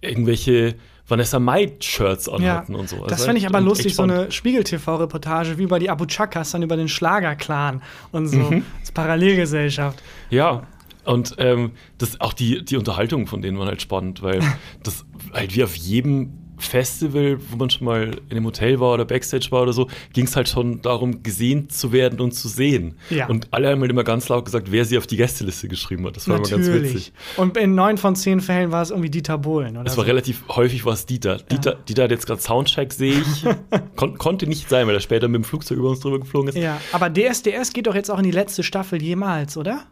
irgendwelche 0.00 0.74
Vanessa 1.06 1.38
Mai-Shirts 1.38 2.26
Ja, 2.26 2.32
anhatten 2.32 2.74
und 2.74 2.88
so. 2.88 2.96
Also 2.96 3.08
das 3.08 3.24
fände 3.24 3.38
ich 3.38 3.46
aber 3.46 3.60
lustig, 3.60 3.94
so 3.94 4.02
eine 4.02 4.30
Spiegel-TV-Reportage 4.30 5.58
wie 5.58 5.64
über 5.64 5.78
die 5.78 5.90
Abu 5.90 6.06
Chakas, 6.06 6.52
dann 6.52 6.62
über 6.62 6.76
den 6.76 6.88
Schlager-Clan 6.88 7.82
und 8.12 8.28
so. 8.28 8.38
Mhm. 8.38 8.64
Das 8.80 8.92
Parallelgesellschaft. 8.92 10.02
Ja, 10.30 10.62
und 11.04 11.34
ähm, 11.38 11.72
das, 11.98 12.20
auch 12.20 12.32
die, 12.32 12.64
die 12.64 12.76
Unterhaltung 12.76 13.26
von 13.26 13.42
denen 13.42 13.58
waren 13.58 13.68
halt 13.68 13.82
spannend, 13.82 14.22
weil 14.22 14.40
das 14.82 15.04
halt 15.32 15.54
wie 15.56 15.64
auf 15.64 15.74
jedem 15.74 16.38
Festival, 16.64 17.38
wo 17.50 17.56
man 17.56 17.70
schon 17.70 17.84
mal 17.84 18.10
in 18.28 18.36
einem 18.36 18.46
Hotel 18.46 18.80
war 18.80 18.94
oder 18.94 19.04
Backstage 19.04 19.48
war 19.50 19.62
oder 19.62 19.72
so, 19.72 19.88
ging 20.12 20.26
es 20.26 20.36
halt 20.36 20.48
schon 20.48 20.82
darum, 20.82 21.22
gesehen 21.22 21.68
zu 21.68 21.92
werden 21.92 22.20
und 22.20 22.32
zu 22.32 22.48
sehen. 22.48 22.96
Ja. 23.10 23.28
Und 23.28 23.48
alle 23.50 23.70
haben 23.70 23.80
halt 23.80 23.90
immer 23.90 24.04
ganz 24.04 24.28
laut 24.28 24.44
gesagt, 24.44 24.70
wer 24.70 24.84
sie 24.84 24.98
auf 24.98 25.06
die 25.06 25.16
Gästeliste 25.16 25.68
geschrieben 25.68 26.06
hat. 26.06 26.16
Das 26.16 26.28
war 26.28 26.36
immer 26.36 26.48
ganz 26.48 26.66
Natürlich. 26.66 26.94
witzig. 26.94 27.12
Und 27.36 27.56
in 27.56 27.74
neun 27.74 27.98
von 27.98 28.16
zehn 28.16 28.40
Fällen 28.40 28.70
war 28.72 28.82
es 28.82 28.90
irgendwie 28.90 29.10
Dieter 29.10 29.38
Bohlen, 29.38 29.76
oder? 29.76 29.86
Es 29.90 29.96
war 29.96 30.04
so. 30.04 30.10
relativ 30.10 30.42
häufig 30.48 30.84
war 30.84 30.94
es 30.94 31.06
Dieter. 31.06 31.38
Dieter. 31.38 31.74
Dieter 31.88 32.04
hat 32.04 32.10
jetzt 32.10 32.26
gerade 32.26 32.40
Soundcheck, 32.40 32.92
sehe 32.92 33.20
ich. 33.20 33.44
Kon 33.96 34.18
konnte 34.18 34.46
nicht 34.46 34.68
sein, 34.68 34.86
weil 34.86 34.94
er 34.94 35.00
später 35.00 35.28
mit 35.28 35.42
dem 35.42 35.44
Flugzeug 35.44 35.78
über 35.78 35.90
uns 35.90 36.00
drüber 36.00 36.20
geflogen 36.20 36.48
ist. 36.48 36.56
Ja, 36.56 36.80
aber 36.92 37.10
DSDS 37.10 37.72
geht 37.72 37.86
doch 37.86 37.94
jetzt 37.94 38.10
auch 38.10 38.18
in 38.18 38.24
die 38.24 38.30
letzte 38.30 38.62
Staffel 38.62 39.02
jemals, 39.02 39.56
oder? 39.56 39.84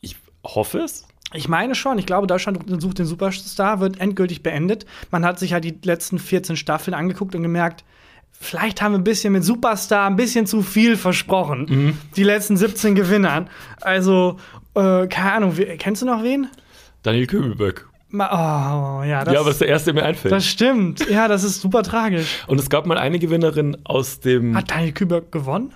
Ich 0.00 0.16
hoffe 0.44 0.78
es. 0.78 1.05
Ich 1.32 1.48
meine 1.48 1.74
schon. 1.74 1.98
Ich 1.98 2.06
glaube, 2.06 2.26
Deutschland 2.26 2.58
sucht 2.80 2.98
den 2.98 3.06
Superstar 3.06 3.80
wird 3.80 4.00
endgültig 4.00 4.42
beendet. 4.42 4.86
Man 5.10 5.24
hat 5.24 5.38
sich 5.38 5.52
halt 5.52 5.64
die 5.64 5.76
letzten 5.82 6.18
14 6.18 6.56
Staffeln 6.56 6.94
angeguckt 6.94 7.34
und 7.34 7.42
gemerkt, 7.42 7.84
vielleicht 8.30 8.80
haben 8.80 8.92
wir 8.92 8.98
ein 8.98 9.04
bisschen 9.04 9.32
mit 9.32 9.44
Superstar 9.44 10.06
ein 10.06 10.16
bisschen 10.16 10.46
zu 10.46 10.62
viel 10.62 10.96
versprochen. 10.96 11.66
Mhm. 11.68 11.98
Die 12.16 12.22
letzten 12.22 12.56
17 12.56 12.94
Gewinnern. 12.94 13.48
Also, 13.80 14.38
äh, 14.74 15.06
keine 15.08 15.32
Ahnung, 15.32 15.54
kennst 15.78 16.02
du 16.02 16.06
noch 16.06 16.22
wen? 16.22 16.48
Daniel 17.02 17.26
Köbelböck. 17.26 17.88
Ma 18.08 19.00
oh, 19.00 19.02
ja, 19.02 19.24
das, 19.24 19.34
ja, 19.34 19.40
aber 19.40 19.48
das 19.48 19.56
ist 19.56 19.60
der 19.62 19.68
erste, 19.68 19.92
der 19.92 20.02
mir 20.02 20.06
einfällt. 20.06 20.32
das 20.32 20.46
stimmt. 20.46 21.08
Ja, 21.10 21.26
das 21.26 21.42
ist 21.42 21.60
super 21.60 21.82
tragisch. 21.82 22.44
Und 22.46 22.60
es 22.60 22.70
gab 22.70 22.86
mal 22.86 22.98
eine 22.98 23.18
Gewinnerin 23.18 23.76
aus 23.84 24.20
dem. 24.20 24.56
Hat 24.56 24.70
Daniel 24.70 24.92
Küber 24.92 25.20
gewonnen? 25.22 25.72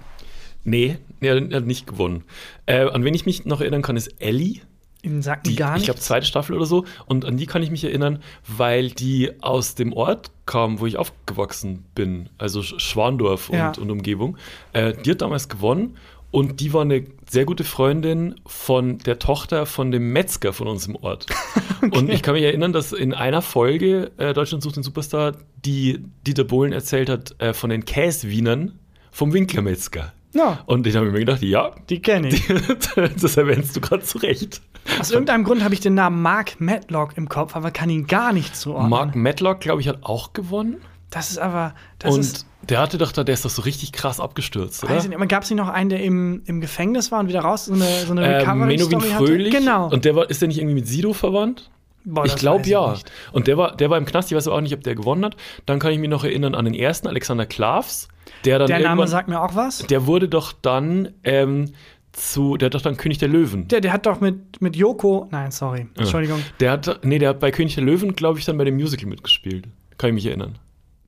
Nee, 0.62 0.98
nee, 1.20 1.28
er 1.28 1.56
hat 1.56 1.66
nicht 1.66 1.86
gewonnen. 1.86 2.24
Äh, 2.66 2.88
an 2.88 3.04
wen 3.04 3.14
ich 3.14 3.26
mich 3.26 3.46
noch 3.46 3.60
erinnern 3.60 3.82
kann, 3.82 3.96
ist 3.96 4.14
Ellie. 4.20 4.60
Ihnen 5.02 5.22
sagt 5.22 5.46
die, 5.46 5.50
Die, 5.50 5.56
gar 5.56 5.72
ich 5.74 5.80
nicht. 5.80 5.84
glaube, 5.86 6.00
zweite 6.00 6.26
Staffel 6.26 6.54
oder 6.56 6.66
so. 6.66 6.84
Und 7.06 7.24
an 7.24 7.36
die 7.36 7.46
kann 7.46 7.62
ich 7.62 7.70
mich 7.70 7.84
erinnern, 7.84 8.22
weil 8.46 8.90
die 8.90 9.30
aus 9.42 9.74
dem 9.74 9.92
Ort 9.92 10.30
kam, 10.46 10.78
wo 10.80 10.86
ich 10.86 10.96
aufgewachsen 10.96 11.84
bin. 11.94 12.28
Also 12.38 12.60
Sch- 12.60 12.78
Schwandorf 12.80 13.48
und, 13.48 13.56
Ja. 13.56 13.72
und 13.78 13.90
Umgebung. 13.90 14.36
Äh, 14.72 14.92
die 15.04 15.12
hat 15.12 15.22
damals 15.22 15.48
gewonnen. 15.48 15.96
Und 16.32 16.60
die 16.60 16.72
war 16.72 16.82
eine 16.82 17.04
sehr 17.28 17.44
gute 17.44 17.64
Freundin 17.64 18.36
von 18.46 18.98
der 18.98 19.18
Tochter 19.18 19.66
von 19.66 19.90
dem 19.90 20.12
Metzger 20.12 20.52
von 20.52 20.68
uns 20.68 20.86
im 20.86 20.94
Ort. 20.96 21.26
Und 21.90 22.08
ich 22.08 22.22
kann 22.22 22.34
mich 22.34 22.44
erinnern, 22.44 22.72
dass 22.72 22.92
in 22.92 23.14
einer 23.14 23.42
Folge 23.42 24.12
äh, 24.16 24.32
Deutschland 24.32 24.62
sucht 24.62 24.76
den 24.76 24.82
Superstar, 24.84 25.32
die 25.64 25.98
Dieter 26.26 26.44
Bohlen 26.44 26.72
erzählt 26.72 27.08
hat 27.08 27.34
äh, 27.40 27.52
von 27.52 27.70
den 27.70 27.84
Käswienern 27.84 28.78
vom 29.10 29.32
Winklermetzger. 29.32 30.12
Ja, 30.32 30.62
Und 30.66 30.86
ich 30.86 30.94
habe 30.94 31.10
mir 31.10 31.18
gedacht, 31.18 31.42
ja, 31.42 31.74
die 31.88 32.00
kenne 32.00 32.28
ich. 32.28 32.46
das 33.20 33.36
erwähnst 33.36 33.74
du 33.74 33.80
gerade 33.80 34.04
zurecht. 34.04 34.60
Aus 34.98 35.10
irgendeinem 35.10 35.44
Grund 35.44 35.62
habe 35.62 35.74
ich 35.74 35.80
den 35.80 35.94
Namen 35.94 36.22
Mark 36.22 36.60
Matlock 36.60 37.16
im 37.16 37.28
Kopf, 37.28 37.56
aber 37.56 37.70
kann 37.70 37.90
ihn 37.90 38.06
gar 38.06 38.32
nicht 38.32 38.56
zuordnen. 38.56 38.90
Mark 38.90 39.14
Matlock, 39.14 39.60
glaube 39.60 39.80
ich, 39.80 39.88
hat 39.88 39.98
auch 40.02 40.32
gewonnen. 40.32 40.76
Das 41.10 41.30
ist 41.30 41.38
aber, 41.38 41.74
das 41.98 42.14
und 42.14 42.20
ist, 42.20 42.46
der 42.62 42.78
hatte 42.80 42.98
doch 42.98 43.10
da, 43.12 43.24
der 43.24 43.34
ist 43.34 43.44
doch 43.44 43.50
so 43.50 43.62
richtig 43.62 43.92
krass 43.92 44.20
abgestürzt, 44.20 44.84
oder? 44.84 44.94
gab 45.26 45.42
es 45.42 45.50
nicht 45.50 45.58
noch 45.58 45.68
einen, 45.68 45.90
der 45.90 46.02
im, 46.02 46.42
im 46.46 46.60
Gefängnis 46.60 47.10
war 47.10 47.20
und 47.20 47.28
wieder 47.28 47.40
raus, 47.40 47.64
so 47.66 47.74
eine, 47.74 47.84
so 48.06 48.12
eine 48.12 48.24
Äh, 48.24 48.36
Recovery-Story 48.38 48.96
Menowin 48.96 49.14
hatte? 49.14 49.26
Fröhlich. 49.26 49.54
Genau. 49.54 49.88
Und 49.90 50.04
der 50.04 50.14
war, 50.14 50.30
ist 50.30 50.40
der 50.40 50.48
nicht 50.48 50.58
irgendwie 50.58 50.74
mit 50.74 50.86
Sido 50.86 51.12
verwandt? 51.12 51.70
Boah, 52.04 52.24
ich 52.24 52.36
glaube 52.36 52.66
ja. 52.68 52.92
nicht. 52.92 53.10
Und 53.32 53.46
der 53.46 53.58
war, 53.58 53.76
der 53.76 53.90
war 53.90 53.98
im 53.98 54.06
Knast, 54.06 54.30
ich 54.30 54.36
weiß 54.36 54.46
aber 54.46 54.56
auch 54.56 54.60
nicht, 54.60 54.74
ob 54.74 54.82
der 54.82 54.94
gewonnen 54.94 55.24
hat. 55.24 55.36
Dann 55.66 55.78
kann 55.78 55.92
ich 55.92 55.98
mich 55.98 56.08
noch 56.08 56.24
erinnern 56.24 56.54
an 56.54 56.64
den 56.64 56.74
ersten, 56.74 57.08
Alexander 57.08 57.44
Klavs, 57.44 58.08
der 58.44 58.58
dann 58.58 58.68
Der 58.68 58.80
Name 58.80 59.06
sagt 59.06 59.28
mir 59.28 59.40
auch 59.40 59.54
was. 59.54 59.78
der 59.86 60.06
wurde 60.06 60.28
doch 60.28 60.52
dann 60.52 61.10
ähm, 61.24 61.72
zu, 62.12 62.56
der 62.56 62.66
hat 62.66 62.74
doch 62.74 62.82
dann 62.82 62.96
König 62.96 63.18
der 63.18 63.28
Löwen. 63.28 63.68
Der, 63.68 63.80
der 63.80 63.92
hat 63.92 64.06
doch 64.06 64.20
mit, 64.20 64.60
mit 64.60 64.76
Joko, 64.76 65.28
nein, 65.30 65.50
sorry, 65.50 65.86
Entschuldigung. 65.96 66.40
Der 66.58 66.72
hat, 66.72 67.00
nee, 67.04 67.18
der 67.18 67.30
hat 67.30 67.40
bei 67.40 67.50
König 67.50 67.74
der 67.74 67.84
Löwen, 67.84 68.14
glaube 68.14 68.38
ich, 68.38 68.44
dann 68.44 68.58
bei 68.58 68.64
dem 68.64 68.74
Musical 68.74 69.08
mitgespielt. 69.08 69.68
Kann 69.98 70.08
ich 70.10 70.14
mich 70.14 70.26
erinnern. 70.26 70.58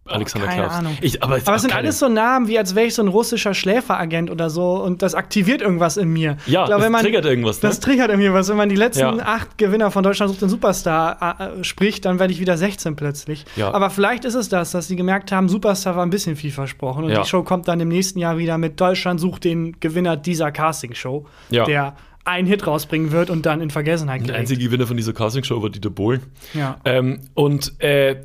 Alexander 0.04 0.48
keine 0.48 0.62
Klavs. 0.62 0.76
Ahnung. 0.78 0.98
Ich, 1.00 1.22
aber 1.22 1.36
Aber 1.44 1.54
es 1.54 1.62
sind 1.62 1.70
keine- 1.70 1.84
alles 1.84 1.98
so 2.00 2.08
Namen, 2.08 2.48
wie 2.48 2.58
als 2.58 2.74
wäre 2.74 2.86
ich 2.86 2.94
so 2.94 3.02
ein 3.02 3.08
russischer 3.08 3.54
Schläferagent 3.54 4.30
oder 4.30 4.50
so 4.50 4.82
und 4.82 5.00
das 5.00 5.14
aktiviert 5.14 5.62
irgendwas 5.62 5.96
in 5.96 6.08
mir. 6.12 6.36
Ja, 6.46 6.62
Ich 6.62 6.66
glaube, 6.66 6.70
das 6.70 6.82
wenn 6.82 6.92
man, 6.92 7.02
triggert 7.02 7.24
irgendwas, 7.24 7.62
ne? 7.62 7.68
Das 7.68 7.78
triggert 7.78 8.10
irgendwie 8.10 8.32
was. 8.32 8.48
Wenn 8.48 8.56
man 8.56 8.68
die 8.68 8.74
letzten 8.76 9.00
Ja. 9.00 9.16
acht 9.24 9.58
Gewinner 9.58 9.90
von 9.92 10.02
Deutschland 10.02 10.30
sucht 10.32 10.42
den 10.42 10.48
Superstar 10.48 11.58
äh, 11.60 11.64
spricht, 11.64 12.04
dann 12.04 12.18
werde 12.18 12.32
ich 12.32 12.40
wieder 12.40 12.56
16 12.56 12.96
plötzlich. 12.96 13.44
Ja. 13.54 13.72
Aber 13.72 13.90
vielleicht 13.90 14.24
ist 14.24 14.34
es 14.34 14.48
das, 14.48 14.72
dass 14.72 14.88
sie 14.88 14.96
gemerkt 14.96 15.30
haben, 15.30 15.48
Superstar 15.48 15.94
war 15.94 16.04
ein 16.04 16.10
bisschen 16.10 16.34
viel 16.34 16.50
versprochen 16.50 17.04
und 17.04 17.10
Ja. 17.10 17.22
die 17.22 17.28
Show 17.28 17.44
kommt 17.44 17.68
dann 17.68 17.78
im 17.78 17.88
nächsten 17.88 18.18
Jahr 18.18 18.38
wieder 18.38 18.58
mit 18.58 18.80
Deutschland 18.80 19.20
sucht 19.20 19.44
den 19.44 19.78
Gewinner 19.78 20.16
dieser 20.16 20.50
Castingshow, 20.50 21.26
Ja. 21.50 21.64
der 21.64 21.94
einen 22.24 22.46
Hit 22.46 22.66
rausbringen 22.68 23.10
wird 23.10 23.30
und 23.30 23.46
dann 23.46 23.60
in 23.60 23.70
Vergessenheit 23.70 24.20
Der 24.20 24.26
gerät. 24.28 24.40
einzige 24.40 24.62
Gewinner 24.64 24.86
von 24.86 24.96
dieser 24.96 25.12
Castingshow 25.12 25.60
war 25.60 25.70
Dieter 25.70 25.90
Bohlen. 25.90 26.22
Ja. 26.54 26.76
Ähm, 26.84 27.20
und 27.34 27.80
äh, 27.80 28.16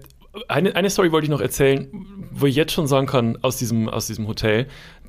eine, 0.48 0.76
eine 0.76 0.90
Story 0.90 1.12
wollte 1.12 1.26
ich 1.26 1.32
noch 1.32 1.42
erzählen, 1.42 1.88
wo 2.32 2.46
ich 2.46 2.56
jetzt 2.56 2.72
schon 2.72 2.88
sagen 2.88 3.08
kann, 3.08 3.38
aus 3.42 3.58
diesem, 3.58 3.90
aus 3.90 4.08
diesem 4.08 4.28
Hotel. 4.28 4.68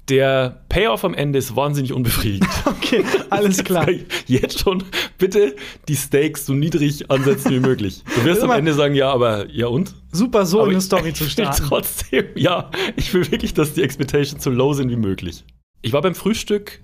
Der 0.08 0.64
Payoff 0.70 1.04
am 1.04 1.12
Ende 1.12 1.38
ist 1.38 1.54
wahnsinnig 1.54 1.92
unbefriedigend. 1.92 2.48
Okay, 2.66 3.04
alles 3.28 3.62
klar. 3.62 3.86
Jetzt 4.26 4.60
schon 4.60 4.82
bitte 5.18 5.54
die 5.88 5.94
Stakes 5.94 6.46
so 6.46 6.54
niedrig 6.54 7.10
ansetzen 7.10 7.50
wie 7.50 7.60
möglich. 7.60 8.02
Du 8.14 8.24
wirst 8.24 8.42
am 8.42 8.50
Ende 8.50 8.72
sagen, 8.72 8.94
ja, 8.94 9.12
aber 9.12 9.46
ja 9.50 9.66
und? 9.66 9.94
Super, 10.10 10.46
so 10.46 10.62
Aber 10.62 10.70
eine 10.70 10.80
Story 10.80 11.12
zu 11.12 11.24
ich 11.24 11.36
will 11.36 11.44
starten. 11.44 11.64
Trotzdem, 11.68 12.24
ja, 12.34 12.70
ich 12.96 13.12
will 13.12 13.30
wirklich, 13.30 13.52
dass 13.52 13.74
die 13.74 13.82
Expectations 13.82 14.42
so 14.42 14.48
low 14.48 14.72
sind 14.72 14.90
wie 14.90 14.96
möglich. 14.96 15.44
Ich 15.82 15.92
war 15.92 16.00
beim 16.00 16.14
Frühstück 16.14 16.80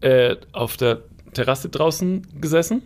äh, 0.00 0.36
auf 0.52 0.78
der 0.78 1.02
Terrasse 1.34 1.68
draußen 1.68 2.26
gesessen. 2.40 2.80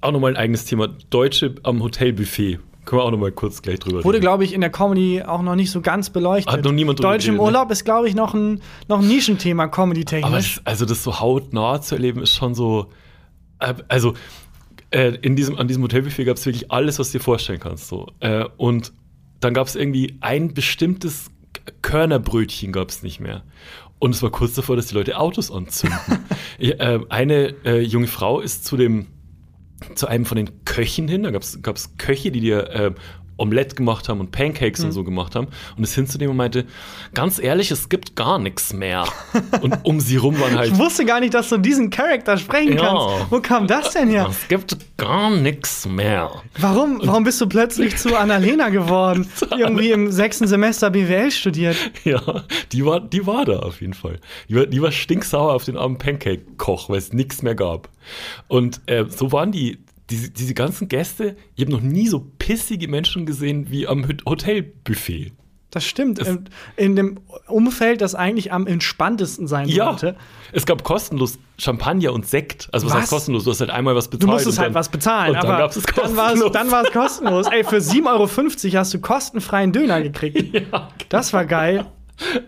Auch 0.00 0.12
nochmal 0.12 0.32
ein 0.32 0.36
eigenes 0.36 0.64
Thema. 0.64 0.88
Deutsche 1.10 1.56
am 1.62 1.82
Hotelbuffet. 1.82 2.58
Können 2.86 3.00
wir 3.00 3.04
auch 3.04 3.10
nochmal 3.10 3.32
kurz 3.32 3.60
gleich 3.60 3.80
drüber 3.80 4.02
Wurde, 4.04 4.20
glaube 4.20 4.44
ich, 4.44 4.54
in 4.54 4.62
der 4.62 4.70
Comedy 4.70 5.22
auch 5.22 5.42
noch 5.42 5.56
nicht 5.56 5.70
so 5.70 5.82
ganz 5.82 6.08
beleuchtet. 6.08 6.52
Hat 6.52 6.64
noch 6.64 6.72
niemand 6.72 6.98
drüber 6.98 7.10
Deutsch 7.10 7.28
im 7.28 7.34
ne? 7.34 7.42
Urlaub 7.42 7.70
ist, 7.70 7.84
glaube 7.84 8.08
ich, 8.08 8.14
noch 8.14 8.32
ein, 8.32 8.62
noch 8.88 9.00
ein 9.00 9.08
Nischenthema, 9.08 9.66
comedy-technisch. 9.66 10.62
also 10.64 10.86
das 10.86 11.02
so 11.02 11.20
hautnah 11.20 11.82
zu 11.82 11.96
erleben, 11.96 12.22
ist 12.22 12.32
schon 12.32 12.54
so. 12.54 12.86
Also 13.88 14.14
äh, 14.90 15.16
in 15.16 15.34
diesem, 15.36 15.58
an 15.58 15.66
diesem 15.66 15.82
Hotelbuffet 15.82 16.24
gab 16.24 16.36
es 16.36 16.46
wirklich 16.46 16.70
alles, 16.70 16.98
was 16.98 17.10
du 17.10 17.18
dir 17.18 17.24
vorstellen 17.24 17.60
kannst. 17.60 17.88
So. 17.88 18.06
Äh, 18.20 18.44
und 18.56 18.92
dann 19.40 19.52
gab 19.52 19.66
es 19.66 19.74
irgendwie 19.74 20.16
ein 20.20 20.54
bestimmtes 20.54 21.30
Körnerbrötchen 21.82 22.72
gab 22.72 22.90
es 22.90 23.02
nicht 23.02 23.20
mehr. 23.20 23.42
Und 23.98 24.14
es 24.14 24.22
war 24.22 24.30
kurz 24.30 24.54
davor, 24.54 24.76
dass 24.76 24.86
die 24.88 24.94
Leute 24.94 25.18
Autos 25.18 25.50
anzünden. 25.50 25.98
äh, 26.58 27.00
eine 27.08 27.54
äh, 27.64 27.80
junge 27.80 28.06
Frau 28.06 28.40
ist 28.40 28.64
zu 28.64 28.76
dem 28.76 29.06
zu 29.94 30.06
einem 30.06 30.24
von 30.24 30.36
den 30.36 30.64
Köchen 30.64 31.08
hin. 31.08 31.22
Da 31.22 31.30
gab 31.30 31.42
es 31.42 31.96
Köche, 31.98 32.30
die 32.30 32.40
dir 32.40 32.70
äh, 32.70 32.94
Omelette 33.36 33.74
gemacht 33.74 34.08
haben 34.08 34.20
und 34.20 34.30
Pancakes 34.30 34.80
mhm. 34.80 34.86
und 34.86 34.92
so 34.92 35.04
gemacht 35.04 35.34
haben. 35.34 35.48
Und 35.76 35.84
ist 35.84 35.94
hin 35.94 36.06
zu 36.06 36.18
dem 36.18 36.30
und 36.30 36.36
meinte, 36.36 36.66
ganz 37.14 37.38
ehrlich, 37.38 37.70
es 37.70 37.88
gibt 37.88 38.16
gar 38.16 38.38
nichts 38.38 38.72
mehr. 38.72 39.04
Und 39.60 39.78
um 39.84 40.00
sie 40.00 40.16
rum 40.16 40.38
waren 40.40 40.54
halt. 40.58 40.72
Ich 40.72 40.78
wusste 40.78 41.04
gar 41.04 41.20
nicht, 41.20 41.34
dass 41.34 41.48
du 41.48 41.58
diesen 41.58 41.90
Charakter 41.90 42.38
sprechen 42.38 42.78
ja. 42.78 42.86
kannst. 42.86 43.30
Wo 43.30 43.40
kam 43.40 43.66
das 43.66 43.92
denn 43.92 44.08
her? 44.08 44.26
Es 44.30 44.48
gibt 44.48 44.76
gar 44.96 45.30
nichts 45.30 45.86
mehr. 45.86 46.30
Warum, 46.58 47.00
warum 47.02 47.24
bist 47.24 47.40
du 47.40 47.46
plötzlich 47.46 47.96
zu 47.96 48.16
Annalena 48.16 48.70
geworden? 48.70 49.28
Irgendwie 49.56 49.90
im 49.90 50.10
sechsten 50.10 50.46
Semester 50.46 50.90
BWL 50.90 51.30
studiert. 51.30 51.76
Ja, 52.04 52.44
die 52.72 52.84
war, 52.84 53.00
die 53.00 53.26
war 53.26 53.44
da 53.44 53.58
auf 53.60 53.80
jeden 53.80 53.94
Fall. 53.94 54.18
Die 54.48 54.56
war, 54.56 54.66
die 54.66 54.80
war 54.80 54.92
stinksauer 54.92 55.52
auf 55.52 55.64
den 55.64 55.76
armen 55.76 55.98
Pancake-Koch, 55.98 56.88
weil 56.88 56.98
es 56.98 57.12
nichts 57.12 57.42
mehr 57.42 57.54
gab. 57.54 57.88
Und 58.48 58.80
äh, 58.86 59.04
so 59.08 59.32
waren 59.32 59.52
die 59.52 59.78
diese, 60.10 60.30
diese 60.30 60.54
ganzen 60.54 60.88
Gäste, 60.88 61.36
ich 61.54 61.62
habe 61.62 61.72
noch 61.72 61.80
nie 61.80 62.08
so 62.08 62.20
pissige 62.38 62.88
Menschen 62.88 63.26
gesehen 63.26 63.70
wie 63.70 63.86
am 63.86 64.06
Hotelbuffet. 64.26 65.32
Das 65.70 65.84
stimmt. 65.84 66.20
Es, 66.20 66.28
in, 66.28 66.48
in, 66.76 66.96
dem 66.96 67.20
Umfeld, 67.48 68.00
das 68.00 68.14
eigentlich 68.14 68.52
am 68.52 68.66
entspanntesten 68.66 69.46
sein 69.46 69.68
ja, 69.68 69.86
sollte. 69.86 70.16
Es 70.52 70.64
gab 70.64 70.84
kostenlos 70.84 71.38
Champagner 71.58 72.12
und 72.12 72.26
Sekt. 72.26 72.68
Also 72.72 72.86
was, 72.86 72.94
was 72.94 73.00
heißt 73.02 73.10
kostenlos? 73.10 73.44
Du 73.44 73.50
hast 73.50 73.60
halt 73.60 73.70
einmal 73.70 73.94
was 73.94 74.08
bezahlt. 74.08 74.22
Du 74.22 74.32
musstest 74.32 74.58
halt 74.58 74.74
was 74.74 74.88
bezahlen. 74.88 75.34
Und 75.34 75.44
dann 75.44 75.58
gab 75.58 75.76
es 75.76 75.86
kostenlos. 75.86 76.52
Dann 76.52 76.70
war 76.70 76.84
es 76.84 76.92
kostenlos. 76.92 77.46
Ey, 77.48 77.64
für 77.64 77.76
7,50 77.76 78.06
Euro 78.06 78.78
hast 78.78 78.94
du 78.94 79.00
kostenfreien 79.00 79.72
Döner 79.72 80.00
gekriegt. 80.02 80.36
ja, 80.54 80.60
genau. 80.60 80.88
Das 81.08 81.32
war 81.32 81.44
geil. 81.44 81.84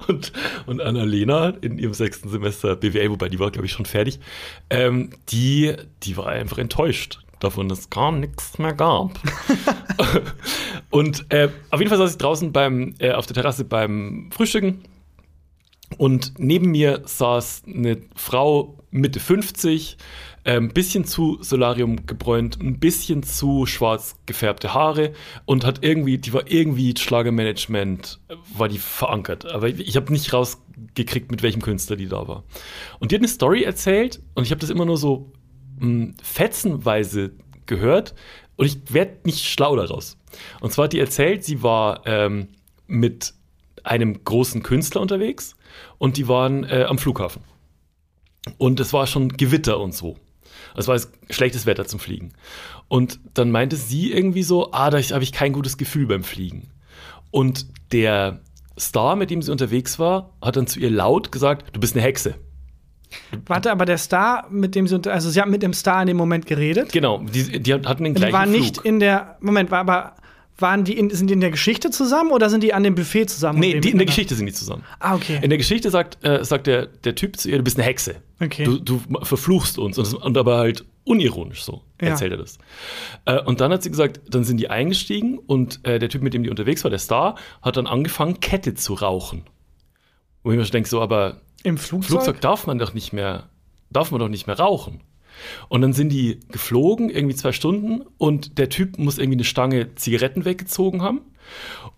Und, 0.07 0.33
und 0.65 0.81
Annalena 0.81 1.51
in 1.61 1.77
ihrem 1.77 1.93
sechsten 1.93 2.31
Semester 2.31 2.77
BWL, 2.77 3.11
wobei 3.11 3.29
die 3.29 3.39
war, 3.39 3.51
glaube 3.51 3.67
ich, 3.67 3.73
schon 3.73 3.85
fertig, 3.85 4.21
ähm, 4.71 5.11
die, 5.29 5.75
die 6.03 6.17
war 6.17 6.29
einfach 6.29 6.57
enttäuscht 6.57 7.19
davon 7.41 7.71
es 7.71 7.91
gar 7.91 8.13
nichts 8.13 8.59
mehr 8.59 8.75
gab. 8.75 9.19
und 10.91 11.27
äh, 11.31 11.49
auf 11.71 11.81
jeden 11.81 11.89
Fall 11.89 11.99
saß 11.99 12.13
ich 12.13 12.19
draußen 12.19 12.53
beim, 12.53 12.95
äh, 12.99 13.13
auf 13.13 13.27
der 13.27 13.35
Terrasse 13.35 13.65
beim 13.65 14.31
Frühstücken 14.33 14.83
und 15.97 16.35
neben 16.39 16.71
mir 16.71 17.03
saß 17.05 17.63
eine 17.67 18.03
Frau 18.15 18.77
Mitte 18.91 19.21
50, 19.21 19.97
ein 20.45 20.57
ähm, 20.57 20.69
bisschen 20.69 21.05
zu 21.05 21.39
Solarium 21.43 22.07
gebräunt, 22.07 22.61
ein 22.61 22.79
bisschen 22.79 23.23
zu 23.23 23.67
schwarz 23.67 24.17
gefärbte 24.27 24.73
Haare 24.73 25.13
und 25.45 25.65
hat 25.65 25.85
irgendwie, 25.85 26.19
die 26.19 26.33
war 26.33 26.51
irgendwie 26.51 26.95
Schlagermanagement, 26.97 28.21
war 28.57 28.69
die 28.69 28.79
verankert. 28.79 29.47
Aber 29.47 29.69
ich, 29.69 29.81
ich 29.81 29.97
habe 29.97 30.13
nicht 30.13 30.33
rausgekriegt, 30.33 31.31
mit 31.31 31.43
welchem 31.43 31.61
Künstler 31.61 31.97
die 31.97 32.09
da 32.09 32.29
war. 32.29 32.45
Und 32.99 33.11
die 33.11 33.17
hat 33.17 33.21
eine 33.21 33.29
Story 33.29 33.63
erzählt 33.63 34.23
und 34.35 34.45
ich 34.45 34.51
habe 34.51 34.61
das 34.61 34.71
immer 34.71 34.87
nur 34.87 34.97
so 34.97 35.33
mh, 35.79 36.15
fetzenweise 36.23 37.33
gehört 37.67 38.15
und 38.57 38.67
ich 38.67 38.93
werde 38.93 39.19
nicht 39.25 39.45
schlau 39.45 39.77
daraus. 39.77 40.17
Und 40.61 40.73
zwar 40.73 40.85
hat 40.85 40.93
die 40.93 41.01
erzählt, 41.01 41.45
sie 41.45 41.63
war 41.63 42.07
ähm, 42.07 42.49
mit 42.87 43.35
einem 43.85 44.25
großen 44.25 44.63
Künstler 44.63 45.01
unterwegs 45.01 45.57
und 45.99 46.17
die 46.17 46.29
waren 46.29 46.65
äh, 46.65 46.85
am 46.89 46.99
Flughafen. 46.99 47.43
Und 48.57 48.81
es 48.81 48.93
war 48.93 49.07
schon 49.07 49.29
Gewitter 49.29 49.79
und 49.79 49.95
so. 49.95 50.17
Es 50.75 50.89
war 50.89 51.01
schlechtes 51.31 51.67
Wetter 51.67 51.87
zum 51.87 52.01
Fliegen. 52.01 52.33
Und 52.89 53.21
dann 53.35 53.51
meinte 53.51 53.77
sie 53.77 54.13
irgendwie 54.13 54.43
so, 54.43 54.73
ah, 54.73 54.91
da 54.91 54.99
habe 54.99 55.25
ich 55.25 55.33
kein 55.33 55.53
gutes 55.53 55.77
Gefühl 55.77 56.07
beim 56.07 56.25
Fliegen. 56.25 56.71
Und 57.31 57.67
der 57.93 58.41
Star, 58.79 59.17
mit 59.17 59.31
dem 59.31 59.43
sie 59.43 59.53
unterwegs 59.53 59.99
war, 59.99 60.35
hat 60.41 60.57
dann 60.57 60.67
zu 60.67 60.81
ihr 60.81 60.91
laut 60.91 61.33
gesagt, 61.33 61.75
du 61.75 61.81
bist 61.81 61.95
eine 61.95 62.05
Hexe. 62.05 62.35
Warte, 63.47 63.71
aber 63.71 63.85
der 63.85 63.99
Star, 63.99 64.47
mit 64.51 64.75
dem 64.75 64.87
sie 64.87 64.95
unter, 64.95 65.13
also 65.13 65.31
sie 65.31 65.41
haben 65.41 65.51
mit 65.51 65.63
dem 65.63 65.73
Star 65.73 66.01
in 66.03 66.09
dem 66.09 66.17
Moment 66.17 66.47
geredet. 66.47 66.93
Genau, 66.93 67.19
die, 67.19 67.61
die 67.61 67.75
hatten 67.75 68.05
den 68.05 68.15
gleichen 68.15 68.29
Die 68.29 68.33
waren 68.33 68.51
nicht 68.51 68.79
in 68.79 69.01
der, 69.01 69.39
Moment, 69.41 69.71
war 69.71 69.81
aber 69.81 70.15
waren 70.59 70.85
die 70.85 70.99
in, 70.99 71.11
sind 71.11 71.29
die 71.29 71.35
in 71.35 71.41
der 71.41 71.53
Geschichte 71.53 71.91
zusammen 71.91 72.33
oder 72.33 72.51
sind 72.51 72.63
die 72.63 72.75
an 72.75 72.83
dem 72.83 72.95
Buffet 72.95 73.27
zusammen? 73.27 73.61
Nee, 73.61 73.79
die, 73.79 73.91
in 73.91 73.99
der 73.99 74.07
Geschichte 74.07 74.35
sind 74.35 74.47
die 74.47 74.53
zusammen. 74.53 74.83
Ah, 74.99 75.15
okay. 75.15 75.39
In 75.41 75.51
der 75.51 75.59
Geschichte 75.59 75.91
sagt, 75.91 76.25
äh, 76.25 76.45
sagt 76.45 76.67
der, 76.67 76.87
der 76.87 77.15
Typ 77.15 77.37
zu 77.37 77.49
ihr, 77.49 77.59
du 77.59 77.63
bist 77.63 77.79
eine 77.79 77.87
Hexe. 77.87 78.17
Okay. 78.41 78.65
Du, 78.65 78.79
du 78.79 79.01
verfluchst 79.23 79.79
uns. 79.79 79.99
Und, 79.99 80.15
und, 80.15 80.37
aber 80.37 80.59
halt 80.59 80.85
unironisch 81.05 81.63
so 81.63 81.83
ja. 82.01 82.09
erzählt 82.09 82.33
er 82.33 82.39
das. 82.39 82.59
Äh, 83.25 83.41
und 83.43 83.61
dann 83.61 83.73
hat 83.73 83.85
sie 83.85 83.91
gesagt, 83.91 84.21
dann 84.29 84.45
sind 84.45 84.59
die 84.59 84.69
eingestiegen 84.69 85.39
und 85.39 85.81
äh, 85.85 85.99
der 86.01 86.09
Typ, 86.09 86.23
mit 86.23 86.35
dem 86.35 86.43
die 86.43 86.51
unterwegs 86.51 86.83
war, 86.83 86.91
der 86.91 86.99
Star, 86.99 87.37
hat 87.63 87.77
dann 87.77 87.87
angefangen, 87.87 88.41
Kette 88.41 88.75
zu 88.75 88.95
rauchen. 88.95 89.45
Wo 90.43 90.51
ich 90.51 90.59
mir 90.59 90.65
denke, 90.65 90.89
so, 90.89 91.01
aber 91.01 91.41
im 91.63 91.79
Flugzeug? 91.79 92.11
Flugzeug 92.11 92.41
darf 92.41 92.67
man 92.67 92.79
doch 92.79 92.95
nicht 92.95 93.13
mehr 93.13 93.49
darf 93.91 94.11
man 94.11 94.21
doch 94.21 94.29
nicht 94.29 94.47
mehr 94.47 94.59
rauchen. 94.59 95.01
Und 95.69 95.83
dann 95.83 95.93
sind 95.93 96.09
die 96.09 96.41
geflogen, 96.51 97.11
irgendwie 97.11 97.37
zwei 97.37 97.53
Stunden, 97.53 98.03
und 98.19 98.59
der 98.59 98.69
Typ 98.69 98.99
muss 98.99 99.19
irgendwie 99.19 99.37
eine 99.37 99.45
Stange 99.45 99.95
Zigaretten 99.95 100.45
weggezogen 100.45 101.03
haben. 101.03 101.21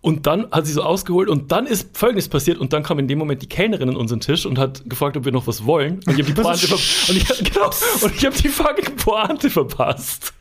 Und 0.03 0.27
dann 0.27 0.51
hat 0.51 0.67
sie 0.67 0.73
so 0.73 0.83
ausgeholt 0.83 1.29
und 1.29 1.51
dann 1.51 1.67
ist 1.67 1.97
Folgendes 1.97 2.29
passiert 2.29 2.59
und 2.59 2.73
dann 2.73 2.83
kam 2.83 2.99
in 2.99 3.09
dem 3.09 3.19
Moment 3.19 3.43
die 3.43 3.49
Kellnerin 3.49 3.89
an 3.89 3.97
unseren 3.97 4.21
Tisch 4.21 4.47
und 4.47 4.59
hat 4.59 4.89
gefragt, 4.89 5.17
ob 5.17 5.25
wir 5.25 5.33
noch 5.33 5.47
was 5.47 5.67
wollen. 5.67 6.01
Und 6.07 6.19
ich 6.19 6.25
habe 6.25 6.25
die 6.25 6.33
Pointe 6.41 6.73
und 6.73 7.17
ich, 7.17 7.27
genau, 7.53 7.71
und 8.03 8.15
ich 8.15 8.25
habe 8.25 8.37
die 8.37 8.49
fucking 8.49 8.97
Pointe 8.97 9.51
verpasst. 9.51 10.33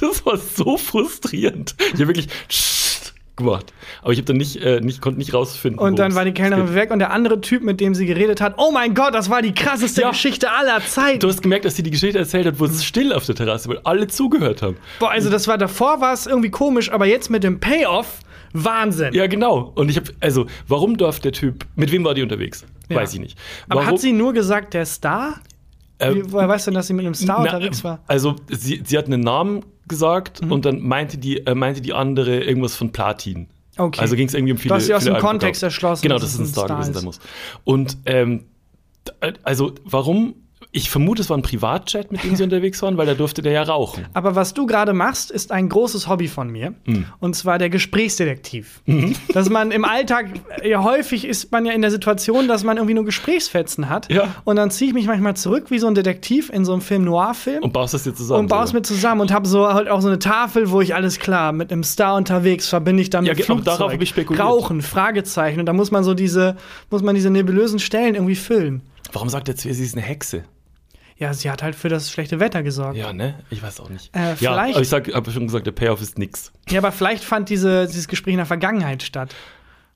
Das 0.00 0.24
war 0.24 0.38
so 0.38 0.76
frustrierend. 0.76 1.74
Ich 1.78 1.94
habe 1.94 2.08
wirklich 2.08 2.28
gemacht. 3.36 3.72
Aber 4.02 4.12
ich 4.12 4.18
habe 4.18 4.26
dann 4.26 4.36
nicht, 4.36 4.56
äh, 4.56 4.80
nicht, 4.80 5.00
konnte 5.00 5.18
nicht 5.18 5.34
rausfinden. 5.34 5.80
Und 5.80 5.98
dann 5.98 6.14
war 6.14 6.24
die 6.24 6.32
Kellnerin 6.32 6.74
weg 6.74 6.90
und 6.90 6.98
der 6.98 7.10
andere 7.10 7.40
Typ, 7.40 7.62
mit 7.62 7.80
dem 7.80 7.94
sie 7.94 8.06
geredet 8.06 8.40
hat, 8.40 8.54
oh 8.58 8.70
mein 8.72 8.94
Gott, 8.94 9.14
das 9.14 9.30
war 9.30 9.42
die 9.42 9.52
krasseste 9.52 10.02
ja. 10.02 10.10
Geschichte 10.10 10.50
aller 10.50 10.80
Zeiten. 10.84 11.20
Du 11.20 11.28
hast 11.28 11.42
gemerkt, 11.42 11.64
dass 11.64 11.76
sie 11.76 11.82
die 11.82 11.90
Geschichte 11.90 12.18
erzählt 12.18 12.46
hat, 12.46 12.60
wo 12.60 12.64
es 12.66 12.84
still 12.84 13.12
auf 13.12 13.26
der 13.26 13.34
Terrasse, 13.34 13.68
weil 13.68 13.80
alle 13.84 14.06
zugehört 14.06 14.62
haben. 14.62 14.76
Boah, 15.00 15.10
also 15.10 15.30
das 15.30 15.48
war 15.48 15.58
davor 15.58 16.00
war 16.00 16.12
es 16.12 16.26
irgendwie 16.26 16.50
komisch, 16.50 16.92
aber 16.92 17.06
jetzt 17.06 17.30
mit 17.30 17.42
dem 17.44 17.60
Payoff 17.60 18.20
Wahnsinn. 18.54 19.12
Ja, 19.14 19.26
genau. 19.26 19.72
Und 19.74 19.90
ich 19.90 19.96
habe, 19.96 20.12
also, 20.20 20.46
warum 20.68 20.96
darf 20.96 21.18
der 21.18 21.32
Typ, 21.32 21.66
mit 21.74 21.90
wem 21.90 22.04
war 22.04 22.14
die 22.14 22.22
unterwegs? 22.22 22.64
Ja. 22.88 22.96
Weiß 22.96 23.12
ich 23.12 23.20
nicht. 23.20 23.36
Warum, 23.66 23.82
aber 23.82 23.92
hat 23.92 24.00
sie 24.00 24.12
nur 24.12 24.32
gesagt, 24.32 24.74
der 24.74 24.86
Star? 24.86 25.40
Äh, 25.98 26.14
Woher 26.26 26.48
weißt 26.48 26.66
du 26.66 26.70
denn, 26.70 26.76
dass 26.76 26.86
sie 26.86 26.92
mit 26.92 27.04
einem 27.04 27.14
Star 27.14 27.42
na, 27.44 27.52
unterwegs 27.56 27.82
war? 27.82 28.00
Also, 28.06 28.36
sie, 28.48 28.80
sie 28.84 28.96
hat 28.96 29.06
einen 29.06 29.22
Namen 29.22 29.64
gesagt 29.88 30.42
mhm. 30.42 30.52
und 30.52 30.64
dann 30.64 30.80
meinte 30.80 31.18
die, 31.18 31.46
äh, 31.46 31.54
meinte 31.54 31.80
die 31.80 31.92
andere 31.92 32.42
irgendwas 32.42 32.76
von 32.76 32.92
Platin. 32.92 33.48
Okay. 33.76 34.00
Also 34.00 34.16
ging 34.16 34.28
es 34.28 34.34
irgendwie 34.34 34.52
um 34.52 34.58
viele. 34.58 34.70
Du 34.70 34.74
hast 34.76 34.86
sie 34.86 34.94
aus 34.94 35.04
dem 35.04 35.18
Kontext 35.18 35.62
erschlossen. 35.62 36.02
Genau, 36.02 36.18
dass 36.18 36.34
es 36.34 36.38
ein 36.38 36.46
Star, 36.46 36.66
Star 36.66 36.76
gewesen 36.76 36.94
sein 36.94 37.04
muss. 37.04 37.18
Und 37.64 37.98
ähm, 38.06 38.44
also 39.42 39.74
warum 39.84 40.34
ich 40.74 40.90
vermute, 40.90 41.22
es 41.22 41.30
war 41.30 41.38
ein 41.38 41.42
Privatjet, 41.42 42.10
mit 42.10 42.24
dem 42.24 42.34
sie 42.34 42.42
unterwegs 42.42 42.82
waren, 42.82 42.96
weil 42.96 43.06
da 43.06 43.14
durfte 43.14 43.42
der 43.42 43.52
ja 43.52 43.62
rauchen. 43.62 44.06
Aber 44.12 44.34
was 44.34 44.54
du 44.54 44.66
gerade 44.66 44.92
machst, 44.92 45.30
ist 45.30 45.52
ein 45.52 45.68
großes 45.68 46.08
Hobby 46.08 46.26
von 46.26 46.50
mir. 46.50 46.74
Mhm. 46.84 47.06
Und 47.20 47.36
zwar 47.36 47.58
der 47.58 47.70
Gesprächsdetektiv. 47.70 48.82
Mhm. 48.86 49.14
Dass 49.32 49.48
man 49.48 49.70
im 49.70 49.84
Alltag, 49.84 50.26
ja 50.64 50.82
häufig 50.82 51.26
ist 51.26 51.52
man 51.52 51.64
ja 51.64 51.72
in 51.72 51.80
der 51.80 51.92
Situation, 51.92 52.48
dass 52.48 52.64
man 52.64 52.76
irgendwie 52.76 52.94
nur 52.94 53.04
Gesprächsfetzen 53.04 53.88
hat. 53.88 54.12
Ja. 54.12 54.34
Und 54.42 54.56
dann 54.56 54.72
ziehe 54.72 54.88
ich 54.88 54.94
mich 54.94 55.06
manchmal 55.06 55.36
zurück 55.36 55.70
wie 55.70 55.78
so 55.78 55.86
ein 55.86 55.94
Detektiv 55.94 56.50
in 56.50 56.64
so 56.64 56.72
einem 56.72 56.82
Film 56.82 57.04
Noir-Film. 57.04 57.62
Und 57.62 57.72
baust 57.72 57.94
das 57.94 58.02
dir 58.02 58.14
zusammen. 58.14 58.40
Und 58.40 58.48
baust 58.48 58.74
mir 58.74 58.82
zusammen 58.82 59.20
und 59.20 59.32
habe 59.32 59.46
so 59.46 59.72
halt 59.72 59.88
auch 59.88 60.00
so 60.00 60.08
eine 60.08 60.18
Tafel, 60.18 60.72
wo 60.72 60.80
ich 60.80 60.96
alles 60.96 61.20
klar, 61.20 61.52
mit 61.52 61.70
einem 61.70 61.84
Star 61.84 62.16
unterwegs, 62.16 62.68
verbinde 62.68 63.02
ich 63.02 63.10
damit 63.10 63.38
ja, 63.38 63.44
Flugzeug, 63.44 63.78
darauf 63.78 63.92
ich 63.92 64.08
spekuliert. 64.08 64.44
Rauchen, 64.44 64.82
Fragezeichen. 64.82 65.60
Und 65.60 65.66
da 65.66 65.72
muss 65.72 65.92
man 65.92 66.02
so 66.02 66.14
diese, 66.14 66.56
muss 66.90 67.02
man 67.02 67.14
diese 67.14 67.30
nebulösen 67.30 67.78
Stellen 67.78 68.16
irgendwie 68.16 68.34
füllen. 68.34 68.82
Warum 69.12 69.28
sagt 69.28 69.48
er 69.48 69.54
zu 69.54 69.68
ihr, 69.68 69.74
sie 69.74 69.84
ist 69.84 69.96
eine 69.96 70.04
Hexe? 70.04 70.42
Ja, 71.16 71.32
sie 71.32 71.50
hat 71.50 71.62
halt 71.62 71.76
für 71.76 71.88
das 71.88 72.10
schlechte 72.10 72.40
Wetter 72.40 72.62
gesorgt. 72.62 72.96
Ja, 72.96 73.12
ne? 73.12 73.34
Ich 73.50 73.62
weiß 73.62 73.80
auch 73.80 73.88
nicht. 73.88 74.14
Äh, 74.16 74.34
ja, 74.40 74.52
aber 74.52 74.80
ich 74.80 74.92
habe 74.92 75.30
schon 75.30 75.46
gesagt, 75.46 75.66
der 75.66 75.72
Payoff 75.72 76.02
ist 76.02 76.18
nix. 76.18 76.52
Ja, 76.68 76.80
aber 76.80 76.90
vielleicht 76.90 77.24
fand 77.24 77.48
diese, 77.48 77.86
dieses 77.86 78.08
Gespräch 78.08 78.32
in 78.32 78.38
der 78.38 78.46
Vergangenheit 78.46 79.02
statt. 79.02 79.34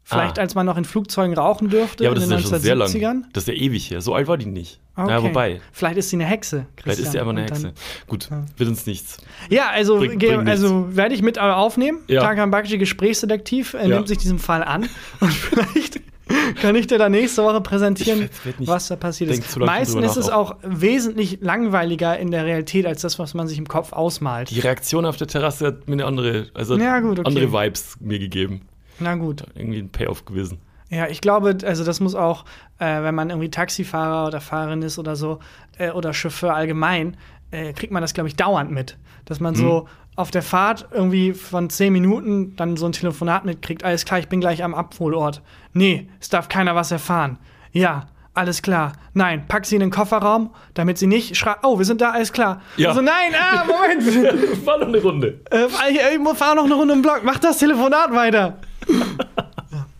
Vielleicht, 0.05 0.39
ah. 0.39 0.43
als 0.43 0.55
man 0.55 0.65
noch 0.65 0.79
in 0.79 0.87
Flugzeugen 0.87 1.37
rauchen 1.37 1.69
dürfte 1.69 2.05
ja, 2.05 2.11
aber 2.11 2.23
in 2.23 2.31
den 2.31 2.39
ist 2.39 2.51
ja 2.51 2.57
1970ern. 2.57 2.61
Schon 2.61 2.89
sehr 2.89 3.01
lang. 3.05 3.27
Das 3.35 3.47
ist 3.47 3.49
ja 3.49 3.63
ewig 3.63 3.91
her. 3.91 4.01
So 4.01 4.15
alt 4.15 4.27
war 4.27 4.39
die 4.39 4.47
nicht. 4.47 4.81
Okay. 4.97 5.11
Ja, 5.11 5.23
wobei. 5.23 5.61
Vielleicht 5.71 5.99
ist 5.99 6.09
sie 6.09 6.17
eine 6.17 6.25
Hexe. 6.25 6.65
Christian. 6.77 6.83
Vielleicht 6.83 7.01
ist 7.01 7.13
sie 7.13 7.19
einfach 7.19 7.33
eine 7.33 7.43
Hexe. 7.43 7.73
Gut, 8.07 8.31
ja. 8.31 8.47
wird 8.57 8.71
uns 8.71 8.87
nichts. 8.87 9.19
Ja, 9.51 9.69
also, 9.69 9.99
also 9.99 10.97
werde 10.97 11.15
ich 11.15 11.21
mit 11.21 11.37
äh, 11.37 11.41
aufnehmen. 11.41 11.99
Ja. 12.07 12.23
Tarkan 12.23 12.51
Bakci, 12.51 12.79
Gesprächsdetektiv, 12.79 13.75
er 13.75 13.87
ja. 13.87 13.97
nimmt 13.97 14.09
sich 14.09 14.17
diesem 14.17 14.39
Fall 14.39 14.65
an. 14.65 14.89
Und 15.21 15.33
vielleicht 15.33 16.01
kann 16.61 16.77
ich 16.77 16.87
dir 16.87 16.99
da 16.99 17.09
nächste 17.09 17.43
Woche 17.43 17.61
präsentieren, 17.61 18.29
was 18.59 18.89
da 18.89 18.97
passiert 18.97 19.31
ist. 19.31 19.59
Meistens 19.59 20.05
ist 20.05 20.17
es 20.17 20.31
auch 20.31 20.57
wesentlich 20.63 21.39
langweiliger 21.41 22.19
in 22.19 22.31
der 22.31 22.45
Realität 22.45 22.87
als 22.87 23.03
das, 23.03 23.19
was 23.19 23.35
man 23.35 23.49
sich 23.49 23.59
im 23.59 23.69
Kopf 23.69 23.93
ausmalt. 23.93 24.51
Die 24.51 24.61
Reaktion 24.61 25.05
auf 25.05 25.17
der 25.17 25.27
Terrasse 25.27 25.67
hat 25.67 25.89
mir 25.89 25.95
eine 25.95 26.07
andere, 26.07 26.49
also 26.55 26.77
ja, 26.77 27.01
gut, 27.01 27.19
okay. 27.19 27.29
andere 27.29 27.53
Vibes 27.53 27.97
mir 28.01 28.19
gegeben. 28.19 28.63
Na 29.01 29.15
gut. 29.15 29.45
Irgendwie 29.55 29.79
ein 29.79 29.91
Payoff 29.91 30.25
gewesen. 30.25 30.59
Ja, 30.91 31.07
ich 31.07 31.21
glaube, 31.21 31.57
also 31.65 31.85
das 31.85 32.01
muss 32.01 32.15
auch, 32.15 32.45
äh, 32.79 33.03
wenn 33.03 33.15
man 33.15 33.31
irgendwie 33.31 33.51
Taxifahrer 33.51 34.27
oder 34.27 34.41
Fahrerin 34.41 34.83
ist 34.83 34.99
oder 34.99 35.17
so, 35.17 35.39
äh, 35.77 35.91
oder 35.91 36.15
Chauffeur 36.15 36.55
allgemein, 36.55 37.17
äh, 37.51 37.73
kriegt 37.73 37.93
man 37.93 38.03
das, 38.03 38.15
glaube 38.15 38.29
ich, 38.29 38.37
dauernd 38.37 38.71
mit. 38.71 38.97
Dass 39.27 39.41
man 39.41 39.55
so 39.55 39.87
auf 40.19 40.33
der 40.33 40.43
Fahrt 40.43 40.89
irgendwie 40.91 41.33
von 41.33 41.71
10 41.71 41.93
Minuten 41.93 42.57
dann 42.57 42.77
so 42.77 42.87
ein 42.87 42.93
Telefonat 42.93 43.45
mitkriegt. 43.45 43.85
Alles 43.85 44.05
klar, 44.05 44.19
ich 44.19 44.29
bin 44.29 44.41
gleich 44.41 44.65
am 44.65 44.75
Abholort. 44.75 45.43
Nee, 45.75 46.09
es 46.21 46.29
darf 46.29 46.49
keiner 46.49 46.75
was 46.75 46.91
erfahren. 46.91 47.39
Ja, 47.71 48.09
alles 48.35 48.61
klar. 48.61 48.95
Nein, 49.15 49.45
pack 49.47 49.65
sie 49.65 49.77
in 49.77 49.81
den 49.81 49.91
Kofferraum, 49.91 50.51
damit 50.75 50.99
sie 50.99 51.07
nicht 51.07 51.37
schreit. 51.37 51.59
Oh, 51.63 51.79
wir 51.79 51.85
sind 51.85 52.01
da, 52.01 52.11
alles 52.11 52.33
klar. 52.33 52.63
Ja. 52.77 52.89
Also 52.89 53.01
nein, 53.01 53.33
ah, 53.33 53.65
Moment. 53.65 54.67
War 54.67 54.79
noch 54.79 54.89
eine 54.89 55.01
Runde. 55.01 55.41
äh, 55.53 55.67
ich, 55.89 55.97
ich 55.99 56.37
fahre 56.37 56.57
noch 56.57 56.65
eine 56.65 56.75
Runde 56.75 56.95
im 56.95 57.03
Block. 57.03 57.21
Mach 57.23 57.39
das 57.39 57.59
Telefonat 57.59 58.13
weiter. 58.13 58.59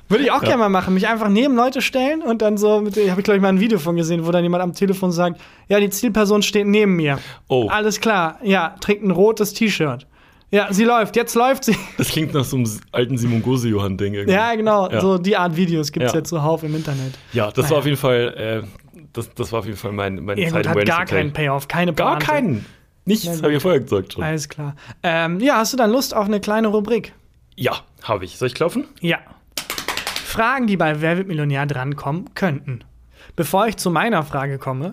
Würde 0.09 0.25
ich 0.25 0.31
auch 0.31 0.41
gerne 0.41 0.57
mal 0.57 0.69
machen. 0.69 0.95
Mich 0.95 1.07
einfach 1.07 1.29
neben 1.29 1.55
Leute 1.55 1.83
stellen 1.83 2.23
und 2.23 2.41
dann 2.43 2.57
so, 2.57 2.81
mit, 2.81 2.97
habe 2.97 3.21
ich 3.21 3.25
glaube 3.25 3.37
ich 3.37 3.43
mal 3.43 3.49
ein 3.51 3.61
Video 3.61 3.79
von 3.79 3.97
gesehen, 3.97 4.27
wo 4.27 4.31
dann 4.31 4.43
jemand 4.43 4.63
am 4.63 4.73
Telefon 4.73 5.13
sagt, 5.13 5.41
ja, 5.69 5.79
die 5.81 5.91
Zielperson 5.91 6.43
steht 6.43 6.67
neben 6.67 6.97
mir. 6.97 7.19
Oh. 7.49 7.69
Alles 7.69 8.01
klar. 8.01 8.39
Ja, 8.43 8.75
trägt 8.81 9.03
ein 9.05 9.11
rotes 9.11 9.53
T-Shirt. 9.53 10.07
Ja, 10.51 10.69
sie 10.73 10.85
läuft. 10.85 11.15
Jetzt 11.15 11.35
läuft 11.35 11.65
sie. 11.65 11.77
Das 11.99 12.09
klingt 12.09 12.33
nach 12.33 12.45
so 12.45 12.57
einem 12.57 12.67
alten 12.93 13.19
Simon 13.19 13.43
Gose-Johann-Ding 13.43 14.15
irgendwie. 14.15 14.33
Ja, 14.35 14.55
genau. 14.55 14.89
Ja. 14.91 15.01
So 15.03 15.19
die 15.19 15.37
Art 15.37 15.55
Videos 15.57 15.93
gibt 15.93 16.07
es 16.07 16.13
Ja. 16.13 16.19
jetzt 16.21 16.31
zuhauf 16.31 16.63
im 16.63 16.75
Internet. 16.75 17.13
Ja, 17.35 17.49
das 17.51 17.65
Naja. 17.65 17.71
war 17.73 17.79
auf 17.81 17.85
jeden 17.85 17.99
Fall, 17.99 18.65
äh, 18.65 19.03
das, 19.13 19.29
das 19.35 19.53
war 19.53 19.59
auf 19.59 19.67
jeden 19.67 19.77
Fall 19.77 19.93
mein, 19.93 20.25
mein 20.25 20.39
Ja, 20.39 20.49
gut, 20.51 20.67
hat 20.67 20.87
gar 20.87 21.05
keinen 21.05 21.35
Payoff, 21.35 21.69
keine 21.69 21.93
Gar 21.93 22.13
Pointe. 22.13 22.27
keinen. 22.27 22.67
Nichts, 23.05 23.27
habe 23.43 23.49
ich 23.49 23.55
ja 23.55 23.61
vorher 23.61 23.81
gesagt 23.81 24.15
schon. 24.15 24.23
Alles 24.25 24.49
klar. 24.49 24.75
Ähm, 25.03 25.39
ja, 25.41 25.57
hast 25.57 25.75
du 25.75 25.77
dann 25.77 25.91
Lust 25.91 26.15
auf 26.17 26.25
eine 26.27 26.41
kleine 26.41 26.69
Rubrik? 26.69 27.13
Ja, 27.57 27.73
habe 28.03 28.25
ich. 28.25 28.39
Soll 28.39 28.49
ich 28.49 28.55
klopfen? 28.55 28.87
Ja. 29.01 29.19
Fragen, 30.29 30.67
die 30.67 30.77
bei 30.77 31.01
Wer 31.01 31.17
wird 31.17 31.27
Millionär 31.29 31.67
drankommen 31.67 32.35
könnten. 32.35 32.81
Bevor 33.37 33.67
ich 33.67 33.77
zu 33.77 33.91
meiner 33.91 34.23
Frage 34.23 34.59
komme, 34.59 34.93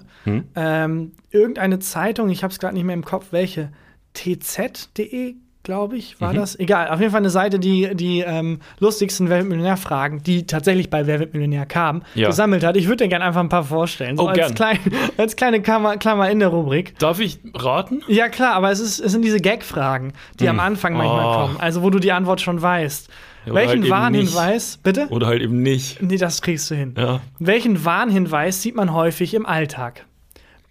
ähm, 0.55 1.11
irgendeine 1.31 1.79
Zeitung, 1.79 2.29
ich 2.29 2.43
habe 2.43 2.51
es 2.51 2.59
gerade 2.59 2.73
nicht 2.75 2.83
mehr 2.83 2.93
im 2.95 3.05
Kopf, 3.05 3.27
welche, 3.31 3.69
tz.de, 4.13 5.35
glaube 5.63 5.97
ich, 5.97 6.21
war 6.21 6.33
das? 6.33 6.57
Egal, 6.59 6.89
auf 6.89 6.99
jeden 6.99 7.11
Fall 7.11 7.21
eine 7.21 7.29
Seite, 7.31 7.57
die 7.59 7.89
die 7.95 8.19
ähm, 8.21 8.59
lustigsten 8.79 9.29
Wer 9.29 9.37
wird 9.39 9.47
Millionär-Fragen, 9.49 10.21
die 10.21 10.45
tatsächlich 10.45 10.89
bei 10.89 11.07
Wer 11.07 11.19
wird 11.19 11.33
Millionär 11.33 11.65
kamen, 11.65 12.03
Ja. 12.13 12.27
gesammelt 12.27 12.63
hat. 12.63 12.77
Ich 12.77 12.87
würde 12.87 13.03
dir 13.05 13.09
gerne 13.09 13.25
einfach 13.25 13.41
ein 13.41 13.49
paar 13.49 13.63
vorstellen. 13.63 14.15
So 14.17 14.23
Oh, 14.23 14.27
als, 14.27 14.37
gern. 14.37 14.53
klein, 14.55 14.79
als 15.17 15.35
kleine 15.35 15.61
Klammer, 15.61 15.97
Klammer 15.97 16.29
in 16.29 16.39
der 16.39 16.49
Rubrik. 16.49 16.97
Darf 16.99 17.19
ich 17.19 17.39
raten? 17.55 18.03
Ja, 18.07 18.29
klar, 18.29 18.53
aber 18.53 18.69
es, 18.71 18.79
ist, 18.79 18.99
es 18.99 19.11
sind 19.11 19.23
diese 19.23 19.39
Gag-Fragen, 19.39 20.13
die 20.39 20.47
am 20.49 20.59
Anfang 20.59 20.93
manchmal 20.93 21.25
Oh. 21.25 21.41
kommen. 21.47 21.57
Also, 21.59 21.81
wo 21.81 21.89
du 21.89 21.99
die 21.99 22.11
Antwort 22.11 22.41
schon 22.41 22.61
weißt. 22.61 23.09
Oder 23.45 23.55
Welchen 23.55 23.81
halt 23.81 23.89
Warnhinweis, 23.91 24.77
bitte? 24.81 25.07
Oder 25.09 25.27
halt 25.27 25.41
eben 25.41 25.61
nicht. 25.61 26.01
Nee, 26.01 26.17
das 26.17 26.41
kriegst 26.41 26.69
du 26.71 26.75
hin. 26.75 26.95
Ja. 26.97 27.21
Welchen 27.39 27.85
Warnhinweis 27.85 28.61
sieht 28.61 28.75
man 28.75 28.93
häufig 28.93 29.33
im 29.33 29.45
Alltag? 29.45 30.05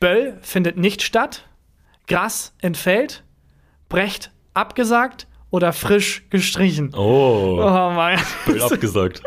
Böll 0.00 0.38
findet 0.42 0.76
nicht 0.76 1.02
statt, 1.02 1.46
Gras 2.08 2.52
entfällt, 2.60 3.22
Brecht 3.88 4.30
abgesagt 4.54 5.26
oder 5.50 5.72
frisch 5.72 6.24
gestrichen. 6.30 6.92
Oh, 6.94 7.58
Oh 7.60 7.90
Mann, 7.92 8.18
Bild 8.46 8.60
abgesagt. 8.62 9.22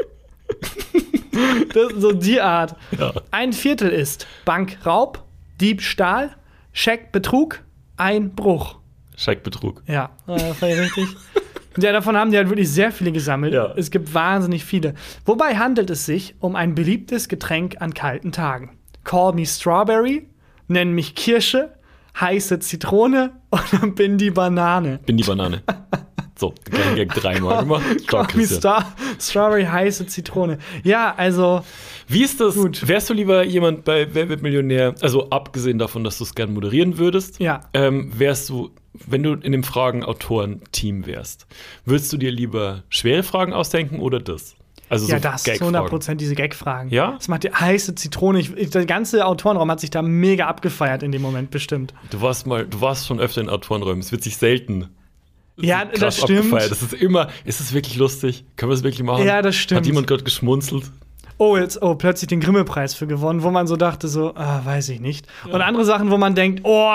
das 1.74 1.94
ist 1.94 2.02
so 2.02 2.12
die 2.12 2.42
Art. 2.42 2.76
Ja. 2.98 3.14
Ein 3.32 3.54
Viertel 3.54 3.90
ist 3.90 4.28
Bankraub, 4.46 5.24
Diebstahl, 5.62 6.36
Scheckbetrug, 6.74 7.64
Einbruch. 7.96 8.80
Scheckbetrug. 9.16 9.82
Ja, 9.88 10.10
äh, 10.28 10.54
war 10.60 10.70
ja 10.70 10.84
Ja, 11.78 11.92
davon 11.92 12.18
haben 12.18 12.32
die 12.32 12.38
halt 12.38 12.50
wirklich 12.50 12.70
sehr 12.70 12.92
viele 12.92 13.12
gesammelt. 13.12 13.54
Ja. 13.54 13.74
Es 13.76 13.92
gibt 13.92 14.14
wahnsinnig 14.14 14.66
viele. 14.66 14.96
Wobei 15.26 15.56
handelt 15.58 15.90
es 15.90 16.06
sich 16.06 16.36
um 16.40 16.56
ein 16.56 16.76
beliebtes 16.76 17.28
Getränk 17.28 17.82
an 17.82 17.94
kalten 17.94 18.32
Tagen. 18.32 18.78
Call 19.04 19.34
me 19.34 19.46
Strawberry, 19.46 20.28
nenn 20.68 20.92
mich 20.92 21.16
Kirsche, 21.16 21.74
heiße 22.20 22.60
Zitrone 22.60 23.32
oder 23.52 23.88
bin 23.88 24.18
die 24.18 24.32
Banane. 24.32 25.00
Bin 25.06 25.18
die 25.18 25.24
Banane. 25.24 25.64
So, 26.40 26.54
kein 26.70 26.96
Gag 26.96 27.14
dreimal 27.14 27.60
gemacht. 27.64 27.84
Christian. 28.08 28.60
Star 28.60 28.94
Strawberry, 29.20 29.66
heiße 29.66 30.06
Zitrone. 30.08 30.60
Ja, 30.84 31.14
also, 31.18 31.62
Wie 32.08 32.24
ist 32.24 32.40
das? 32.40 32.56
Gut. 32.56 32.88
Wärst 32.88 33.10
du 33.10 33.14
lieber 33.14 33.44
jemand 33.44 33.84
bei 33.86 34.08
Wer 34.14 34.30
wird 34.30 34.42
Millionär? 34.44 34.94
Also 35.02 35.30
abgesehen 35.32 35.80
davon, 35.80 36.04
dass 36.04 36.20
du 36.20 36.24
es 36.26 36.36
gern 36.36 36.54
moderieren 36.54 36.98
würdest, 37.00 37.40
Ja. 37.40 37.62
ähm, 37.74 38.12
wärst 38.16 38.50
du, 38.50 38.70
wenn 39.08 39.24
du 39.24 39.34
in 39.34 39.52
dem 39.52 39.64
Fragen-Autoren-Team 39.64 41.06
wärst, 41.06 41.48
würdest 41.86 42.12
du 42.14 42.18
dir 42.18 42.32
lieber 42.32 42.84
schwere 42.90 43.24
Fragen 43.24 43.54
ausdenken 43.54 44.00
oder 44.00 44.20
das? 44.20 44.56
Also 44.90 45.08
ja, 45.10 45.18
so 45.18 45.24
das, 45.24 45.44
zu 45.44 45.50
Gag-Fragen. 45.52 45.76
100% 45.76 46.16
diese 46.16 46.34
Gag-Fragen. 46.36 46.90
Ja? 46.92 47.12
Das 47.18 47.28
macht 47.28 47.44
die 47.44 47.52
heiße 47.52 47.96
Zitrone. 47.96 48.40
Ich, 48.40 48.56
ich, 48.56 48.70
der 48.70 48.86
ganze 48.86 49.26
Autorenraum 49.26 49.70
hat 49.70 49.82
sich 49.82 49.90
da 49.90 50.02
mega 50.02 50.48
abgefeiert 50.48 51.04
in 51.04 51.12
dem 51.12 51.22
Moment, 51.22 51.52
bestimmt. 51.52 51.94
Du 52.10 52.22
warst 52.22 52.48
mal, 52.48 52.66
du 52.66 52.80
warst 52.80 53.06
schon 53.06 53.20
öfter 53.20 53.42
in 53.42 53.50
Autorenräumen. 53.50 54.00
Es 54.00 54.14
wird 54.14 54.24
sich 54.24 54.38
selten 54.38 54.88
Ja, 55.60 55.86
das 55.86 56.18
stimmt. 56.18 56.40
abgefeiert. 56.40 56.72
Das 56.72 56.82
ist 56.82 56.94
immer, 56.94 57.30
ist 57.46 57.60
es 57.60 57.74
wirklich 57.74 57.96
lustig? 57.98 58.46
Können 58.56 58.72
wir 58.72 58.76
es 58.76 58.84
wirklich 58.84 59.04
machen? 59.04 59.26
Ja, 59.26 59.42
das 59.42 59.56
stimmt. 59.56 59.80
Hat 59.80 59.86
jemand 59.88 60.08
gerade 60.08 60.24
geschmunzelt? 60.24 60.92
Oh, 61.38 61.56
jetzt, 61.58 61.82
oh, 61.82 61.96
plötzlich 61.96 62.28
den 62.30 62.40
Grimme-Preis 62.40 62.94
für 62.94 63.08
gewonnen, 63.08 63.44
wo 63.44 63.52
man 63.52 63.68
so 63.68 63.76
dachte, 63.76 64.08
so, 64.08 64.34
ah, 64.36 64.62
weiß 64.64 64.90
ich 64.90 65.00
nicht. 65.00 65.28
Und 65.46 65.62
andere 65.62 65.86
Sachen, 65.86 66.10
wo 66.12 66.18
man 66.18 66.34
denkt, 66.36 66.62
oh, 66.64 66.94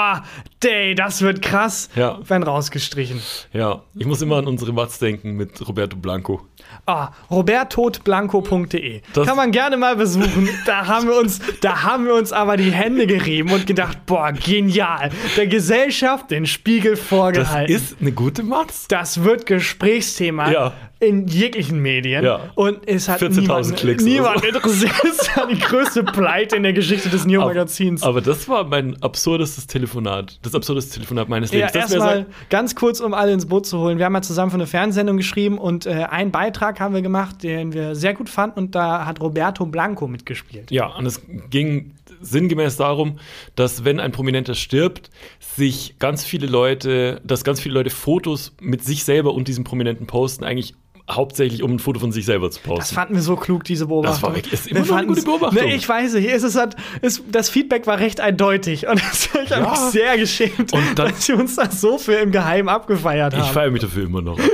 day, 0.62 0.94
das 0.94 1.22
wird 1.22 1.42
krass, 1.42 1.88
Ja. 1.94 2.18
werden 2.28 2.42
rausgestrichen. 2.42 3.20
Ja, 3.52 3.82
ich 3.94 4.06
muss 4.06 4.20
immer 4.22 4.36
an 4.38 4.46
unsere 4.46 4.74
Watz 4.76 4.98
denken 4.98 5.32
mit 5.32 5.66
Roberto 5.68 5.96
Blanco. 5.96 6.40
Ah, 6.86 7.10
robertotblanco.de. 7.30 9.02
Das- 9.12 9.26
Kann 9.26 9.36
man 9.36 9.50
gerne 9.52 9.76
mal 9.76 9.96
besuchen. 9.96 10.48
Da 10.66 10.86
haben 10.86 11.06
wir 11.08 11.16
uns, 11.16 11.40
da 11.60 11.82
haben 11.82 12.06
wir 12.06 12.14
uns 12.14 12.32
aber 12.32 12.56
die 12.56 12.70
Hände 12.72 13.06
gerieben 13.06 13.50
und 13.52 13.66
gedacht, 13.66 14.06
boah, 14.06 14.32
genial. 14.32 15.10
Der 15.36 15.46
Gesellschaft 15.46 16.30
den 16.30 16.46
Spiegel 16.46 16.92
Das 16.92 17.00
vorgehalten. 17.00 17.72
ist 17.74 17.96
eine 18.00 18.12
gute 18.12 18.42
Matz. 18.42 18.86
Das 18.88 19.22
wird 19.22 19.46
Gesprächsthema 19.46 20.50
Ja. 20.50 20.72
In 21.02 21.26
jeglichen 21.26 21.80
Medien. 21.80 22.24
Ja. 22.24 22.50
Und 22.54 22.78
es 22.86 23.08
hat 23.08 23.20
14.000 23.20 23.40
niemand, 23.40 23.76
Klicks 23.76 24.04
niemand 24.04 24.44
interessiert. 24.44 24.92
Es 25.04 25.36
war 25.36 25.48
die 25.48 25.58
größte 25.58 26.04
Pleite 26.04 26.54
in 26.54 26.62
der 26.62 26.72
Geschichte 26.72 27.08
des 27.08 27.24
Neo-Magazins. 27.26 28.04
Aber 28.04 28.20
das 28.20 28.48
war 28.48 28.64
mein 28.64 29.02
absurdestes 29.02 29.66
Telefonat. 29.66 30.38
Das 30.42 30.54
absurdeste 30.54 30.94
Telefonat 30.94 31.28
meines 31.28 31.50
Ja, 31.50 31.66
Lebens. 31.66 31.74
wär 31.74 31.80
erstmal 31.80 32.26
ganz 32.50 32.76
kurz, 32.76 33.00
um 33.00 33.14
alle 33.14 33.32
ins 33.32 33.46
Boot 33.46 33.66
zu 33.66 33.78
holen. 33.80 33.98
Wir 33.98 34.04
haben 34.04 34.14
ja 34.14 34.22
zusammen 34.22 34.52
für 34.52 34.56
eine 34.56 34.68
Fernsehsendung 34.68 35.16
geschrieben 35.16 35.58
und 35.58 35.86
äh, 35.86 36.04
einen 36.08 36.30
Beitrag 36.30 36.78
haben 36.78 36.94
wir 36.94 37.02
gemacht, 37.02 37.42
den 37.42 37.72
wir 37.72 37.96
sehr 37.96 38.14
gut 38.14 38.28
fanden 38.28 38.60
und 38.60 38.74
da 38.76 39.04
hat 39.04 39.20
Roberto 39.20 39.66
Blanco 39.66 40.06
mitgespielt. 40.06 40.70
Ja, 40.70 40.86
und 40.86 41.04
es 41.06 41.20
ging 41.50 41.94
sinngemäß 42.20 42.76
darum, 42.76 43.18
dass 43.56 43.84
wenn 43.84 43.98
ein 43.98 44.12
Prominenter 44.12 44.54
stirbt, 44.54 45.10
sich 45.40 45.96
ganz 45.98 46.24
viele 46.24 46.46
Leute, 46.46 47.20
dass 47.24 47.42
ganz 47.42 47.60
viele 47.60 47.74
Leute 47.74 47.90
Fotos 47.90 48.54
mit 48.60 48.84
sich 48.84 49.02
selber 49.02 49.34
und 49.34 49.48
diesem 49.48 49.64
Prominenten 49.64 50.06
posten, 50.06 50.44
eigentlich 50.44 50.74
hauptsächlich 51.10 51.62
um 51.62 51.72
ein 51.72 51.78
Foto 51.78 51.98
von 52.00 52.12
sich 52.12 52.24
selber 52.24 52.50
zu 52.50 52.60
Das 52.60 52.68
posten. 52.68 52.94
fanden 52.94 53.14
wir 53.14 53.22
so 53.22 53.36
klug, 53.36 53.64
diese 53.64 53.86
Beobachtung. 53.86 54.12
Das 54.14 54.22
war 54.22 54.34
wirklich- 54.34 54.52
ist 54.54 54.66
immer 54.68 54.80
Wir 54.84 54.90
noch 54.90 54.96
eine 54.98 55.06
gute 55.08 55.22
Beobachtung. 55.22 55.66
Ne, 55.68 55.74
ich 55.74 55.88
weiß 55.88 56.14
nicht, 56.14 56.28
es 56.30 56.42
ist 56.42 56.56
halt, 56.56 56.76
es, 57.02 57.22
das 57.30 57.50
Feedback 57.50 57.86
war 57.86 57.98
recht 57.98 58.20
eindeutig 58.20 58.86
und 58.86 58.98
ich 58.98 59.50
habe 59.52 59.68
mich 59.70 59.78
sehr 59.90 60.16
geschämt, 60.16 60.72
Und 60.72 60.98
dann- 60.98 61.10
dass 61.10 61.26
sie 61.26 61.32
uns 61.34 61.56
das 61.56 61.80
so 61.80 61.98
für 61.98 62.14
im 62.14 62.30
Geheimen 62.30 62.68
abgefeiert 62.68 63.34
haben. 63.34 63.42
Ich 63.42 63.50
feiere 63.50 63.70
mich 63.70 63.82
dafür 63.82 64.04
immer 64.04 64.22
noch. 64.22 64.38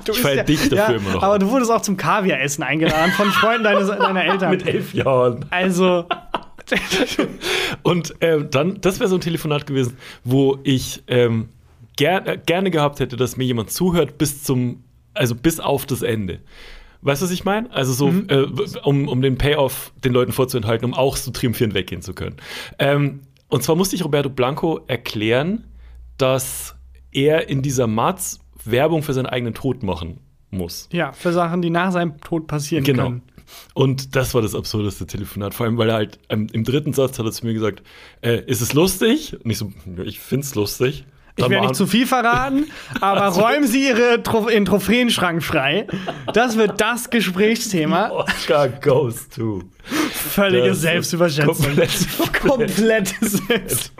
Ich 0.00 0.04
bist 0.06 0.20
feier 0.20 0.44
dich 0.44 0.68
dafür 0.70 0.96
immer 0.96 1.10
noch. 1.14 1.22
Aber 1.22 1.38
du 1.38 1.50
wurdest 1.50 1.70
auch 1.70 1.82
zum 1.82 1.96
Kaviaressen 1.96 2.64
eingeladen 2.64 3.12
von 3.12 3.30
Freunden 3.30 3.64
deines, 3.64 3.88
deiner 3.88 4.24
Eltern. 4.24 4.50
Mit 4.50 4.66
elf 4.66 4.94
Jahren. 4.94 5.44
Also, 5.50 6.06
Und 7.82 8.14
ähm, 8.20 8.48
dann, 8.50 8.80
das 8.80 9.00
wäre 9.00 9.08
so 9.08 9.16
ein 9.16 9.20
Telefonat 9.20 9.66
gewesen, 9.66 9.96
wo 10.24 10.58
ich 10.62 11.02
ähm, 11.08 11.48
ger 11.96 12.26
äh, 12.26 12.38
gerne 12.44 12.70
gehabt 12.70 13.00
hätte, 13.00 13.16
dass 13.16 13.36
mir 13.36 13.44
jemand 13.44 13.70
zuhört 13.70 14.18
bis 14.18 14.42
zum, 14.44 14.82
also 15.14 15.34
bis 15.34 15.60
auf 15.60 15.86
das 15.86 16.02
Ende. 16.02 16.40
Weißt 17.02 17.22
du, 17.22 17.24
was 17.26 17.32
ich 17.32 17.44
meine? 17.44 17.70
Also 17.72 17.92
so, 17.94 18.08
Mhm. 18.10 18.26
äh, 18.28 18.44
um, 18.84 19.08
um 19.08 19.22
den 19.22 19.38
Payoff 19.38 19.92
den 20.04 20.12
Leuten 20.12 20.32
vorzuenthalten, 20.32 20.84
um 20.84 20.94
auch 20.94 21.16
so 21.16 21.30
triumphierend 21.30 21.74
weggehen 21.74 22.02
zu 22.02 22.12
können. 22.14 22.36
Ähm, 22.78 23.20
und 23.48 23.62
zwar 23.62 23.74
musste 23.76 23.96
ich 23.96 24.04
Roberto 24.04 24.28
Blanco 24.28 24.80
erklären, 24.86 25.64
dass 26.18 26.76
er 27.12 27.48
in 27.48 27.62
dieser 27.62 27.86
Matz 27.86 28.38
Werbung 28.64 29.02
für 29.02 29.14
seinen 29.14 29.26
eigenen 29.26 29.54
Tod 29.54 29.82
machen 29.82 30.20
muss. 30.50 30.88
ja, 30.92 31.12
für 31.12 31.32
Sachen, 31.32 31.62
die 31.62 31.70
nach 31.70 31.92
seinem 31.92 32.20
Tod 32.20 32.46
passieren 32.46 32.84
Genau. 32.84 33.04
können. 33.04 33.22
Und 33.74 34.14
das 34.16 34.34
war 34.34 34.42
das 34.42 34.54
absurdeste 34.54 35.06
Telefonat. 35.06 35.54
Vor 35.54 35.66
allem, 35.66 35.78
weil 35.78 35.88
er 35.88 35.94
halt 35.96 36.18
ähm, 36.28 36.48
im 36.52 36.64
dritten 36.64 36.92
Satz 36.92 37.18
hat 37.18 37.24
er 37.26 37.32
zu 37.32 37.46
mir 37.46 37.54
gesagt, 37.54 37.82
äh, 38.20 38.42
ist 38.46 38.60
es 38.60 38.74
lustig? 38.74 39.36
Und 39.42 39.50
ich 39.50 39.58
so, 39.58 39.72
"Ja, 39.96 40.04
ich 40.04 40.20
find's 40.20 40.54
lustig. 40.54 41.04
Ich 41.36 41.48
werde 41.48 41.66
nicht 41.66 41.76
zu 41.76 41.86
viel 41.86 42.06
verraten, 42.06 42.66
aber 43.00 43.28
räumen 43.28 43.66
Sie 43.66 43.88
Ihre 43.88 44.22
Tro 44.22 44.48
Ihren 44.48 44.64
Trophäenschrank 44.64 45.42
frei. 45.42 45.86
Das 46.34 46.56
wird 46.56 46.80
das 46.80 47.08
Gesprächsthema. 47.10 48.10
Oscar 48.10 48.68
goes 48.68 49.28
to. 49.28 49.62
Völlige 50.12 50.68
Das 50.68 50.80
Selbstüberschätzung. 50.82 51.54
komplett- 51.56 52.32
Komplette 52.40 53.14
Selbst. 53.26 53.92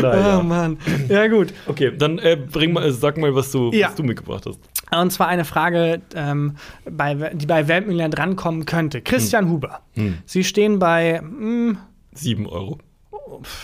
Naja. 0.00 0.38
Oh 0.38 0.42
Mann. 0.42 0.78
Ja, 1.08 1.28
gut. 1.28 1.52
Okay, 1.66 1.92
dann 1.96 2.18
äh, 2.18 2.36
bring 2.36 2.72
mal, 2.72 2.84
äh, 2.86 2.92
sag 2.92 3.16
mal, 3.18 3.34
was 3.34 3.52
du, 3.52 3.70
Ja. 3.72 3.88
was 3.88 3.94
du 3.94 4.02
mitgebracht 4.02 4.44
hast. 4.46 4.58
Und 4.90 5.10
zwar 5.12 5.28
eine 5.28 5.44
Frage, 5.44 6.02
ähm, 6.14 6.56
bei, 6.90 7.14
die 7.32 7.46
bei 7.46 7.68
Weltmillionär 7.68 8.08
drankommen 8.10 8.66
könnte. 8.66 9.00
Christian 9.00 9.48
Huber. 9.48 9.80
Sie 10.26 10.44
stehen 10.44 10.78
bei, 10.78 11.18
hm, 11.20 11.78
Sieben 12.14 12.46
Euro. 12.46 12.78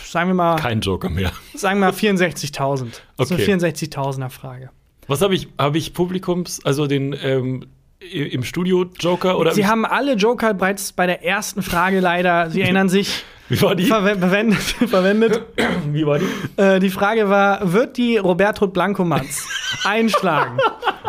Sagen 0.05 0.29
wir 0.29 0.33
mal, 0.35 0.55
Kein 0.57 0.81
Joker 0.81 1.09
mehr. 1.09 1.31
sagen 1.53 1.79
wir 1.79 1.87
mal 1.87 1.93
64.000. 1.93 3.01
Das 3.17 3.29
ist 3.29 3.33
Okay. 3.33 3.51
eine 3.51 3.61
64.000er 3.61 4.29
Frage. 4.29 4.69
Was 5.07 5.21
habe 5.21 5.35
ich? 5.35 5.47
Habe 5.57 5.77
ich 5.77 5.93
Publikums, 5.93 6.63
also 6.63 6.87
den 6.87 7.15
ähm, 7.23 7.65
im 7.99 8.43
Studio 8.43 8.85
Joker 8.99 9.37
oder 9.37 9.51
Sie 9.53 9.65
hab 9.65 9.71
haben 9.71 9.85
alle 9.85 10.13
Joker 10.13 10.53
bereits 10.53 10.93
bei 10.93 11.05
der 11.05 11.23
ersten 11.25 11.61
Frage 11.61 11.99
leider, 11.99 12.49
Sie 12.49 12.61
erinnern 12.61 12.87
sich, 12.87 13.25
ich, 13.49 13.57
wie 13.59 13.61
war 13.61 13.75
die? 13.75 13.91
verwe- 13.91 14.17
verwendet. 14.17 14.61
verwendet. 14.87 15.41
Wie 15.91 16.05
war 16.05 16.19
die? 16.19 16.25
Äh, 16.61 16.79
die 16.79 16.89
Frage 16.91 17.29
war, 17.29 17.73
wird 17.73 17.97
die 17.97 18.17
Roberto 18.17 18.67
Blanco-Matz 18.67 19.47
einschlagen? 19.83 20.59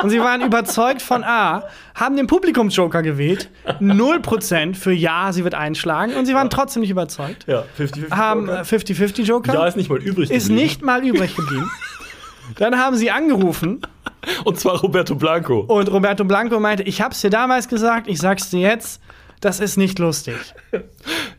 Und 0.03 0.09
sie 0.11 0.18
waren 0.20 0.40
überzeugt 0.40 1.03
von 1.03 1.22
A, 1.22 1.64
haben 1.94 2.16
den 2.16 2.26
Publikumsjoker 2.26 3.03
gewählt, 3.03 3.50
0% 3.81 4.74
für 4.74 4.92
Ja, 4.92 5.33
sie 5.33 5.44
wird 5.44 5.55
einschlagen. 5.55 6.14
Und 6.14 6.24
sie 6.26 6.35
waren 6.35 6.48
trotzdem 6.50 6.81
nicht 6.81 6.90
überzeugt. 6.90 7.44
Ja, 7.46 7.64
50-50 7.79 8.11
Haben 8.11 8.48
äh, 8.48 8.53
Joker. 8.53 8.62
50-50-Joker. 8.64 9.55
Ja, 9.55 9.66
ist 9.66 9.76
nicht 9.76 9.90
mal 9.90 9.98
übrig 10.03 10.31
ist 10.31 10.44
geblieben. 10.48 10.55
nicht 10.62 10.83
mal 10.83 11.05
übrig 11.07 11.37
geblieben. 11.37 11.70
Dann 12.57 12.79
haben 12.79 12.96
sie 12.96 13.11
angerufen 13.11 13.83
Und 14.44 14.59
zwar 14.61 14.78
Roberto 14.80 15.14
Blanco. 15.14 15.61
und 15.61 15.90
Roberto 15.90 16.24
Blanco 16.24 16.61
meinte, 16.61 16.83
ich 16.83 17.00
hab's 17.00 17.20
dir 17.20 17.30
damals 17.30 17.68
gesagt, 17.68 18.06
ich 18.09 18.18
sag's 18.18 18.50
dir 18.50 18.61
jetzt, 18.61 19.00
das 19.40 19.59
ist 19.61 19.76
nicht 19.76 19.98
lustig. 19.98 20.37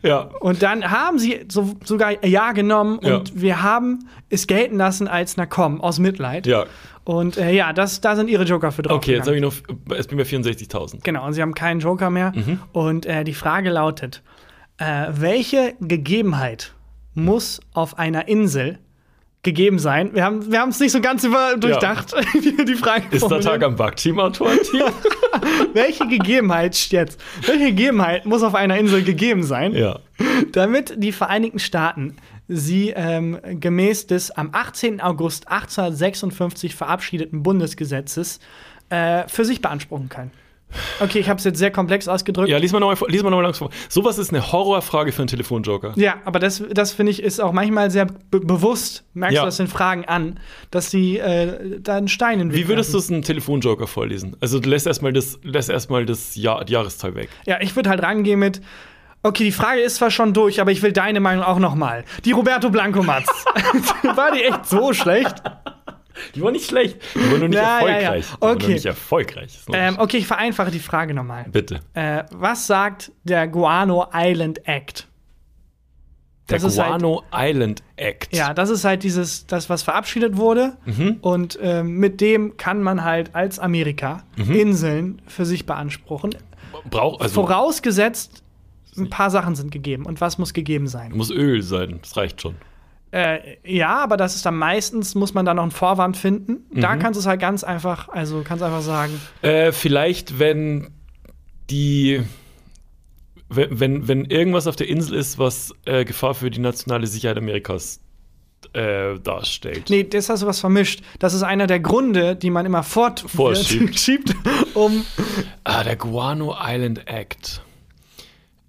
Ja. 0.04 0.30
Und 0.40 0.62
dann 0.64 0.90
haben 0.90 1.20
sie 1.20 1.46
so, 1.48 1.76
sogar 1.84 2.24
Ja 2.26 2.50
genommen 2.50 2.98
Ja. 3.02 3.18
und 3.18 3.40
wir 3.40 3.62
haben 3.62 4.08
es 4.30 4.48
gelten 4.48 4.76
lassen 4.76 5.06
als, 5.06 5.36
na 5.36 5.46
komm, 5.46 5.80
aus 5.80 6.00
Mitleid. 6.00 6.44
Ja. 6.44 6.64
Und 7.04 7.36
äh, 7.36 7.52
ja, 7.52 7.72
das, 7.72 8.00
da 8.00 8.16
sind 8.16 8.28
ihre 8.28 8.42
Joker 8.42 8.72
für 8.72 8.82
drauf. 8.82 8.96
Okay, 8.96 9.12
jetzt 9.14 9.26
habe 9.26 9.36
ich 9.36 9.42
noch, 9.42 9.52
es 9.96 10.08
bin 10.08 10.18
bei 10.18 10.24
64.000. 10.24 10.98
Genau, 11.04 11.24
und 11.24 11.34
sie 11.34 11.42
haben 11.42 11.54
keinen 11.54 11.78
Joker 11.78 12.10
mehr. 12.10 12.32
Mhm. 12.34 12.58
Und 12.72 13.06
äh, 13.06 13.22
die 13.22 13.32
Frage 13.34 13.70
lautet: 13.70 14.22
äh, 14.78 15.06
Welche 15.12 15.74
Gegebenheit 15.80 16.74
muss 17.14 17.60
auf 17.72 17.96
einer 17.98 18.26
Insel 18.26 18.78
gegeben 19.42 19.78
sein? 19.78 20.14
Wir 20.14 20.24
haben 20.24 20.50
wir 20.50 20.66
es 20.68 20.80
nicht 20.80 20.92
so 20.92 21.00
ganz 21.00 21.24
über 21.24 21.56
durchdacht, 21.56 22.14
wie 22.34 22.56
wir 22.56 22.64
die 22.64 22.74
Frage 22.74 23.04
Ist 23.10 23.28
der. 23.28 23.40
Tag 23.40 23.62
am 23.62 23.76
Backteam 23.76 24.20
Autorenteam? 24.20 24.82
Welche 25.72 26.06
Gegebenheit 26.06 26.76
jetzt? 26.90 27.20
Welche 27.46 27.66
Gegebenheit 27.66 28.24
muss 28.24 28.42
auf 28.42 28.54
einer 28.54 28.78
Insel 28.78 29.02
gegeben 29.02 29.42
sein, 29.42 29.74
ja. 29.74 29.98
damit 30.52 30.94
die 30.96 31.12
Vereinigten 31.12 31.58
Staaten 31.58 32.16
sie 32.48 32.90
ähm, 32.90 33.38
gemäß 33.44 34.06
des 34.06 34.30
am 34.30 34.50
18. 34.52 35.00
August 35.00 35.48
1856 35.48 36.74
verabschiedeten 36.74 37.42
Bundesgesetzes 37.42 38.40
äh, 38.90 39.26
für 39.28 39.44
sich 39.44 39.60
beanspruchen 39.60 40.08
können? 40.08 40.30
Okay, 41.00 41.18
ich 41.18 41.28
habe 41.28 41.38
es 41.38 41.44
jetzt 41.44 41.58
sehr 41.58 41.70
komplex 41.70 42.08
ausgedrückt. 42.08 42.48
Ja, 42.48 42.58
lies 42.58 42.72
mal 42.72 42.80
nochmal 42.80 42.96
lies 43.10 43.22
mal 43.22 43.30
noch 43.30 43.36
mal 43.38 43.42
langsam 43.42 43.68
vor. 43.68 43.76
Sowas 43.88 44.18
ist 44.18 44.30
eine 44.30 44.52
Horrorfrage 44.52 45.12
für 45.12 45.22
einen 45.22 45.28
Telefonjoker. 45.28 45.92
Ja, 45.96 46.16
aber 46.24 46.38
das, 46.38 46.62
das 46.70 46.92
finde 46.92 47.12
ich 47.12 47.22
ist 47.22 47.40
auch 47.40 47.52
manchmal 47.52 47.90
sehr 47.90 48.06
be 48.06 48.40
bewusst, 48.40 49.04
merkst 49.14 49.36
Ja. 49.36 49.42
du 49.42 49.46
das 49.46 49.60
in 49.60 49.68
Fragen 49.68 50.04
an, 50.04 50.38
dass 50.70 50.90
sie 50.90 51.18
äh, 51.18 51.80
da 51.80 51.96
einen 51.96 52.08
Stein 52.08 52.40
in 52.40 52.48
den 52.50 52.56
Wie 52.58 52.68
würdest 52.68 52.92
du 52.94 52.98
es 52.98 53.10
einen 53.10 53.22
Telefonjoker 53.22 53.86
vorlesen? 53.86 54.36
Also 54.40 54.58
du 54.60 54.68
lässt 54.68 54.86
erstmal 54.86 55.12
das, 55.12 55.38
lässt 55.42 55.70
erstmal 55.70 56.06
das 56.06 56.34
Jahr, 56.36 56.64
die 56.64 56.72
Jahreszahl 56.72 57.14
weg. 57.14 57.28
Ja, 57.46 57.58
ich 57.60 57.76
würde 57.76 57.90
halt 57.90 58.02
rangehen 58.02 58.38
mit, 58.40 58.60
okay, 59.22 59.44
die 59.44 59.52
Frage 59.52 59.80
ist 59.80 59.96
zwar 59.96 60.10
schon 60.10 60.32
durch, 60.32 60.60
aber 60.60 60.70
ich 60.72 60.82
will 60.82 60.92
deine 60.92 61.20
Meinung 61.20 61.44
auch 61.44 61.58
noch 61.58 61.74
mal. 61.74 62.04
Die 62.24 62.32
Roberto 62.32 62.70
Blanco-Matz. 62.70 63.26
War 64.16 64.32
die 64.32 64.42
echt 64.42 64.66
so 64.66 64.92
schlecht? 64.92 65.34
Die 66.34 66.42
war 66.42 66.50
nicht 66.52 66.68
schlecht. 66.68 66.98
Die 67.14 67.30
war 67.32 67.38
nur 67.38 67.48
nicht 67.48 67.56
Ja, 67.58 67.80
ja, 67.80 67.86
ja. 67.86 67.92
erfolgreich. 68.14 68.26
Die 68.36 68.40
war 68.42 68.50
Okay. 68.52 68.72
nicht 68.74 68.86
erfolgreich. 68.86 69.58
Ähm, 69.72 69.96
okay, 69.98 70.16
ich 70.18 70.26
vereinfache 70.26 70.70
die 70.70 70.78
Frage 70.78 71.14
nochmal. 71.14 71.44
Bitte. 71.50 71.80
Äh, 71.94 72.24
was 72.30 72.66
sagt 72.66 73.12
der 73.24 73.48
Guano 73.48 74.06
Island 74.14 74.66
Act? 74.68 75.08
Der 76.48 76.58
das 76.58 76.64
ist 76.72 76.78
halt- 76.78 77.00
Guano 77.00 77.22
Island 77.32 77.82
Act. 77.96 78.34
Ja, 78.36 78.52
das 78.52 78.68
ist 78.68 78.84
halt 78.84 79.04
dieses, 79.04 79.46
das, 79.46 79.70
was 79.70 79.82
verabschiedet 79.84 80.36
wurde. 80.36 80.76
Mhm. 80.84 81.18
Und 81.20 81.58
ähm, 81.62 81.98
mit 81.98 82.20
dem 82.20 82.56
kann 82.56 82.82
man 82.82 83.04
halt 83.04 83.34
als 83.34 83.58
Amerika 83.58 84.24
Mhm. 84.36 84.52
Inseln 84.54 85.22
für 85.28 85.46
sich 85.46 85.66
beanspruchen. 85.66 86.34
Brauch, 86.90 87.20
also 87.20 87.34
Vorausgesetzt, 87.42 88.42
ein 88.98 89.08
paar 89.08 89.30
Sachen 89.30 89.54
sind 89.54 89.70
gegeben. 89.70 90.04
Und 90.04 90.20
was 90.20 90.36
muss 90.36 90.52
gegeben 90.52 90.88
sein? 90.88 91.12
muss 91.16 91.30
Öl 91.30 91.62
sein. 91.62 92.00
Das 92.02 92.16
reicht 92.16 92.42
schon. 92.42 92.56
Äh, 93.12 93.58
ja, 93.64 94.02
aber 94.02 94.16
das 94.16 94.34
ist 94.34 94.44
dann 94.46 94.56
meistens, 94.56 95.14
muss 95.14 95.34
man 95.34 95.44
da 95.44 95.52
noch 95.54 95.62
einen 95.62 95.70
Vorwand 95.70 96.16
finden. 96.16 96.64
Mhm. 96.70 96.80
Da 96.80 96.96
kannst 96.96 97.18
du 97.18 97.20
es 97.20 97.26
halt 97.26 97.40
ganz 97.40 97.62
einfach, 97.62 98.08
also 98.08 98.42
kannst 98.42 98.64
einfach 98.64 98.80
sagen, 98.82 99.20
Äh, 99.42 99.70
vielleicht, 99.72 100.38
wenn 100.38 100.88
die. 101.70 102.22
Wenn, 103.54 103.80
wenn, 103.80 104.08
wenn 104.08 104.24
irgendwas 104.24 104.66
auf 104.66 104.76
der 104.76 104.88
Insel 104.88 105.14
ist, 105.14 105.38
was 105.38 105.74
äh, 105.84 106.06
Gefahr 106.06 106.34
für 106.34 106.50
die 106.50 106.58
nationale 106.60 107.06
Sicherheit 107.06 107.36
Amerikas 107.36 108.00
äh, 108.72 109.18
darstellt. 109.18 109.90
nee, 109.90 110.04
das 110.04 110.30
hast 110.30 110.42
du 110.42 110.46
was 110.46 110.60
vermischt. 110.60 111.02
Das 111.18 111.34
ist 111.34 111.42
einer 111.42 111.66
der 111.66 111.78
Gründe, 111.80 112.34
die 112.34 112.48
man 112.48 112.64
immer 112.64 112.82
fort 112.82 113.20
Vorschiebt. 113.26 113.98
schiebt, 113.98 114.34
um 114.72 115.04
Ah, 115.64 115.84
der 115.84 115.96
Guano 115.96 116.56
Island 116.58 117.06
Act. 117.06 117.60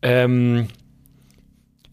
Ähm, 0.02 0.68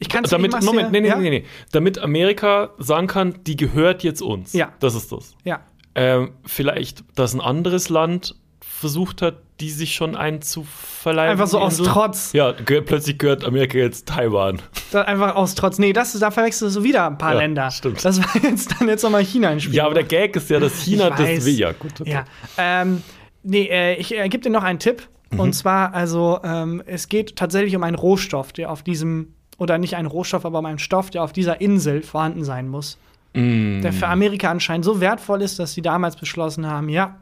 ich 0.01 0.09
kann 0.09 0.25
es 0.25 0.33
Moment, 0.33 0.93
nee, 0.93 1.01
nee, 1.01 1.09
ja? 1.09 1.17
nee, 1.17 1.31
nee. 1.31 1.45
Damit 1.73 1.99
Amerika 1.99 2.71
sagen 2.79 3.07
kann, 3.07 3.39
die 3.47 3.57
gehört 3.57 4.03
jetzt 4.03 4.23
uns. 4.23 4.53
Ja. 4.55 4.73
Das 4.81 4.95
ist 4.95 5.13
das. 5.13 5.35
Ja. 5.45 5.61
Ähm, 5.95 6.33
vielleicht, 6.45 7.05
dass 7.17 7.35
ein 7.35 7.41
anderes 7.41 7.91
Land 7.91 8.35
versucht 8.61 9.21
hat, 9.21 9.43
die 9.61 9.71
sich 9.71 9.95
schon 9.95 10.17
einzuverleiben. 10.17 11.33
Einfach 11.33 11.47
so 11.47 11.59
aus. 11.59 11.77
Trotz. 11.77 12.33
Ja, 12.33 12.53
gehört, 12.53 12.87
plötzlich 12.87 13.19
gehört 13.19 13.45
Amerika 13.45 13.77
jetzt 13.77 14.09
Taiwan. 14.09 14.63
Da 14.91 15.03
einfach 15.03 15.37
aus 15.37 15.55
Trotz. 15.55 15.79
Nee, 15.79 15.93
das 15.93 16.19
da 16.19 16.31
verwechselst 16.31 16.77
du 16.77 16.83
wieder 16.83 17.07
ein 17.07 17.19
paar 17.19 17.35
Ja, 17.35 17.41
Länder. 17.41 17.71
stimmt. 17.71 18.03
Das 18.03 18.21
war 18.23 18.43
jetzt 18.43 18.75
dann 18.81 18.89
jetzt 18.89 19.03
nochmal 19.03 19.23
China 19.23 19.51
ein 19.51 19.61
Spiel. 19.61 19.75
Ja, 19.75 19.85
aber 19.85 19.95
der 19.95 20.05
Gag 20.05 20.35
ist 20.35 20.49
ja, 20.49 20.59
dass 20.61 20.81
China 20.83 21.11
das 21.11 21.45
will. 21.45 21.59
Ja, 21.59 21.73
gut. 21.73 22.01
okay. 22.01 22.11
Ja. 22.11 22.25
Ähm, 22.57 23.03
nee, 23.43 23.69
äh, 23.71 23.97
ich 23.97 24.17
äh, 24.17 24.27
gebe 24.31 24.43
dir 24.43 24.51
noch 24.51 24.63
einen 24.63 24.79
Tipp. 24.79 25.03
Mhm. 25.31 25.41
Und 25.41 25.53
zwar, 25.53 25.95
also, 25.95 26.41
ähm, 26.43 26.83
es 26.87 27.09
geht 27.09 27.37
tatsächlich 27.37 27.77
um 27.77 27.83
einen 27.83 27.97
Rohstoff, 27.97 28.53
der 28.53 28.71
auf 28.71 28.83
diesem, 28.83 29.35
oder 29.61 29.77
nicht 29.77 29.95
einen 29.95 30.09
Rohstoff, 30.09 30.47
aber 30.47 30.65
einen 30.67 30.79
Stoff, 30.79 31.11
der 31.11 31.23
auf 31.23 31.33
dieser 31.33 31.61
Insel 31.61 32.03
vorhanden 32.03 32.45
sein 32.45 32.67
muss. 32.67 32.97
Mm. 33.35 33.83
Der 33.83 33.93
für 33.93 34.09
Amerika 34.09 34.51
anscheinend 34.51 34.87
so 34.87 35.01
wertvoll 35.01 35.43
ist, 35.43 35.59
dass 35.59 35.75
sie 35.75 35.83
damals 35.83 36.17
beschlossen 36.17 36.67
haben, 36.67 36.89
ja, 36.89 37.17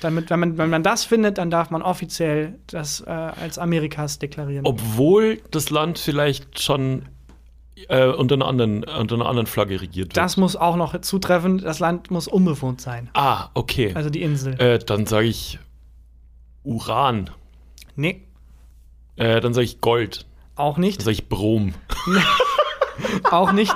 damit, 0.00 0.30
wenn, 0.30 0.38
man, 0.38 0.56
wenn 0.56 0.70
man 0.70 0.84
das 0.84 1.04
findet, 1.04 1.36
dann 1.36 1.50
darf 1.50 1.70
man 1.70 1.82
offiziell 1.82 2.54
das 2.68 3.00
äh, 3.00 3.10
als 3.10 3.58
Amerikas 3.58 4.20
deklarieren. 4.20 4.64
Obwohl 4.64 5.40
das 5.50 5.70
Land 5.70 5.98
vielleicht 5.98 6.62
schon 6.62 7.06
äh, 7.88 8.06
unter, 8.06 8.36
einer 8.36 8.46
anderen, 8.46 8.84
unter 8.84 9.16
einer 9.16 9.26
anderen 9.26 9.48
Flagge 9.48 9.80
regiert 9.80 10.10
wird. 10.10 10.16
das 10.16 10.36
muss 10.36 10.54
auch 10.54 10.76
noch 10.76 11.00
zutreffen. 11.00 11.58
Das 11.58 11.80
Land 11.80 12.12
muss 12.12 12.28
unbewohnt 12.28 12.80
sein. 12.80 13.10
ah, 13.14 13.48
okay. 13.54 13.92
Also 13.96 14.10
die 14.10 14.22
Insel. 14.22 14.54
äh, 14.60 14.78
dann 14.78 15.06
sage 15.06 15.26
ich 15.26 15.58
Uran. 16.62 17.30
nee, 17.96 18.22
Äh, 19.16 19.40
dann 19.40 19.52
sage 19.54 19.64
ich 19.64 19.80
Gold. 19.80 20.27
Auch 20.58 20.78
nicht. 20.78 21.02
sage 21.02 21.12
ich 21.12 21.28
Brom. 21.28 21.74
Auch 23.30 23.52
nicht. 23.52 23.74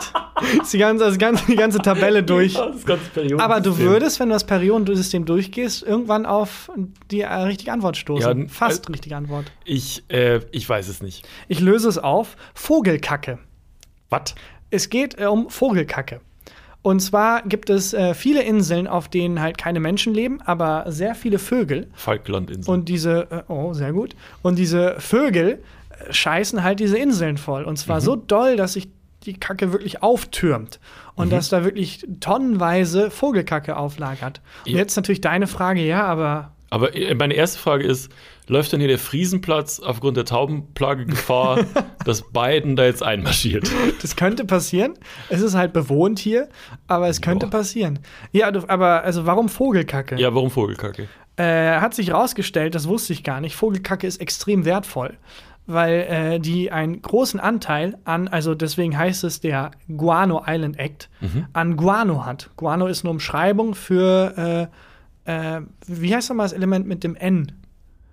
Ist 0.61 0.73
die 0.73 0.79
ganze, 0.79 1.05
das 1.05 1.19
ganze, 1.19 1.47
die 1.47 1.57
ganze 1.57 1.79
Tabelle 1.79 2.23
durch. 2.23 2.55
das 2.55 2.85
ganze. 2.85 3.39
Aber 3.39 3.61
du 3.61 3.79
würdest, 3.79 4.19
wenn 4.21 4.29
du 4.29 4.35
das 4.35 4.45
Periodensystem 4.45 5.25
durchgehst, 5.25 5.83
irgendwann 5.83 6.27
auf 6.27 6.71
die 7.11 7.21
äh, 7.21 7.33
richtige 7.33 7.73
Antwort 7.73 7.97
stoßen. 7.97 8.43
Ja, 8.43 8.49
Fast 8.49 8.89
äh, 8.89 8.93
richtige 8.93 9.17
Antwort. 9.17 9.47
Ich, 9.65 10.05
äh, 10.09 10.41
ich 10.51 10.69
weiß 10.69 10.89
es 10.89 11.03
nicht. 11.03 11.27
Ich 11.49 11.61
löse 11.61 11.89
es 11.89 11.99
auf. 11.99 12.37
Vogelkacke. 12.55 13.39
Was? 14.11 14.35
Es 14.71 14.91
geht 14.91 15.21
äh, 15.21 15.27
um 15.27 15.49
Vogelkacke. 15.51 16.21
Und 16.83 16.99
zwar 16.99 17.43
gibt 17.43 17.71
es 17.71 17.95
äh, 17.95 18.13
viele 18.13 18.43
Inseln, 18.43 18.89
auf 18.89 19.09
denen 19.09 19.41
halt 19.41 19.57
keine 19.57 19.79
Menschen 19.79 20.15
leben, 20.15 20.41
aber 20.43 20.85
sehr 20.89 21.15
viele 21.15 21.39
Vögel. 21.39 21.89
Falklandinseln. 21.95 22.75
Und 22.75 22.89
diese, 22.89 23.29
äh, 23.31 23.43
oh, 23.47 23.73
sehr 23.73 23.93
gut. 23.93 24.17
Und 24.43 24.59
diese 24.59 24.97
Vögel 24.99 25.63
scheißen 26.11 26.63
halt 26.63 26.81
diese 26.81 26.99
Inseln 26.99 27.37
voll. 27.39 27.65
Und 27.65 27.77
zwar 27.77 28.01
so 28.01 28.17
doll, 28.17 28.57
dass 28.57 28.75
sich 28.75 28.89
die 29.25 29.35
Kacke 29.35 29.73
wirklich 29.73 30.03
auftürmt. 30.03 30.81
Und 31.15 31.31
dass 31.31 31.49
da 31.51 31.63
wirklich 31.65 32.05
tonnenweise 32.21 33.11
Vogelkacke 33.11 33.77
auflagert. 33.77 34.41
Und 34.67 34.73
Ja. 34.73 34.79
jetzt 34.79 34.97
natürlich 34.97 35.21
deine 35.21 35.47
Frage, 35.47 35.85
ja, 35.85 36.05
aber 36.05 36.53
Aber 36.71 36.97
äh, 36.97 37.15
meine 37.15 37.35
erste 37.35 37.59
Frage 37.59 37.85
ist: 37.85 38.11
Läuft 38.49 38.73
denn 38.73 38.81
hier 38.81 38.89
der 38.89 38.99
Friesenplatz 38.99 39.79
aufgrund 39.79 40.17
der 40.17 40.25
Taubenplage 40.25 41.05
Gefahr, 41.07 41.61
dass 42.05 42.23
Biden 42.33 42.75
da 42.77 42.85
jetzt 42.87 43.03
einmarschiert? 43.03 43.71
das 44.01 44.17
könnte 44.17 44.45
passieren. 44.47 44.95
Es 45.29 45.43
ist 45.43 45.55
halt 45.55 45.73
bewohnt 45.75 46.19
hier, 46.19 46.49
aber 46.89 47.09
es 47.09 47.21
könnte 47.21 47.47
Boah. 47.47 47.59
passieren. 47.59 47.99
Ja, 48.33 48.51
aber 48.69 49.05
also 49.05 49.27
warum 49.27 49.49
Vogelkacke? 49.51 50.17
Ja, 50.17 50.35
warum 50.35 50.51
Vogelkacke? 50.51 51.09
Äh, 51.37 51.77
hat 51.79 51.95
sich 51.95 52.13
rausgestellt, 52.13 52.75
das 52.75 52.89
wusste 52.89 53.13
ich 53.13 53.23
gar 53.23 53.41
nicht, 53.41 53.55
Vogelkacke 53.57 54.07
ist 54.07 54.21
extrem 54.21 54.65
wertvoll, 54.67 55.17
weil 55.67 55.95
äh, 56.01 56.41
die 56.41 56.73
einen 56.73 57.01
großen 57.03 57.39
Anteil 57.39 57.97
an, 58.05 58.29
also 58.29 58.55
deswegen 58.55 58.97
heißt 58.99 59.25
es 59.25 59.41
der 59.41 59.71
Guano 59.89 60.43
Island 60.47 60.79
Act, 60.79 61.09
an 61.53 61.77
Guano 61.77 62.27
hat. 62.27 62.51
Guano 62.57 62.87
ist 62.87 63.05
eine 63.05 63.11
Umschreibung 63.11 63.75
für, 63.75 64.69
äh, 65.27 65.57
äh, 65.57 65.61
wie 65.87 66.15
heißt 66.15 66.29
nochmal 66.31 66.47
das 66.47 66.53
Element 66.53 66.87
mit 66.87 67.05
dem 67.05 67.15
N? 67.15 67.53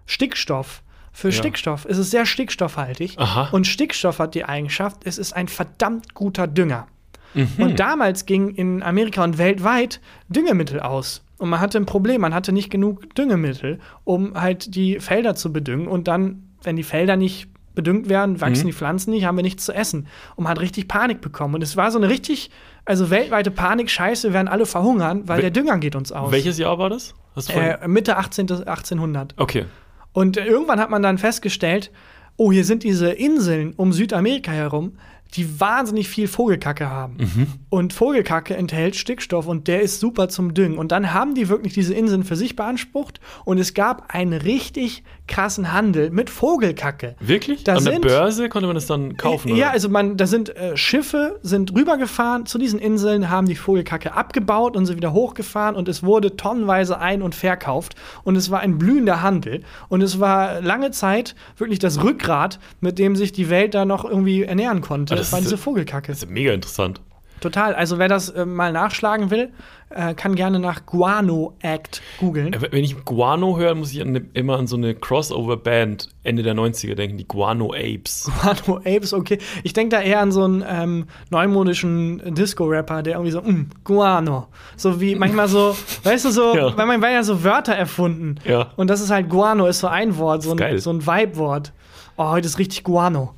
Stickstoff. 0.05 0.83
für 1.11 1.31
Stickstoff. 1.31 1.85
Es 1.89 1.97
ist 1.97 2.11
sehr 2.11 2.25
stickstoffhaltig. 2.25 3.17
Aha. 3.17 3.49
Und 3.51 3.67
Stickstoff 3.67 4.19
hat 4.19 4.35
die 4.35 4.45
Eigenschaft, 4.45 5.01
es 5.05 5.17
ist 5.17 5.33
ein 5.33 5.47
verdammt 5.47 6.13
guter 6.13 6.47
Dünger. 6.47 6.87
Mhm. 7.33 7.47
Und 7.57 7.79
damals 7.79 8.25
ging 8.25 8.49
in 8.55 8.81
Amerika 8.83 9.23
und 9.23 9.37
weltweit 9.37 10.01
Düngemittel 10.29 10.79
aus. 10.79 11.23
Und 11.37 11.49
man 11.49 11.59
hatte 11.59 11.77
ein 11.77 11.85
Problem, 11.85 12.21
man 12.21 12.33
hatte 12.33 12.51
nicht 12.51 12.69
genug 12.69 13.13
Düngemittel, 13.15 13.79
um 14.03 14.33
halt 14.39 14.75
die 14.75 14.99
Felder 14.99 15.35
zu 15.35 15.53
bedüngen. 15.53 15.87
Und 15.87 16.07
dann, 16.07 16.48
wenn 16.63 16.75
die 16.75 16.83
Felder 16.83 17.15
nicht 17.15 17.47
bedüngt 17.75 18.09
werden, 18.09 18.41
wachsen 18.41 18.63
Mhm. 18.63 18.67
die 18.67 18.73
Pflanzen 18.73 19.11
nicht, 19.11 19.25
haben 19.25 19.37
wir 19.37 19.43
nichts 19.43 19.63
zu 19.65 19.73
essen. 19.73 20.07
Und 20.35 20.43
man 20.43 20.51
hat 20.51 20.59
richtig 20.59 20.87
Panik 20.87 21.21
bekommen. 21.21 21.55
Und 21.55 21.61
es 21.63 21.77
war 21.77 21.91
so 21.91 21.97
eine 21.97 22.09
richtig, 22.09 22.49
also 22.83 23.09
weltweite 23.09 23.51
Panik, 23.51 23.89
scheiße, 23.89 24.29
wir 24.29 24.33
werden 24.33 24.47
alle 24.49 24.65
verhungern, 24.65 25.27
weil 25.27 25.37
Wel- 25.39 25.41
der 25.43 25.51
Dünger 25.51 25.77
geht 25.77 25.95
uns 25.95 26.11
aus. 26.11 26.31
Welches 26.31 26.57
Jahr 26.57 26.77
war 26.77 26.89
das? 26.89 27.13
Äh, 27.47 27.87
Mitte 27.87 28.17
18. 28.17 28.47
1800. 28.67 29.33
okay. 29.37 29.65
Und 30.11 30.37
irgendwann 30.37 30.79
hat 30.79 30.89
man 30.89 31.03
dann 31.03 31.17
festgestellt, 31.19 31.91
oh, 32.35 32.51
hier 32.51 32.65
sind 32.65 32.83
diese 32.83 33.11
Inseln 33.11 33.73
um 33.77 33.93
Südamerika 33.93 34.51
herum, 34.51 34.93
die 35.35 35.59
wahnsinnig 35.59 36.09
viel 36.09 36.27
Vogelkacke 36.27 36.89
haben. 36.89 37.59
Und 37.69 37.93
Vogelkacke 37.93 38.55
enthält 38.55 38.95
Stickstoff 38.95 39.45
und 39.47 39.67
der 39.67 39.81
ist 39.81 39.99
super 39.99 40.27
zum 40.27 40.53
Düngen. 40.55 40.77
Und 40.79 40.91
dann 40.91 41.13
haben 41.13 41.35
die 41.35 41.49
wirklich 41.49 41.73
diese 41.73 41.93
Inseln 41.93 42.23
für 42.23 42.35
sich 42.35 42.55
beansprucht 42.55 43.19
und 43.45 43.59
es 43.59 43.73
gab 43.75 44.13
einen 44.13 44.33
richtig 44.33 45.03
krassen 45.27 45.71
Handel 45.71 46.09
mit 46.09 46.31
Vogelkacke. 46.31 47.15
Wirklich? 47.19 47.63
Da 47.63 47.75
An 47.75 47.83
der 47.83 47.93
sind- 47.93 48.01
Börse 48.01 48.49
konnte 48.49 48.65
man 48.65 48.73
das 48.75 48.87
dann 48.87 49.17
kaufen? 49.17 49.49
Ja, 49.49 49.55
oder? 49.67 49.71
also 49.71 49.87
man, 49.89 50.17
da 50.17 50.25
sind 50.25 50.55
äh, 50.55 50.75
Schiffe, 50.75 51.39
sind 51.43 51.75
rübergefahren 51.75 52.47
zu 52.47 52.57
diesen 52.57 52.79
Inseln, 52.79 53.29
haben 53.29 53.47
die 53.47 53.55
Vogelkacke 53.55 54.13
abgebaut 54.13 54.75
und 54.75 54.87
sie 54.87 54.95
wieder 54.95 55.13
hochgefahren 55.13 55.75
und 55.75 55.87
es 55.87 56.01
wurde 56.01 56.35
tonnenweise 56.37 56.97
ein- 56.99 57.21
und 57.21 57.35
verkauft 57.35 57.95
und 58.23 58.35
es 58.35 58.49
war 58.49 58.61
ein 58.61 58.79
blühender 58.79 59.21
Handel 59.21 59.61
und 59.89 60.01
es 60.01 60.19
war 60.19 60.61
lange 60.61 60.89
Zeit 60.89 61.35
wirklich 61.57 61.77
das 61.77 62.01
Rückgrat, 62.03 62.59
mit 62.81 62.97
dem 62.97 63.15
sich 63.15 63.31
die 63.31 63.49
Welt 63.51 63.75
da 63.75 63.85
noch 63.85 64.05
irgendwie 64.05 64.41
ernähren 64.43 64.81
konnte. 64.81 65.18
Das 65.19 65.27
das 65.27 65.33
war 65.33 65.41
diese 65.41 65.57
Vogelkacke. 65.57 66.07
Das 66.11 66.17
ist 66.23 66.27
ja 66.27 66.33
mega 66.33 66.51
interessant. 66.53 67.01
Total. 67.41 67.73
Also 67.73 67.99
wer 67.99 68.09
das 68.09 68.27
äh, 68.29 68.45
mal 68.45 68.73
nachschlagen 68.73 69.31
will, 69.31 69.53
äh, 69.91 70.13
kann 70.13 70.35
gerne 70.35 70.59
nach 70.59 70.85
Guano 70.85 71.55
Act 71.61 72.01
googeln. 72.19 72.51
Äh, 72.51 72.59
Wenn 72.71 72.83
ich 72.83 73.05
Guano 73.05 73.57
höre, 73.57 73.75
muss 73.75 73.93
ich 73.93 74.01
an 74.01 74.09
eine, 74.09 74.25
immer 74.33 74.57
an 74.59 74.67
so 74.67 74.75
eine 74.75 74.93
Crossover-Band 74.93 76.09
Ende 76.23 76.43
der 76.43 76.53
90er 76.53 76.95
denken, 76.95 77.17
die 77.17 77.25
Guano 77.25 77.73
Apes. 77.73 78.29
Guano 78.65 78.79
Apes, 78.79 79.13
okay. 79.13 79.37
Ich 79.63 79.71
denke 79.71 79.95
da 79.95 80.01
eher 80.01 80.19
an 80.19 80.33
so 80.33 80.43
einen 80.43 80.65
ähm, 80.67 81.05
neumodischen 81.29 82.21
Disco-Rapper, 82.35 83.03
der 83.03 83.13
irgendwie 83.13 83.31
so, 83.31 83.41
mm, 83.41 83.69
Guano. 83.85 84.47
So 84.75 84.99
wie 84.99 85.15
manchmal 85.15 85.47
so, 85.47 85.75
weißt 86.03 86.25
du, 86.25 86.31
so, 86.31 86.55
Ja. 86.55 86.77
weil 86.77 86.85
man 86.87 87.01
werden 87.01 87.13
ja 87.13 87.23
so 87.23 87.43
Wörter 87.43 87.73
erfunden. 87.73 88.35
Ja. 88.45 88.71
Und 88.75 88.89
das 88.89 88.99
ist 89.01 89.11
halt 89.11 89.29
Guano, 89.29 89.65
ist 89.67 89.79
so 89.79 89.87
ein 89.87 90.17
Wort, 90.17 90.43
so 90.43 90.53
ein, 90.55 90.77
so 90.79 90.91
ein 90.91 91.07
Vibe-Wort. 91.07 91.71
Oh, 92.17 92.31
heute 92.31 92.47
ist 92.47 92.59
richtig 92.59 92.83
Guano. 92.83 93.33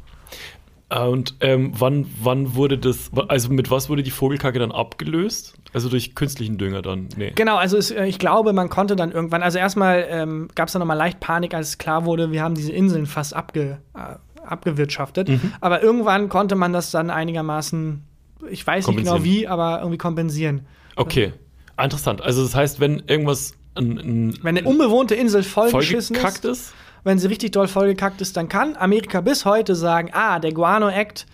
Äh, 0.91 0.99
Und 0.99 1.35
ähm, 1.39 1.71
wann, 1.77 2.05
wann 2.21 2.55
wurde 2.55 2.77
das, 2.77 3.11
also 3.27 3.49
mit 3.49 3.71
was 3.71 3.89
wurde 3.89 4.03
die 4.03 4.11
Vogelkacke 4.11 4.59
dann 4.59 4.71
abgelöst? 4.71 5.53
Also 5.73 5.89
durch 5.89 6.15
künstlichen 6.15 6.57
Dünger 6.57 6.81
dann? 6.81 7.07
Nee. 7.15 7.31
Genau, 7.35 7.55
also 7.55 7.77
es, 7.77 7.91
äh, 7.91 8.05
ich 8.05 8.19
glaube, 8.19 8.51
man 8.53 8.69
konnte 8.69 8.95
dann 8.95 9.11
irgendwann, 9.11 9.41
also 9.41 9.57
erstmal 9.57 10.05
ähm, 10.09 10.49
gab 10.53 10.67
es 10.67 10.73
dann 10.73 10.81
nochmal 10.81 10.97
leicht 10.97 11.19
Panik, 11.19 11.53
als 11.53 11.77
klar 11.77 12.05
wurde, 12.05 12.31
wir 12.31 12.43
haben 12.43 12.55
diese 12.55 12.73
Inseln 12.73 13.05
fast 13.05 13.33
abge, 13.33 13.79
äh, 13.95 14.45
abgewirtschaftet. 14.45 15.29
Mhm. 15.29 15.53
Aber 15.61 15.81
irgendwann 15.81 16.27
konnte 16.27 16.55
man 16.55 16.73
das 16.73 16.91
dann 16.91 17.09
einigermaßen, 17.09 18.03
ich 18.49 18.67
weiß 18.67 18.87
nicht 18.87 18.97
genau 18.97 19.23
wie, 19.23 19.47
aber 19.47 19.79
irgendwie 19.79 19.97
kompensieren. 19.97 20.65
Okay. 20.97 21.33
Interessant. 21.81 22.21
Also 22.21 22.43
das 22.43 22.53
heißt, 22.53 22.79
wenn 22.79 23.01
irgendwas 23.07 23.53
ein, 23.75 23.97
ein 23.97 24.39
Wenn 24.43 24.57
eine 24.57 24.67
unbewohnte 24.67 25.15
Insel 25.15 25.43
vollgeschissen 25.43 26.15
vollgekackt 26.15 26.45
ist, 26.45 26.59
ist, 26.59 26.73
wenn 27.04 27.20
sie 27.20 27.28
richtig 27.28 27.52
doll 27.52 27.68
vollgekackt 27.68 28.22
ist, 28.22 28.38
dann 28.38 28.49
kann 28.49 28.76
Amerika 28.78 29.22
bis 29.22 29.45
heute 29.45 29.76
sagen, 29.76 30.10
ah, 30.14 30.39
der 30.39 30.54
Guano 30.54 30.89
Act 30.89 31.26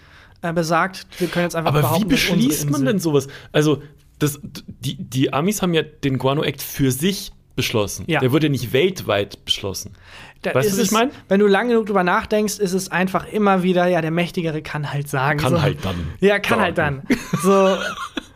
äh, 0.41 0.53
besagt, 0.53 1.07
wir 1.19 1.27
können 1.27 1.45
jetzt 1.45 1.55
einfach 1.55 1.69
aber 1.71 1.79
wie 1.79 1.83
behaupten, 1.83 2.03
unsere 2.11 2.35
beschließt 2.35 2.69
man 2.69 2.85
denn 2.85 2.99
sowas? 2.99 3.27
Also 3.51 3.81
das, 4.19 4.39
die, 4.43 4.95
die 4.95 5.33
Amis 5.33 5.61
haben 5.61 5.73
ja 5.73 5.81
den 5.81 6.17
Guano 6.17 6.43
Act 6.43 6.61
für 6.61 6.91
sich 6.91 7.31
beschlossen. 7.55 8.05
Ja. 8.07 8.19
Der 8.19 8.31
wurde 8.31 8.45
ja 8.47 8.51
nicht 8.51 8.71
weltweit 8.71 9.43
beschlossen. 9.43 9.93
Da 10.43 10.53
Weißt 10.53 10.69
du, 10.69 10.73
was 10.73 10.77
ich 10.77 10.85
es- 10.85 10.91
mein? 10.91 11.09
Wenn 11.27 11.39
du 11.39 11.47
lange 11.47 11.71
genug 11.71 11.87
drüber 11.87 12.03
nachdenkst, 12.03 12.59
ist 12.59 12.73
es 12.73 12.89
einfach 12.91 13.27
immer 13.27 13.63
wieder, 13.63 13.87
ja, 13.87 13.99
der 14.01 14.11
Mächtigere 14.11 14.61
kann 14.61 14.93
halt 14.93 15.09
sagen. 15.09 15.39
Kann 15.39 15.53
so. 15.53 15.61
halt 15.61 15.83
dann. 15.83 15.95
Ja, 16.19 16.39
kann 16.39 16.61
halt 16.61 16.77
dann. 16.77 17.01
So, 17.41 17.77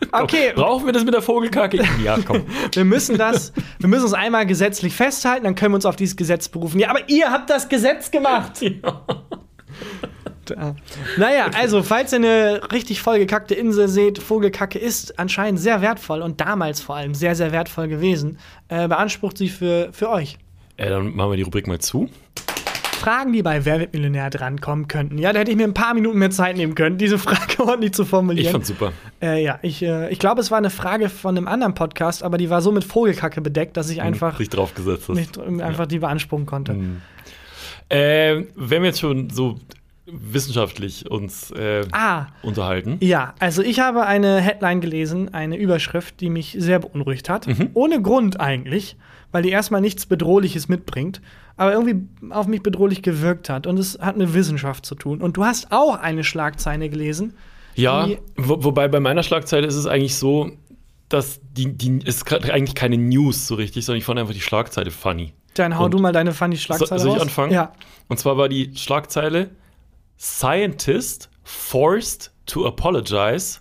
okay, 0.11 0.53
Brauchen 0.55 0.85
wir 0.85 0.93
das 0.93 1.03
mit 1.03 1.13
der 1.13 1.21
Vogelkacke? 1.21 1.83
ja, 2.03 2.17
komm. 2.25 2.45
wir 2.73 2.85
müssen 2.85 3.17
das, 3.17 3.53
wir 3.79 3.89
müssen 3.89 4.03
uns 4.03 4.13
einmal 4.13 4.45
gesetzlich 4.45 4.93
festhalten, 4.93 5.43
dann 5.43 5.55
können 5.55 5.73
wir 5.73 5.75
uns 5.75 5.85
auf 5.85 5.95
dieses 5.95 6.15
Gesetz 6.15 6.49
berufen. 6.49 6.79
Ja, 6.79 6.89
aber 6.89 7.07
ihr 7.07 7.31
habt 7.31 7.49
das 7.49 7.69
Gesetz 7.69 8.11
gemacht. 8.11 8.61
Da. 10.45 10.75
Naja, 11.17 11.49
also, 11.53 11.83
falls 11.83 12.11
ihr 12.11 12.17
eine 12.17 12.61
richtig 12.71 13.01
vollgekackte 13.01 13.53
Insel 13.53 13.87
seht, 13.87 14.19
Vogelkacke 14.19 14.79
ist 14.79 15.19
anscheinend 15.19 15.59
sehr 15.59 15.81
wertvoll 15.81 16.21
und 16.21 16.41
damals 16.41 16.81
vor 16.81 16.95
allem 16.95 17.13
sehr, 17.13 17.35
sehr 17.35 17.51
wertvoll 17.51 17.87
gewesen. 17.87 18.39
Äh, 18.67 18.87
beansprucht 18.87 19.37
sie 19.37 19.49
für, 19.49 19.89
für 19.93 20.09
euch. 20.09 20.37
Äh, 20.77 20.89
dann 20.89 21.15
machen 21.15 21.31
wir 21.31 21.37
die 21.37 21.43
Rubrik 21.43 21.67
mal 21.67 21.79
zu. 21.79 22.09
Fragen, 23.01 23.33
die 23.33 23.41
bei 23.43 23.65
Wer 23.65 23.79
wird 23.79 23.93
Millionär 23.93 24.29
drankommen 24.29 24.87
könnten. 24.87 25.17
Ja, 25.17 25.33
da 25.33 25.39
hätte 25.39 25.51
ich 25.51 25.57
mir 25.57 25.63
ein 25.65 25.73
paar 25.73 25.93
Minuten 25.93 26.17
mehr 26.19 26.29
Zeit 26.29 26.55
nehmen 26.55 26.75
können, 26.75 26.97
diese 26.97 27.17
Frage 27.19 27.59
ordentlich 27.67 27.93
zu 27.93 28.05
formulieren. 28.05 28.45
Ich 28.45 28.51
fand's 28.51 28.67
super. 28.69 28.93
Äh, 29.21 29.43
ja, 29.43 29.59
ich, 29.61 29.81
äh, 29.83 30.09
ich 30.11 30.19
glaube, 30.19 30.39
es 30.41 30.51
war 30.51 30.57
eine 30.57 30.69
Frage 30.69 31.09
von 31.09 31.35
einem 31.37 31.47
anderen 31.47 31.73
Podcast, 31.73 32.23
aber 32.23 32.37
die 32.37 32.49
war 32.49 32.61
so 32.61 32.71
mit 32.71 32.83
Vogelkacke 32.83 33.41
bedeckt, 33.41 33.75
dass 33.75 33.89
ich 33.89 34.01
einfach 34.01 34.37
Sich 34.37 34.49
draufgesetzt 34.49 35.09
hast. 35.09 35.15
nicht, 35.17 35.37
einfach 35.39 35.87
die 35.87 35.99
beanspruchen 35.99 36.45
konnte. 36.45 36.75
Äh, 37.89 38.43
wenn 38.55 38.81
wir 38.81 38.89
jetzt 38.89 38.99
schon 38.99 39.29
so 39.29 39.59
wissenschaftlich 40.05 41.09
uns 41.09 41.51
äh, 41.51 41.85
Ah, 41.91 42.27
unterhalten. 42.41 42.97
ja, 43.01 43.33
also 43.39 43.61
ich 43.61 43.79
habe 43.79 44.05
eine 44.05 44.39
Headline 44.41 44.81
gelesen, 44.81 45.33
eine 45.33 45.57
Überschrift, 45.57 46.19
die 46.19 46.29
mich 46.29 46.55
sehr 46.59 46.79
beunruhigt 46.79 47.29
hat. 47.29 47.47
Mhm. 47.47 47.69
Ohne 47.73 48.01
Grund 48.01 48.39
eigentlich, 48.39 48.97
weil 49.31 49.43
die 49.43 49.49
erstmal 49.49 49.81
nichts 49.81 50.05
Bedrohliches 50.05 50.67
mitbringt, 50.67 51.21
aber 51.61 51.73
irgendwie 51.73 52.07
auf 52.31 52.47
mich 52.47 52.63
bedrohlich 52.63 53.01
gewirkt 53.03 53.49
hat. 53.49 53.67
Und 53.67 53.77
es 53.77 53.99
hat 53.99 54.17
mit 54.17 54.33
Wissenschaft 54.33 54.85
zu 54.85 54.95
tun. 54.95 55.21
Und 55.21 55.37
du 55.37 55.45
hast 55.45 55.71
auch 55.71 55.95
eine 55.95 56.23
Schlagzeile 56.23 56.89
gelesen. 56.89 57.33
Ja, 57.75 58.07
wo, 58.35 58.63
wobei 58.63 58.87
bei 58.87 58.99
meiner 58.99 59.23
Schlagzeile 59.23 59.67
ist 59.67 59.75
es 59.75 59.85
eigentlich 59.85 60.15
so, 60.15 60.51
dass 61.07 61.39
die, 61.53 61.71
die 61.71 61.99
es 62.05 62.17
ist 62.17 62.33
eigentlich 62.49 62.75
keine 62.75 62.97
News 62.97 63.47
so 63.47 63.55
richtig, 63.55 63.85
sondern 63.85 63.99
ich 63.99 64.05
fand 64.05 64.19
einfach 64.19 64.33
die 64.33 64.41
Schlagzeile 64.41 64.91
funny. 64.91 65.33
Dann 65.53 65.77
hau 65.77 65.85
Und- 65.85 65.91
du 65.93 65.99
mal 65.99 66.11
deine 66.13 66.33
funny 66.33 66.55
So, 66.55 66.61
Schlagzeile 66.63 66.99
soll 66.99 67.09
ich 67.11 67.15
raus. 67.15 67.21
anfangen? 67.23 67.51
Ja. 67.53 67.73
Und 68.07 68.17
zwar 68.17 68.37
war 68.37 68.49
die 68.49 68.71
Schlagzeile 68.75 69.51
Scientist 70.17 71.29
forced 71.43 72.31
to 72.45 72.65
apologize 72.65 73.59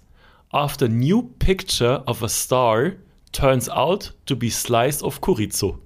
after 0.53 0.89
new 0.89 1.23
picture 1.39 2.03
of 2.07 2.23
a 2.23 2.29
star 2.29 2.93
turns 3.33 3.69
out 3.69 4.13
to 4.27 4.37
be 4.37 4.51
slice 4.51 5.03
of 5.03 5.21
chorizo. 5.21 5.79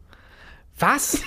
Was? 0.78 1.22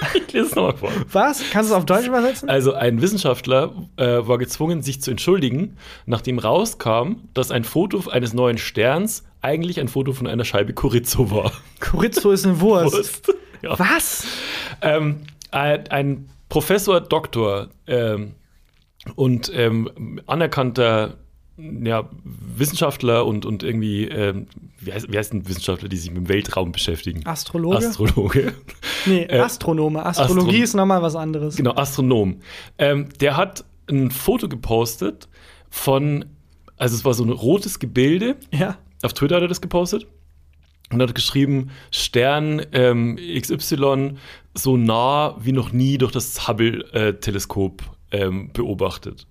Ich 0.14 0.32
lese 0.32 0.46
es 0.46 0.54
nochmal 0.54 0.76
vor. 0.76 0.90
Was? 1.12 1.42
Kannst 1.50 1.70
du 1.70 1.74
es 1.74 1.78
auf 1.78 1.86
Deutsch 1.86 2.06
übersetzen? 2.06 2.48
Also 2.48 2.72
ein 2.72 3.00
Wissenschaftler 3.00 3.74
äh, 3.96 4.26
war 4.26 4.38
gezwungen, 4.38 4.82
sich 4.82 5.00
zu 5.02 5.10
entschuldigen, 5.10 5.76
nachdem 6.06 6.38
rauskam, 6.38 7.28
dass 7.34 7.50
ein 7.50 7.64
Foto 7.64 8.08
eines 8.08 8.32
neuen 8.32 8.58
Sterns 8.58 9.24
eigentlich 9.42 9.80
ein 9.80 9.88
Foto 9.88 10.12
von 10.12 10.26
einer 10.26 10.44
Scheibe 10.44 10.72
Chorizo 10.72 11.30
war. 11.30 11.52
Chorizo 11.80 12.30
ist 12.30 12.46
eine 12.46 12.60
Wurst. 12.60 12.94
Wurst. 12.94 13.34
Ja. 13.62 13.78
Was? 13.78 14.26
Ähm, 14.80 15.20
ein, 15.50 16.30
Professor, 16.48 17.02
Doktor 17.02 17.68
ähm, 17.86 18.36
und 19.16 19.52
ähm, 19.54 20.20
anerkannter 20.26 21.18
ja, 21.84 22.08
Wissenschaftler 22.24 23.26
und, 23.26 23.44
und 23.46 23.62
irgendwie, 23.62 24.04
ähm, 24.06 24.46
wie, 24.80 24.92
heißt, 24.92 25.12
wie 25.12 25.16
heißt 25.18 25.32
ein 25.34 25.48
Wissenschaftler, 25.48 25.88
die 25.88 25.96
sich 25.96 26.10
mit 26.10 26.18
dem 26.18 26.28
Weltraum 26.28 26.72
beschäftigen? 26.72 27.26
Astrologe? 27.26 27.78
Astrologe. 27.88 28.54
nee, 29.06 29.22
Äh, 29.24 29.38
Astronome. 29.40 30.04
Astrologie 30.04 30.56
Astron- 30.58 30.62
ist 30.64 30.74
nochmal 30.74 31.02
was 31.02 31.16
anderes. 31.16 31.56
Genau, 31.56 31.74
Astronom. 31.74 32.36
Ähm, 32.78 33.08
der 33.20 33.36
hat 33.36 33.64
ein 33.88 34.10
Foto 34.10 34.48
gepostet 34.48 35.28
von, 35.70 36.24
also 36.76 36.94
es 36.96 37.04
war 37.04 37.14
so 37.14 37.24
ein 37.24 37.30
rotes 37.30 37.78
Gebilde, 37.78 38.36
Ja. 38.52 38.76
auf 39.02 39.12
Twitter 39.12 39.36
hat 39.36 39.42
er 39.42 39.48
das 39.48 39.60
gepostet 39.60 40.06
und 40.92 41.00
hat 41.02 41.14
geschrieben, 41.14 41.70
Stern 41.90 42.62
ähm, 42.72 43.16
XY 43.16 44.14
so 44.54 44.76
nah 44.76 45.36
wie 45.40 45.52
noch 45.52 45.72
nie 45.72 45.98
durch 45.98 46.12
das 46.12 46.48
Hubble-Teleskop 46.48 47.82
ähm, 48.12 48.50
beobachtet. 48.52 49.26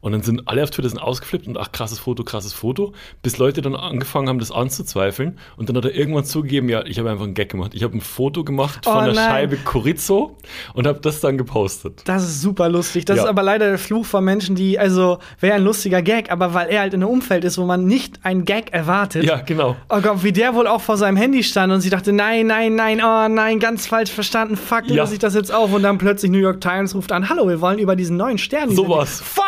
Und 0.00 0.12
dann 0.12 0.22
sind 0.22 0.48
alle 0.48 0.62
auf 0.62 0.70
Twitter 0.70 0.88
sind 0.88 0.98
ausgeflippt 0.98 1.46
und 1.46 1.58
ach, 1.58 1.72
krasses 1.72 1.98
Foto, 1.98 2.24
krasses 2.24 2.52
Foto, 2.52 2.92
bis 3.22 3.36
Leute 3.38 3.60
dann 3.60 3.74
angefangen 3.74 4.28
haben, 4.28 4.38
das 4.38 4.50
anzuzweifeln. 4.50 5.38
Und 5.56 5.68
dann 5.68 5.76
hat 5.76 5.84
er 5.84 5.94
irgendwann 5.94 6.24
zugegeben, 6.24 6.68
ja, 6.68 6.84
ich 6.86 6.98
habe 6.98 7.10
einfach 7.10 7.24
einen 7.24 7.34
Gag 7.34 7.50
gemacht. 7.50 7.72
Ich 7.74 7.82
habe 7.82 7.96
ein 7.96 8.00
Foto 8.00 8.42
gemacht 8.44 8.86
Oh 8.86 8.92
von 8.92 9.04
der 9.04 9.14
nein. 9.14 9.28
Scheibe 9.30 9.56
Chorizo 9.58 10.36
und 10.74 10.86
habe 10.86 11.00
das 11.00 11.20
dann 11.20 11.36
gepostet. 11.36 12.02
Das 12.06 12.22
ist 12.22 12.40
super 12.40 12.68
lustig. 12.68 13.04
Das 13.04 13.18
Ja. 13.18 13.22
ist 13.24 13.28
aber 13.28 13.42
leider 13.42 13.68
der 13.68 13.78
Fluch 13.78 14.06
von 14.06 14.24
Menschen, 14.24 14.54
die, 14.56 14.78
also, 14.78 15.18
wäre 15.38 15.54
ein 15.56 15.64
lustiger 15.64 16.00
Gag, 16.02 16.30
aber 16.32 16.54
weil 16.54 16.68
er 16.68 16.80
halt 16.80 16.94
in 16.94 17.02
einem 17.02 17.10
Umfeld 17.12 17.44
ist, 17.44 17.58
wo 17.58 17.64
man 17.66 17.84
nicht 17.86 18.20
einen 18.24 18.44
Gag 18.44 18.72
erwartet. 18.72 19.24
Ja, 19.24 19.40
genau. 19.40 19.76
Oh 19.90 20.00
Gott, 20.00 20.22
wie 20.22 20.32
der 20.32 20.54
wohl 20.54 20.66
auch 20.66 20.80
vor 20.80 20.96
seinem 20.96 21.16
Handy 21.16 21.42
stand 21.42 21.72
und 21.72 21.80
sie 21.82 21.90
dachte, 21.90 22.12
nein, 22.12 22.46
nein, 22.46 22.74
nein, 22.74 23.00
oh 23.04 23.28
nein, 23.28 23.58
ganz 23.60 23.86
falsch 23.86 24.10
verstanden, 24.10 24.56
fuck, 24.56 24.84
Ja. 24.88 25.02
löse 25.02 25.12
ich 25.14 25.18
das 25.18 25.34
jetzt 25.34 25.52
auf 25.52 25.72
und 25.74 25.82
dann 25.82 25.98
plötzlich 25.98 26.30
New 26.30 26.38
York 26.38 26.60
Times 26.60 26.94
ruft 26.94 27.12
an, 27.12 27.28
hallo, 27.28 27.46
wir 27.48 27.60
wollen 27.60 27.78
über 27.78 27.96
diesen 27.96 28.16
neuen 28.16 28.38
Stern. 28.38 28.70
So 28.70 28.88
was. 28.88 29.20
Fuck! 29.20 29.44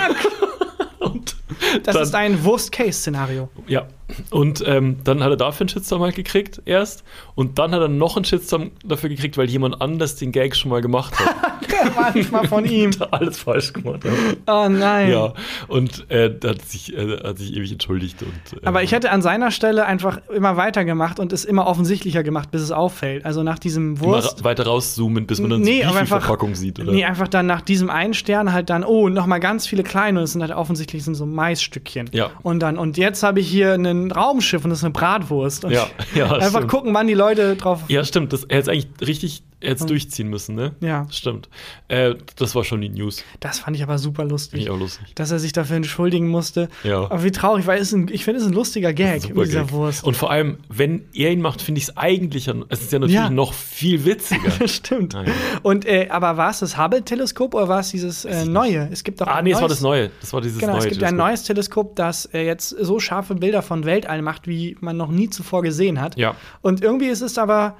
Und 0.98 1.36
Das 1.84 1.94
dann, 1.94 2.02
ist 2.02 2.14
ein 2.14 2.44
Worst-Case-Szenario. 2.44 3.48
Ja. 3.66 3.86
Und 4.30 4.62
ähm, 4.66 4.98
dann 5.04 5.22
hat 5.22 5.30
er 5.30 5.36
dafür 5.36 5.62
einen 5.62 5.68
Shitstorm 5.68 6.02
halt 6.02 6.14
gekriegt, 6.14 6.62
erst. 6.64 7.04
Und 7.34 7.58
dann 7.58 7.72
hat 7.72 7.80
er 7.80 7.88
noch 7.88 8.16
einen 8.16 8.24
Shitstorm 8.24 8.70
dafür 8.84 9.08
gekriegt, 9.08 9.36
weil 9.36 9.48
jemand 9.50 9.80
anders 9.80 10.16
den 10.16 10.32
Gag 10.32 10.56
schon 10.56 10.70
mal 10.70 10.80
gemacht 10.80 11.18
hat. 11.18 11.34
Manchmal 11.94 12.48
von 12.48 12.64
ihm. 12.64 12.90
Alles 13.10 13.38
falsch 13.38 13.72
gemacht. 13.72 14.00
Oh 14.46 14.66
nein. 14.68 15.10
Ja. 15.10 15.32
Und 15.68 16.10
äh, 16.10 16.30
hat 16.44 16.62
sich, 16.62 16.96
äh, 16.96 17.18
hat 17.22 17.38
sich 17.38 17.54
ewig 17.56 17.72
entschuldigt. 17.72 18.22
Und, 18.22 18.62
äh, 18.62 18.66
Aber 18.66 18.82
ich 18.82 18.92
hätte 18.92 19.10
an 19.10 19.22
seiner 19.22 19.50
Stelle 19.50 19.86
einfach 19.86 20.20
immer 20.34 20.56
weitergemacht 20.56 21.18
und 21.20 21.32
es 21.32 21.44
immer 21.44 21.66
offensichtlicher 21.66 22.22
gemacht, 22.22 22.50
bis 22.50 22.62
es 22.62 22.70
auffällt. 22.72 23.24
Also 23.24 23.42
nach 23.42 23.58
diesem 23.58 23.96
immer 23.96 24.00
Wurst. 24.04 24.40
ra 24.40 24.44
weiter 24.44 24.66
rauszoomen, 24.66 25.26
bis 25.26 25.40
man 25.40 25.50
dann 25.50 25.60
Nee, 25.60 25.84
die 25.84 26.06
Verpackung 26.06 26.54
sieht, 26.54 26.78
oder? 26.80 26.92
Nee, 26.92 27.04
einfach 27.04 27.28
dann 27.28 27.46
nach 27.46 27.60
diesem 27.60 27.90
einen 27.90 28.14
Stern 28.14 28.52
halt 28.52 28.70
dann, 28.70 28.84
oh, 28.84 29.08
noch 29.08 29.26
mal 29.26 29.38
ganz 29.38 29.66
viele 29.66 29.82
kleine 29.82 30.18
und 30.20 30.24
es 30.24 30.32
sind 30.32 30.42
halt 30.42 30.52
offensichtlich 30.52 31.04
sind 31.04 31.14
so 31.14 31.26
Maisstückchen. 31.26 32.10
Ja. 32.12 32.30
Und 32.42 32.60
dann, 32.60 32.78
und 32.78 32.96
jetzt 32.96 33.22
habe 33.22 33.40
ich 33.40 33.48
hier 33.48 33.74
ein 33.74 34.10
Raumschiff 34.12 34.64
und 34.64 34.70
das 34.70 34.78
ist 34.80 34.84
eine 34.84 34.92
Bratwurst. 34.92 35.64
Und 35.64 35.72
Ja, 35.72 35.86
ja, 36.14 36.32
einfach 36.32 36.50
stimmt. 36.58 36.68
gucken, 36.68 36.94
wann 36.94 37.06
die 37.06 37.14
Leute 37.14 37.56
drauf. 37.56 37.82
Ja, 37.88 38.04
stimmt. 38.04 38.32
Das, 38.32 38.44
er 38.44 38.58
hätte 38.58 38.70
eigentlich 38.72 38.88
richtig 39.06 39.42
hätte 39.60 39.80
es 39.84 39.86
durchziehen 39.86 40.28
müssen, 40.28 40.54
ne? 40.54 40.74
Ja. 40.80 41.06
Stimmt. 41.10 41.48
Äh, 41.88 42.14
das 42.36 42.54
war 42.54 42.62
schon 42.64 42.80
die 42.82 42.88
News. 42.88 43.24
Das 43.40 43.58
fand 43.60 43.76
ich 43.76 43.82
aber 43.82 43.98
super 43.98 44.22
Finde 44.22 44.32
lustig. 44.34 44.60
ich 44.62 44.70
auch 44.70 44.78
lustig. 44.78 45.14
Dass 45.14 45.30
er 45.30 45.38
sich 45.38 45.52
dafür 45.52 45.76
entschuldigen 45.76 46.28
musste. 46.28 46.68
Ja. 46.84 47.04
Aber 47.04 47.24
wie 47.24 47.30
traurig, 47.32 47.66
weil 47.66 47.80
es 47.80 47.92
ein, 47.92 48.08
ich 48.12 48.24
finde 48.24 48.40
es 48.40 48.46
ein 48.46 48.52
lustiger 48.52 48.92
Gag 48.92 49.22
Super 49.22 49.34
mit 49.34 49.48
dieser 49.48 49.62
Gag. 49.62 49.72
Wurst. 49.72 50.04
Und 50.04 50.16
vor 50.16 50.30
allem, 50.30 50.58
wenn 50.68 51.04
er 51.14 51.30
ihn 51.32 51.40
macht, 51.40 51.62
finde 51.62 51.78
ich 51.80 51.84
es 51.88 51.96
eigentlich, 51.96 52.48
es 52.68 52.82
ist 52.82 52.92
ja 52.92 52.98
natürlich 52.98 53.14
Ja. 53.14 53.30
noch 53.30 53.54
viel 53.54 54.04
witziger. 54.04 54.50
Das 54.58 54.70
stimmt. 54.74 55.14
Ja. 55.14 55.24
Und 55.62 55.86
äh, 55.86 56.08
aber 56.10 56.36
war 56.36 56.50
es 56.50 56.58
das 56.58 56.76
Hubble-Teleskop 56.78 57.54
oder 57.54 57.68
war 57.68 57.80
es 57.80 57.90
dieses 57.90 58.24
äh, 58.24 58.44
neue? 58.44 58.88
Es 58.92 59.04
gibt 59.04 59.20
doch 59.20 59.26
ah, 59.26 59.36
ein 59.36 59.44
nee, 59.44 59.50
es 59.52 59.56
war 59.56 59.62
neues- 59.62 59.70
das 59.72 59.80
Neue. 59.80 60.10
Das 60.20 60.32
war 60.32 60.40
dieses 60.40 60.58
Genau, 60.58 60.72
neue. 60.72 60.78
es 60.80 60.84
gibt 60.84 60.96
ein 61.02 61.08
Teleskop. 61.10 61.26
neues 61.28 61.42
Teleskop, 61.44 61.96
das 61.96 62.26
äh, 62.26 62.44
jetzt 62.44 62.68
so 62.68 63.00
scharfe 63.00 63.34
Bilder 63.34 63.62
von 63.62 63.84
Weltall 63.84 64.20
macht, 64.22 64.46
wie 64.46 64.76
man 64.80 64.96
noch 64.96 65.10
nie 65.10 65.30
zuvor 65.30 65.62
gesehen 65.62 66.00
hat. 66.00 66.16
Ja. 66.18 66.34
Und 66.62 66.82
irgendwie 66.82 67.06
ist 67.06 67.22
es 67.22 67.38
aber, 67.38 67.76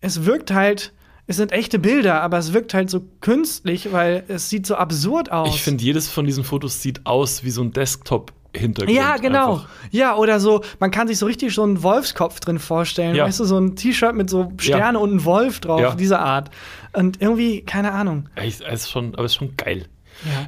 es 0.00 0.24
wirkt 0.24 0.52
halt, 0.52 0.92
es 1.26 1.36
sind 1.36 1.52
echte 1.52 1.78
Bilder, 1.78 2.20
aber 2.22 2.38
es 2.38 2.52
wirkt 2.52 2.72
halt 2.74 2.88
so 2.90 3.02
künstlich, 3.20 3.92
weil 3.92 4.24
es 4.28 4.48
sieht 4.50 4.66
so 4.66 4.76
absurd 4.76 5.32
aus. 5.32 5.54
Ich 5.54 5.62
finde, 5.62 5.82
jedes 5.82 6.08
von 6.08 6.24
diesen 6.26 6.44
Fotos 6.44 6.80
sieht 6.82 7.04
aus 7.04 7.42
wie 7.42 7.50
so 7.50 7.62
ein 7.62 7.72
Desktop-Hintergrund. 7.72 8.96
ja, 8.96 9.16
genau. 9.16 9.54
Einfach. 9.54 9.68
Ja, 9.90 10.16
oder 10.16 10.38
so, 10.40 10.62
man 10.78 10.90
kann 10.90 11.08
sich 11.08 11.18
so 11.18 11.26
richtig 11.26 11.52
so 11.54 11.62
einen 11.62 11.82
Wolfskopf 11.82 12.40
drin 12.40 12.58
vorstellen. 12.58 13.14
Ja. 13.16 13.24
Weißt 13.26 13.40
du, 13.40 13.44
so 13.44 13.58
ein 13.58 13.76
T-Shirt 13.76 14.14
mit 14.14 14.30
so 14.30 14.52
Sterne 14.58 14.98
und 14.98 15.10
einem 15.10 15.24
Wolf 15.24 15.60
drauf, 15.60 15.80
Ja. 15.80 15.94
dieser 15.94 16.20
Art. 16.20 16.50
Und 16.92 17.20
irgendwie, 17.20 17.62
keine 17.62 17.92
Ahnung. 17.92 18.28
Es 18.36 18.60
ist 18.60 18.90
schon, 18.90 19.14
aber 19.14 19.24
es 19.24 19.32
ist 19.32 19.36
schon 19.36 19.56
geil. 19.56 19.86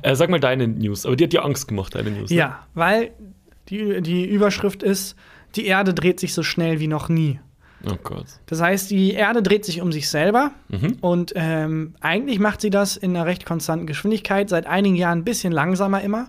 Ja. 0.03 0.11
Äh, 0.11 0.17
sag 0.17 0.31
mal 0.31 0.41
deine 0.41 0.67
News. 0.69 1.05
Aber 1.05 1.17
die 1.17 1.25
hat 1.25 1.33
dir 1.33 1.45
Angst 1.45 1.69
gemacht, 1.69 1.95
deine 1.95 2.11
News. 2.11 2.31
ne? 2.31 2.37
Ja, 2.37 2.67
weil 2.75 3.11
die, 3.69 4.01
die 4.01 4.25
Überschrift 4.27 4.83
ist, 4.83 5.15
die 5.57 5.67
Erde 5.67 5.93
dreht 5.93 6.21
sich 6.21 6.33
so 6.35 6.43
schnell 6.43 6.81
wie 6.81 6.87
noch 6.89 7.09
nie. 7.11 7.41
Oh 7.87 7.97
Gott. 8.03 8.27
Das 8.47 8.61
heißt, 8.61 8.91
die 8.91 9.13
Erde 9.13 9.43
dreht 9.43 9.65
sich 9.65 9.81
um 9.81 9.93
sich 9.93 10.09
selber 10.09 10.51
Mhm. 10.69 10.97
und 11.01 11.33
ähm, 11.37 11.95
eigentlich 12.01 12.39
macht 12.41 12.61
sie 12.61 12.71
das 12.71 12.97
in 12.97 13.15
einer 13.17 13.27
recht 13.27 13.47
konstanten 13.47 13.87
Geschwindigkeit, 13.87 14.49
seit 14.49 14.67
einigen 14.67 14.97
Jahren 14.97 15.19
ein 15.21 15.25
bisschen 15.25 15.53
langsamer 15.53 16.01
immer. 16.03 16.29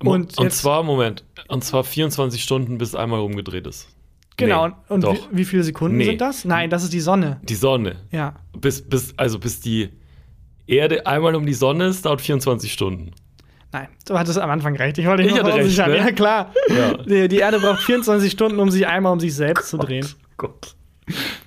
Und, 0.00 0.38
Und, 0.38 0.52
zwar, 0.52 0.82
Moment, 0.82 1.24
und 1.48 1.64
zwar 1.64 1.82
24 1.82 2.42
Stunden, 2.42 2.78
bis 2.78 2.94
einmal 2.94 3.20
rumgedreht 3.20 3.66
ist. 3.66 3.88
genau, 4.36 4.68
Nee, 4.68 4.74
und 4.88 5.04
doch. 5.04 5.14
wie, 5.32 5.38
wie 5.38 5.44
viele 5.44 5.62
Sekunden 5.64 5.96
Nee. 5.96 6.04
sind 6.06 6.20
das? 6.20 6.44
Nein, 6.44 6.68
das 6.70 6.82
ist 6.84 6.92
die 6.92 7.00
Sonne. 7.00 7.40
Die 7.42 7.54
Sonne. 7.54 7.96
Ja. 8.10 8.34
Bis, 8.58 8.82
bis, 8.82 9.14
also 9.16 9.38
bis 9.38 9.60
die 9.60 9.90
Erde 10.66 11.06
einmal 11.06 11.34
um 11.34 11.44
die 11.46 11.54
Sonne 11.54 11.86
ist, 11.86 12.04
dauert 12.06 12.20
24 12.20 12.72
Stunden. 12.72 13.12
Nein, 13.72 13.88
du 14.06 14.16
hattest 14.18 14.38
am 14.38 14.50
Anfang 14.50 14.76
recht. 14.76 14.98
Ich 14.98 15.06
wollte 15.06 15.24
dich 15.24 15.32
Ich 15.32 15.38
noch 15.42 15.48
verunsichern. 15.48 15.90
ne? 15.90 15.96
Ja, 15.98 16.12
klar. 16.12 16.52
Ja. 16.68 16.94
Die, 16.98 17.26
die 17.28 17.36
Erde 17.38 17.58
braucht 17.58 17.80
24 17.82 18.30
Stunden, 18.30 18.58
um 18.60 18.70
sich 18.70 18.86
einmal 18.86 19.12
um 19.12 19.18
sich 19.20 19.34
selbst 19.34 19.68
zu 19.70 19.78
drehen. 19.78 20.06
Gott. 20.36 20.74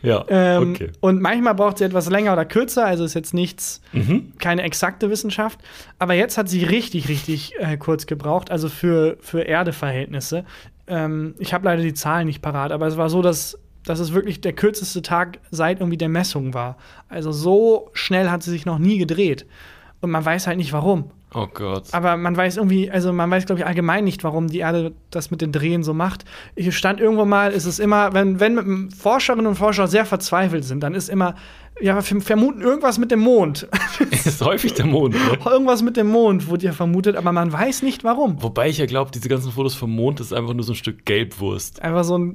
Ja, 0.04 0.24
Ähm, 0.30 0.72
okay. 0.74 0.92
Und 1.00 1.22
manchmal 1.22 1.56
braucht 1.56 1.80
sie 1.80 1.84
etwas 1.84 2.10
länger 2.10 2.34
oder 2.34 2.46
kürzer, 2.46 2.86
also 2.86 3.04
ist 3.04 3.16
jetzt 3.16 3.34
nichts, 3.34 3.82
Mhm. 3.94 4.34
keine 4.38 4.62
exakte 4.62 5.10
Wissenschaft. 5.10 5.60
Aber 6.00 6.14
jetzt 6.14 6.38
hat 6.38 6.48
sie 6.50 6.64
richtig, 6.64 7.10
richtig 7.10 7.54
äh, 7.60 7.78
kurz 7.78 8.06
gebraucht, 8.06 8.52
also 8.52 8.70
für, 8.70 9.18
für 9.22 9.48
Erdeverhältnisse. 9.48 10.46
Ähm, 10.88 11.34
ich 11.40 11.54
habe 11.54 11.66
leider 11.66 11.82
die 11.82 11.94
Zahlen 11.96 12.28
nicht 12.28 12.42
parat, 12.42 12.72
aber 12.72 12.88
es 12.88 12.98
war 12.98 13.10
so, 13.10 13.22
dass, 13.22 13.58
dass 13.84 14.00
es 14.00 14.14
wirklich 14.14 14.42
der 14.42 14.54
kürzeste 14.54 15.02
Tag 15.02 15.40
seit 15.50 15.80
irgendwie 15.80 15.98
der 15.98 16.10
Messung 16.10 16.54
war. 16.54 16.78
Also 17.10 17.32
so 17.32 17.90
schnell 17.94 18.30
hat 18.30 18.44
sie 18.44 18.52
sich 18.52 18.66
noch 18.66 18.78
nie 18.80 18.98
gedreht. 19.00 19.46
Und 20.02 20.12
man 20.12 20.24
weiß 20.24 20.46
halt 20.46 20.58
nicht 20.58 20.74
warum. 20.74 21.10
Oh 21.38 21.48
Gott. 21.54 21.84
Aber 21.92 22.18
man 22.18 22.36
weiß 22.36 22.58
irgendwie, 22.58 22.90
also 22.90 23.14
man 23.14 23.30
weiß, 23.30 23.46
glaube 23.46 23.62
ich, 23.62 23.68
allgemein 23.68 24.04
nicht, 24.04 24.24
warum 24.24 24.48
die 24.48 24.58
Erde 24.58 24.94
das 25.12 25.30
mit 25.30 25.40
den 25.42 25.52
Drehen 25.52 25.84
so 25.84 25.94
macht. 25.94 26.26
Hier 26.56 26.72
stand 26.72 27.00
irgendwo 27.00 27.26
mal, 27.26 27.52
ist 27.52 27.66
es 27.66 27.78
immer, 27.78 28.16
wenn, 28.16 28.40
wenn 28.40 28.90
Forscherinnen 28.90 29.46
und 29.46 29.54
Forscher 29.54 29.88
sehr 29.88 30.06
verzweifelt 30.06 30.64
sind, 30.64 30.82
dann 30.82 30.96
ist 30.96 31.10
immer, 31.10 31.36
ja, 31.82 31.96
wir 31.96 32.22
vermuten 32.22 32.62
irgendwas 32.62 32.98
mit 32.98 33.12
dem 33.12 33.20
Mond. 33.20 33.68
Es 34.12 34.26
ist 34.26 34.42
häufig 34.44 34.74
der 34.74 34.86
Mond, 34.86 35.14
ne? 35.14 35.38
irgendwas 35.46 35.82
mit 35.82 35.98
dem 35.98 36.08
Mond 36.08 36.48
wurde 36.48 36.66
ja 36.66 36.72
vermutet, 36.72 37.16
aber 37.16 37.32
man 37.32 37.52
weiß 37.52 37.84
nicht 37.84 38.04
warum. 38.04 38.42
Wobei 38.42 38.70
ich 38.70 38.78
ja 38.78 38.86
glaube, 38.86 39.12
diese 39.12 39.30
ganzen 39.30 39.52
Fotos 39.52 39.76
vom 39.76 39.92
Mond 39.92 40.20
ist 40.20 40.34
einfach 40.34 40.54
nur 40.54 40.64
so 40.64 40.74
ein 40.74 40.76
Stück 40.76 41.06
Gelbwurst. 41.06 41.82
Einfach 41.82 42.04
so 42.04 42.18
ein, 42.18 42.34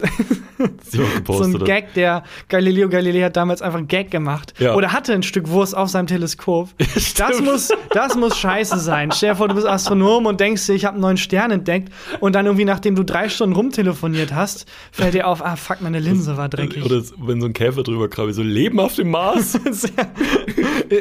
so 1.26 1.42
ein. 1.42 1.64
Gag, 1.64 1.94
der 1.94 2.22
Galileo 2.48 2.88
Galilei 2.88 3.22
hat 3.22 3.36
damals 3.36 3.62
einfach 3.62 3.78
einen 3.78 3.88
Gag 3.88 4.10
gemacht. 4.10 4.54
Ja. 4.58 4.74
Oder 4.74 4.92
hatte 4.92 5.12
ein 5.12 5.22
Stück 5.22 5.48
Wurst 5.48 5.76
auf 5.76 5.88
seinem 5.88 6.06
Teleskop. 6.06 6.70
das, 7.16 7.40
muss, 7.40 7.70
das 7.90 8.16
muss 8.16 8.38
scheiße 8.38 8.78
sein. 8.78 9.10
Stell 9.12 9.30
dir 9.30 9.36
vor, 9.36 9.48
du 9.48 9.54
bist 9.54 9.66
Astronom 9.66 10.26
und 10.26 10.40
denkst 10.40 10.66
dir, 10.66 10.74
ich 10.74 10.84
habe 10.84 10.94
einen 10.94 11.02
neuen 11.02 11.16
Stern 11.16 11.50
entdeckt. 11.50 11.90
Und 12.20 12.34
dann 12.34 12.46
irgendwie, 12.46 12.64
nachdem 12.64 12.94
du 12.94 13.02
drei 13.02 13.28
Stunden 13.28 13.56
rumtelefoniert 13.56 14.32
hast, 14.32 14.66
fällt 14.92 15.14
dir 15.14 15.26
auf, 15.26 15.44
ah, 15.44 15.56
fuck, 15.56 15.80
meine 15.80 15.98
Linse 15.98 16.36
war 16.36 16.48
dreckig. 16.48 16.84
Oder 16.84 17.02
wenn 17.18 17.40
so 17.40 17.46
ein 17.46 17.52
Käfer 17.52 17.82
drüber 17.82 18.08
krabbelt, 18.08 18.36
so 18.36 18.42
Leben 18.42 18.78
auf 18.78 18.94
dem 18.94 19.10
Mars. 19.10 19.31
Sehr- 19.70 19.90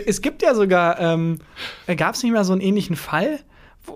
es 0.07 0.21
gibt 0.21 0.41
ja 0.41 0.53
sogar, 0.55 0.99
ähm, 0.99 1.39
gab 1.97 2.15
es 2.15 2.23
nicht 2.23 2.31
mal 2.33 2.43
so 2.43 2.53
einen 2.53 2.61
ähnlichen 2.61 2.95
Fall? 2.95 3.39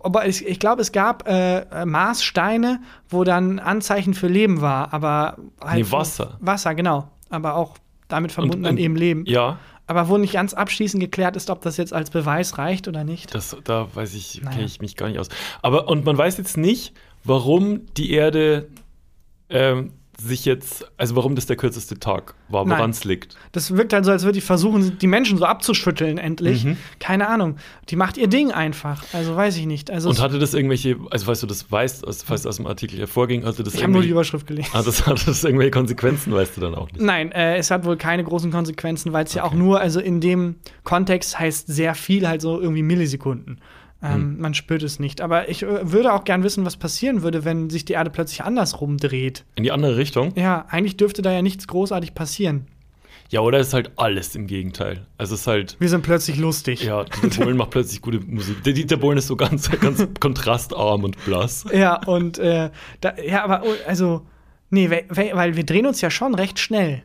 Aber 0.03 0.27
ich, 0.27 0.45
ich 0.47 0.59
glaube, 0.59 0.81
es 0.81 0.91
gab 0.91 1.27
äh, 1.27 1.59
äh, 1.59 1.85
Marssteine, 1.85 2.81
wo 3.09 3.23
dann 3.23 3.59
Anzeichen 3.59 4.13
für 4.15 4.27
Leben 4.27 4.59
war, 4.61 4.93
aber 4.93 5.37
halt 5.61 5.85
Nee, 5.85 5.91
Wasser. 5.91 6.37
Wasser, 6.41 6.73
genau. 6.73 7.09
Aber 7.29 7.55
auch 7.55 7.77
damit 8.07 8.31
verbunden 8.31 8.57
Und- 8.57 8.63
dann 8.63 8.77
eben 8.77 8.95
Leben. 8.95 9.23
ja, 9.27 9.59
Aber 9.87 10.09
wo 10.09 10.17
nicht 10.17 10.33
ganz 10.33 10.55
abschließend 10.55 10.99
geklärt 11.01 11.35
ist, 11.35 11.51
ob 11.51 11.61
das 11.61 11.77
jetzt 11.77 11.93
als 11.93 12.09
Beweis 12.09 12.57
reicht 12.57 12.87
oder 12.87 13.03
nicht. 13.03 13.35
das, 13.35 13.55
da 13.63 13.87
weiß 13.93 14.15
ich, 14.15 14.41
Naja. 14.41 14.55
kenne 14.55 14.65
ich 14.65 14.81
mich 14.81 14.95
gar 14.95 15.07
nicht 15.07 15.19
aus. 15.19 15.29
Aber, 15.61 15.87
und 15.87 16.03
man 16.05 16.17
weiß 16.17 16.37
jetzt 16.39 16.57
nicht, 16.57 16.93
warum 17.23 17.81
die 17.95 18.11
Erde 18.11 18.67
ähm, 19.49 19.93
sich 20.19 20.45
jetzt, 20.45 20.89
also 20.97 21.15
warum 21.15 21.35
das 21.35 21.45
der 21.45 21.55
kürzeste 21.55 21.99
Tag 21.99 22.35
war, 22.49 22.67
woran 22.67 22.89
es 22.91 23.03
liegt. 23.03 23.35
Das 23.51 23.75
wirkt 23.75 23.93
halt 23.93 24.05
so, 24.05 24.11
als 24.11 24.23
würde 24.23 24.37
ich 24.37 24.43
versuchen, 24.43 24.97
die 24.97 25.07
Menschen 25.07 25.37
so 25.37 25.45
abzuschütteln 25.45 26.17
endlich. 26.17 26.63
Mhm. 26.63 26.77
Keine 26.99 27.27
Ahnung. 27.27 27.57
Die 27.89 27.95
macht 27.95 28.17
ihr 28.17 28.27
Ding 28.27 28.51
einfach. 28.51 29.03
Also 29.13 29.35
weiß 29.35 29.57
ich 29.57 29.65
nicht. 29.65 29.91
Also 29.91 30.09
Und 30.09 30.21
hatte 30.21 30.39
das 30.39 30.53
irgendwelche, 30.53 30.97
also 31.11 31.25
falls 31.25 31.41
du 31.41 31.47
das 31.47 31.71
weißt, 31.71 32.07
aus, 32.07 32.23
falls 32.23 32.45
aus 32.45 32.57
dem 32.57 32.67
Artikel 32.67 32.99
hervorging, 32.99 33.45
hatte 33.45 33.63
das 33.63 33.73
ich 33.73 33.83
habe 33.83 33.91
nur 33.91 34.01
die 34.01 34.09
irgendwelche, 34.09 34.11
Überschrift 34.11 34.47
gelesen. 34.47 34.69
ah, 34.73 34.83
das, 34.83 35.05
hatte 35.05 35.25
das 35.25 35.43
irgendwelche 35.43 35.71
Konsequenzen, 35.71 36.33
weißt 36.33 36.57
du 36.57 36.61
dann 36.61 36.75
auch 36.75 36.91
nicht. 36.91 37.01
Nein, 37.01 37.31
äh, 37.31 37.57
es 37.57 37.71
hat 37.71 37.85
wohl 37.85 37.97
keine 37.97 38.23
großen 38.23 38.51
Konsequenzen, 38.51 39.13
weil 39.13 39.25
es 39.25 39.33
ja 39.33 39.43
auch 39.43 39.53
nur, 39.53 39.81
also 39.81 39.99
in 39.99 40.21
dem 40.21 40.55
Kontext 40.83 41.37
heißt 41.39 41.67
sehr 41.67 41.95
viel 41.95 42.27
halt 42.27 42.41
so 42.41 42.59
irgendwie 42.59 42.83
Millisekunden. 42.83 43.59
Ähm, 44.13 44.37
Man 44.39 44.53
spürt 44.53 44.83
es 44.83 44.99
nicht. 44.99 45.21
Aber 45.21 45.49
ich 45.49 45.63
äh, 45.63 45.91
würde 45.91 46.13
auch 46.13 46.23
gern 46.23 46.43
wissen, 46.43 46.65
was 46.65 46.77
passieren 46.77 47.21
würde, 47.23 47.45
wenn 47.45 47.69
sich 47.69 47.85
die 47.85 47.93
Erde 47.93 48.09
plötzlich 48.09 48.43
andersrum 48.43 48.97
dreht. 48.97 49.45
In 49.55 49.63
die 49.63 49.71
andere 49.71 49.97
Richtung? 49.97 50.33
Ja, 50.35 50.65
eigentlich 50.69 50.97
dürfte 50.97 51.21
da 51.21 51.31
ja 51.31 51.41
nichts 51.41 51.67
großartig 51.67 52.13
passieren. 52.13 52.67
Ja, 53.31 53.39
oder 53.39 53.57
ist 53.59 53.73
halt 53.73 53.91
alles 53.95 54.35
im 54.35 54.45
Gegenteil. 54.45 55.07
Also 55.17 55.33
es 55.33 55.41
ist 55.41 55.47
halt, 55.47 55.75
Wir 55.79 55.89
sind 55.89 56.03
plötzlich 56.03 56.37
lustig. 56.37 56.83
ja, 56.83 57.05
Dieter 57.05 57.43
Bohlen 57.43 57.57
macht 57.57 57.71
plötzlich 57.71 57.99
gute 58.01 58.19
Musik. 58.19 58.63
Der 58.63 58.73
Dieter 58.73 58.97
Bohlen 58.97 59.17
ist 59.17 59.25
so 59.27 59.35
ganz, 59.35 59.69
ganz 59.81 60.07
kontrastarm 60.19 61.03
und 61.03 61.23
blass. 61.25 61.65
Ja, 61.73 62.05
und 62.05 62.37
äh, 62.37 62.69
da, 63.01 63.15
ja, 63.17 63.43
aber 63.43 63.63
oh, 63.65 63.73
also, 63.87 64.21
nee, 64.69 64.91
we- 64.91 65.05
we- 65.09 65.31
weil 65.33 65.55
wir 65.55 65.65
drehen 65.65 65.87
uns 65.87 66.01
ja 66.01 66.11
schon 66.11 66.35
recht 66.35 66.59
schnell. 66.59 67.01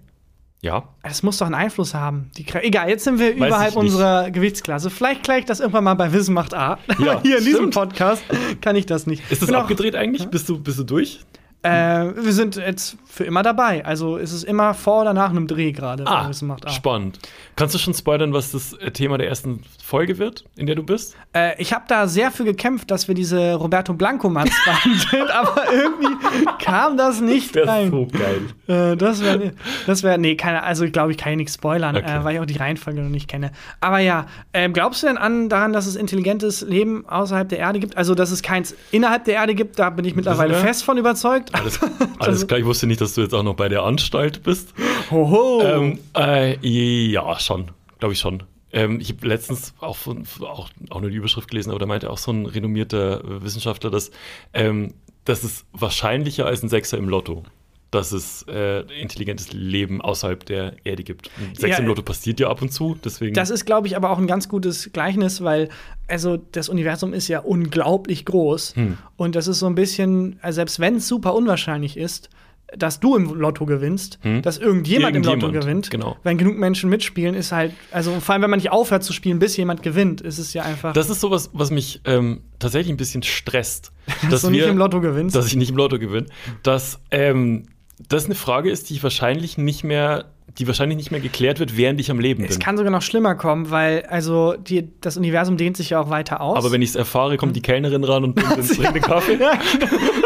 Ja. 0.62 0.84
Es 1.02 1.22
muss 1.22 1.38
doch 1.38 1.46
einen 1.46 1.54
Einfluss 1.54 1.94
haben. 1.94 2.30
Die, 2.36 2.44
egal, 2.62 2.88
jetzt 2.90 3.04
sind 3.04 3.18
wir 3.18 3.30
Weiß 3.38 3.46
überhalb 3.48 3.76
unserer 3.76 4.30
Gewichtsklasse. 4.30 4.90
Vielleicht 4.90 5.22
kläre 5.22 5.38
ich 5.40 5.46
das 5.46 5.61
irgendwann 5.61 5.84
mal 5.84 5.94
bei 5.94 6.12
Wissen 6.12 6.34
macht 6.34 6.52
A. 6.54 6.78
Ja, 6.98 7.20
Hier 7.22 7.38
in 7.38 7.44
diesem 7.44 7.61
stimmt. 7.72 7.74
Podcast 7.74 8.22
kann 8.61 8.76
ich 8.76 8.84
das 8.86 9.06
nicht. 9.06 9.22
Ist 9.30 9.40
das 9.40 9.46
Bin 9.48 9.56
auch- 9.56 9.62
abgedreht 9.62 9.96
eigentlich? 9.96 10.26
Bist 10.28 10.48
du, 10.48 10.58
bist 10.61 10.78
du 10.78 10.84
durch? 10.84 11.20
Äh, 11.62 11.70
wir 12.16 12.32
sind 12.32 12.56
jetzt 12.56 12.96
für 13.11 13.24
immer 13.24 13.42
dabei. 13.42 13.84
Also 13.84 14.16
ist 14.16 14.32
es 14.32 14.44
immer 14.44 14.72
vor 14.74 15.02
oder 15.02 15.12
nach 15.12 15.30
einem 15.30 15.46
Dreh 15.46 15.72
gerade. 15.72 16.04
Wissen 16.28 16.46
macht 16.48 16.66
A. 16.66 16.70
spannend. 16.70 17.18
Kannst 17.56 17.74
du 17.74 17.78
schon 17.78 17.92
spoilern, 17.94 18.32
was 18.32 18.52
das 18.52 18.72
äh, 18.74 18.90
Thema 18.92 19.18
der 19.18 19.28
ersten 19.28 19.62
Folge 19.84 20.18
wird, 20.18 20.44
in 20.56 20.66
der 20.66 20.76
du 20.76 20.82
bist? 20.84 21.16
Äh, 21.34 21.61
ich 21.61 21.72
habe 21.72 21.84
da 21.88 22.06
sehr 22.06 22.30
für 22.30 22.44
gekämpft, 22.44 22.90
dass 22.90 23.08
wir 23.08 23.14
diese 23.14 23.54
Roberto 23.54 23.92
Blanco-Manns 23.94 24.52
sind, 25.11 25.30
aber 25.30 25.64
irgendwie 25.72 26.46
kam 26.62 26.96
das 26.96 27.20
nicht 27.20 27.56
rein. 27.56 27.90
geil. 28.12 28.92
Äh, 28.92 28.96
das 28.96 29.20
wäre, 29.22 29.52
das 29.86 30.02
wär, 30.02 30.16
nee, 30.18 30.36
keine, 30.36 30.62
also 30.62 30.88
glaube 30.88 31.11
ich, 31.12 31.18
kann 31.18 31.32
ich 31.32 31.38
nichts 31.38 31.54
spoilern, 31.54 31.96
Okay. 31.96 32.20
äh, 32.20 32.24
weil 32.24 32.34
ich 32.36 32.40
auch 32.40 32.46
die 32.46 32.56
Reihenfolge 32.58 33.00
noch 33.02 33.11
nicht 33.11 33.28
kenne. 33.28 33.50
Aber 33.80 33.98
ja, 33.98 34.26
ähm, 34.54 34.72
glaubst 34.72 35.02
du 35.02 35.08
denn 35.08 35.18
an 35.18 35.48
daran, 35.48 35.72
dass 35.72 35.86
es 35.86 35.96
intelligentes 35.96 36.61
Leben 36.62 37.04
außerhalb 37.08 37.48
der 37.48 37.58
Erde 37.58 37.80
gibt? 37.80 37.96
Also, 37.96 38.14
dass 38.14 38.30
es 38.30 38.42
keins 38.42 38.74
innerhalb 38.92 39.24
der 39.24 39.34
Erde 39.34 39.54
gibt, 39.54 39.78
da 39.78 39.90
bin 39.90 40.04
ich 40.04 40.14
mittlerweile 40.14 40.54
ja- 40.54 40.61
fest 40.61 40.84
von 40.84 40.96
überzeugt. 40.98 41.54
Alles, 41.54 41.80
alles 42.18 42.46
klar, 42.46 42.61
ich 42.61 42.66
wusste 42.66 42.86
nicht, 42.86 42.99
dass 43.01 43.14
du 43.14 43.22
jetzt 43.22 43.34
auch 43.34 43.42
noch 43.42 43.55
bei 43.55 43.68
der 43.68 43.82
Anstalt 43.82 44.42
bist. 44.42 44.74
Hoho. 45.11 45.62
Ähm, 45.62 45.98
äh, 46.16 46.57
ja, 46.66 47.38
schon. 47.38 47.70
Glaube 47.98 48.14
ich 48.14 48.20
schon. 48.20 48.42
Ähm, 48.72 49.01
ich 49.01 49.11
habe 49.11 49.26
letztens 49.26 49.74
auch, 49.80 49.96
von, 49.96 50.24
auch, 50.40 50.70
auch 50.90 51.01
nur 51.01 51.11
die 51.11 51.16
Überschrift 51.16 51.51
gelesen, 51.51 51.70
aber 51.70 51.78
da 51.78 51.86
meinte 51.86 52.11
auch 52.11 52.18
so 52.18 52.32
ein 52.32 52.46
renommierter 52.46 53.24
äh, 53.24 53.42
Wissenschaftler, 53.42 53.90
dass 53.90 54.11
ähm, 54.53 54.94
das 55.24 55.44
ist 55.44 55.66
wahrscheinlicher 55.72 56.46
als 56.46 56.62
ein 56.62 56.68
Sechser 56.68 56.96
im 56.96 57.09
Lotto, 57.09 57.42
dass 57.90 58.12
es 58.12 58.44
äh, 58.48 58.80
intelligentes 59.01 59.53
Leben 59.53 60.01
außerhalb 60.01 60.46
der 60.46 60.74
Erde 60.84 61.03
gibt. 61.03 61.30
Sechser 61.53 61.68
Ja, 61.68 61.78
im 61.78 61.86
Lotto 61.86 62.03
passiert 62.03 62.38
ja 62.40 62.48
ab 62.48 62.62
und 62.62 62.72
zu, 62.72 62.96
deswegen. 63.05 63.34
Das 63.34 63.51
ist, 63.51 63.66
glaube 63.66 63.88
ich, 63.88 63.96
aber 63.96 64.11
auch 64.11 64.18
ein 64.18 64.28
ganz 64.28 64.48
gutes 64.48 64.92
Gleichnis, 64.92 65.42
weil 65.42 65.68
also 66.07 66.36
das 66.36 66.68
Universum 66.68 67.12
ist 67.12 67.28
ja 67.28 67.40
unglaublich 67.40 68.24
groß. 68.24 68.76
Hm. 68.76 68.98
Und 69.16 69.34
das 69.34 69.48
ist 69.48 69.59
so 69.59 69.66
ein 69.66 69.74
bisschen, 69.74 70.38
also 70.42 70.57
selbst 70.57 70.78
wenn 70.78 70.96
es 70.96 71.09
super 71.09 71.34
unwahrscheinlich 71.34 71.96
ist, 71.96 72.30
dass 72.76 73.00
du 73.00 73.16
im 73.16 73.34
Lotto 73.34 73.66
gewinnst, 73.66 74.18
dass 74.42 74.58
irgendjemand, 74.58 75.16
im 75.16 75.22
Lotto 75.22 75.48
Hm. 75.48 75.54
Irgendjemand, 75.54 75.64
gewinnt. 75.64 75.90
genau. 75.90 76.16
Wenn 76.22 76.38
genug 76.38 76.56
Menschen 76.58 76.88
mitspielen, 76.90 77.34
ist 77.34 77.52
halt, 77.52 77.72
also 77.90 78.18
vor 78.20 78.32
allem, 78.34 78.42
wenn 78.42 78.50
man 78.50 78.58
nicht 78.58 78.70
aufhört 78.70 79.02
zu 79.02 79.12
spielen, 79.12 79.38
bis 79.38 79.56
jemand 79.56 79.82
gewinnt, 79.82 80.20
ist 80.20 80.38
es 80.38 80.52
ja 80.52 80.62
einfach, 80.62 80.92
das 80.92 81.10
ist 81.10 81.20
sowas, 81.20 81.50
was 81.52 81.70
mich 81.70 82.00
ähm, 82.04 82.42
tatsächlich 82.58 82.92
ein 82.92 82.96
bisschen 82.96 83.22
stresst. 83.22 83.92
dass 84.30 84.42
du 84.42 84.50
nicht 84.50 84.66
im 84.66 84.76
Lotto 84.78 85.00
gewinnst. 85.00 85.36
dass 85.36 85.46
ich 85.46 85.56
nicht 85.56 85.70
im 85.70 85.76
Lotto 85.76 85.98
gewinne, 85.98 86.26
dass 86.62 87.00
ähm, 87.10 87.66
das 88.08 88.24
eine 88.26 88.34
Frage 88.34 88.70
ist, 88.70 88.88
die 88.90 88.94
ich 88.94 89.02
wahrscheinlich 89.02 89.58
nicht 89.58 89.84
mehr, 89.84 90.26
die 90.59 90.66
wahrscheinlich 90.66 90.96
nicht 90.96 91.11
mehr 91.11 91.20
geklärt 91.20 91.61
wird, 91.61 91.76
während 91.76 92.01
ich 92.01 92.11
am 92.11 92.18
Leben 92.20 92.42
es 92.44 92.51
bin. 92.51 92.59
kann 92.59 92.76
sogar 92.76 92.90
noch 92.90 93.03
schlimmer 93.03 93.34
kommen, 93.34 93.70
weil 93.70 94.05
also 94.09 94.55
die, 94.59 94.88
das 95.01 95.16
Universum 95.16 95.57
dehnt 95.57 95.76
sich 95.76 95.90
ja 95.90 96.01
auch 96.01 96.11
weiter 96.11 96.40
aus. 96.40 96.59
Aber 96.59 96.72
wenn 96.72 96.82
ich 96.82 96.90
es 96.90 96.96
erfahre, 96.96 97.36
kommt 97.36 97.55
die 97.57 97.62
Kellnerin 97.62 98.05
ran 98.05 98.24
und 98.24 98.34
bringt 98.34 98.57
uns 98.59 98.68
den 98.76 99.01
Kaffee. 99.01 99.36
Ja, 99.40 99.53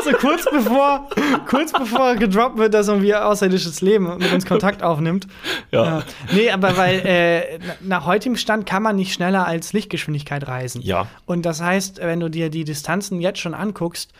so 0.05 0.11
kurz 0.13 0.45
bevor, 0.51 1.09
kurz 1.49 1.73
bevor 1.73 2.15
gedroppt 2.17 2.59
wird, 2.59 2.75
dass 2.75 2.89
irgendwie 2.89 3.15
außerirdisches 3.15 3.81
Leben 3.81 4.17
mit 4.19 4.33
uns 4.33 4.47
Kontakt 4.47 4.83
aufnimmt. 4.83 5.27
Ja. 5.71 6.03
Nee, 6.33 6.51
aber 6.51 6.77
weil 6.77 7.01
äh, 7.05 7.59
na- 7.59 7.75
nach 7.99 8.07
heutigem 8.07 8.37
Stand 8.37 8.67
kann 8.67 8.83
man 8.83 8.97
nicht 8.97 9.13
schneller 9.13 9.47
als 9.47 9.73
Lichtgeschwindigkeit 9.73 10.47
reisen. 10.49 10.81
Ja. 10.83 11.07
Und 11.27 11.45
das 11.45 11.61
heißt, 11.63 11.99
wenn 11.99 12.21
du 12.21 12.29
dir 12.31 12.51
die 12.51 12.65
Distanzen 12.65 13.21
jetzt 13.21 13.41
schon 13.41 13.55
anguckst, 13.55 14.13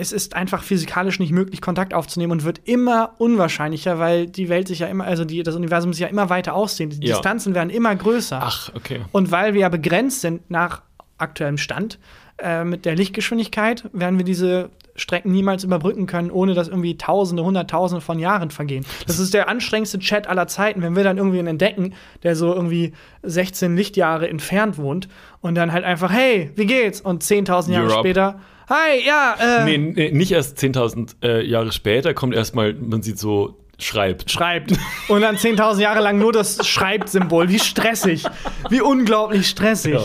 es 0.00 0.12
ist 0.12 0.36
einfach 0.36 0.62
physikalisch 0.62 1.18
nicht 1.18 1.32
möglich, 1.32 1.60
Kontakt 1.60 1.92
aufzunehmen 1.92 2.30
und 2.30 2.44
wird 2.44 2.60
immer 2.64 3.14
unwahrscheinlicher, 3.18 3.98
weil 3.98 4.26
die 4.28 4.48
Welt 4.48 4.68
sich 4.68 4.78
ja 4.78 4.86
immer, 4.86 5.04
also 5.04 5.24
die, 5.24 5.42
das 5.42 5.56
Universum 5.56 5.92
sich 5.92 6.02
ja 6.02 6.06
immer 6.06 6.30
weiter 6.30 6.54
ausdehnt. 6.54 7.02
Die 7.02 7.08
Ja. 7.08 7.16
Distanzen 7.16 7.54
werden 7.56 7.68
immer 7.68 7.94
größer. 7.96 8.38
Ach, 8.40 8.70
okay. 8.76 9.00
Und 9.10 9.32
weil 9.32 9.54
wir 9.54 9.62
ja 9.62 9.68
begrenzt 9.68 10.20
sind 10.20 10.48
nach 10.50 10.82
aktuellem 11.18 11.58
Stand 11.58 11.98
äh, 12.38 12.62
mit 12.62 12.84
der 12.84 12.94
Lichtgeschwindigkeit, 12.94 13.90
werden 13.92 14.18
wir 14.18 14.24
diese 14.24 14.70
Strecken 14.98 15.32
niemals 15.32 15.64
überbrücken 15.64 16.06
können, 16.06 16.30
ohne 16.30 16.54
dass 16.54 16.68
irgendwie 16.68 16.96
Tausende, 16.96 17.44
Hunderttausende 17.44 18.00
von 18.00 18.18
Jahren 18.18 18.50
vergehen. 18.50 18.84
Das 19.06 19.18
ist 19.18 19.32
der 19.32 19.48
anstrengendste 19.48 19.98
Chat 19.98 20.26
aller 20.26 20.46
Zeiten, 20.46 20.82
wenn 20.82 20.96
wir 20.96 21.04
dann 21.04 21.16
irgendwie 21.16 21.38
einen 21.38 21.48
entdecken, 21.48 21.94
der 22.22 22.36
so 22.36 22.52
irgendwie 22.54 22.92
16 23.22 23.76
Lichtjahre 23.76 24.28
entfernt 24.28 24.78
wohnt 24.78 25.08
und 25.40 25.54
dann 25.54 25.72
halt 25.72 25.84
einfach, 25.84 26.12
hey, 26.12 26.50
wie 26.56 26.66
geht's? 26.66 27.00
Und 27.00 27.22
10.000 27.22 27.72
Jahre 27.72 27.92
up. 27.92 27.98
später, 28.00 28.40
hi, 28.68 29.06
ja, 29.06 29.36
äh, 29.40 29.64
Nee, 29.64 29.78
nee, 29.78 30.10
nicht 30.10 30.32
erst 30.32 30.58
10.000 30.58 31.14
äh, 31.22 31.46
Jahre 31.46 31.72
später 31.72 32.14
kommt 32.14 32.34
erstmal, 32.34 32.74
man 32.74 33.02
sieht 33.02 33.18
so, 33.18 33.56
schreibt. 33.78 34.30
schreibt. 34.30 34.72
Und 35.08 35.20
dann 35.22 35.36
10.000 35.36 35.80
Jahre 35.80 36.00
lang 36.00 36.18
nur 36.18 36.32
das 36.32 36.66
Schreibt-Symbol. 36.66 37.48
Wie 37.48 37.58
stressig. 37.58 38.24
Wie 38.68 38.80
unglaublich 38.80 39.48
stressig. 39.48 39.92
Ja. 39.94 40.00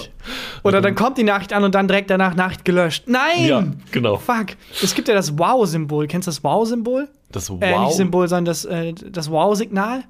Oder 0.64 0.80
dann 0.82 0.96
kommt 0.96 1.18
die 1.18 1.24
Nachricht 1.24 1.54
an 1.54 1.64
und 1.64 1.76
dann 1.76 1.88
direkt 1.88 2.10
danach 2.10 2.36
Nachricht 2.36 2.64
gelöscht. 2.66 3.04
Nein! 3.08 3.46
Ja, 3.48 3.64
genau. 3.92 4.18
Fuck. 4.18 4.48
Es 4.82 4.94
gibt 4.96 5.08
ja 5.08 5.14
das 5.16 5.38
Wow-Symbol. 5.38 6.08
Kennst 6.08 6.28
du 6.28 6.32
das 6.32 6.44
Wow-Symbol? 6.44 7.10
Das 7.32 7.50
Äh, 7.50 7.54
Wow. 7.74 7.86
nicht 7.88 7.98
Symbol, 7.98 8.28
sondern 8.28 8.46
das, 8.46 8.66
äh, 8.66 8.94
das 8.94 9.30
Wow-Signal. 9.30 10.04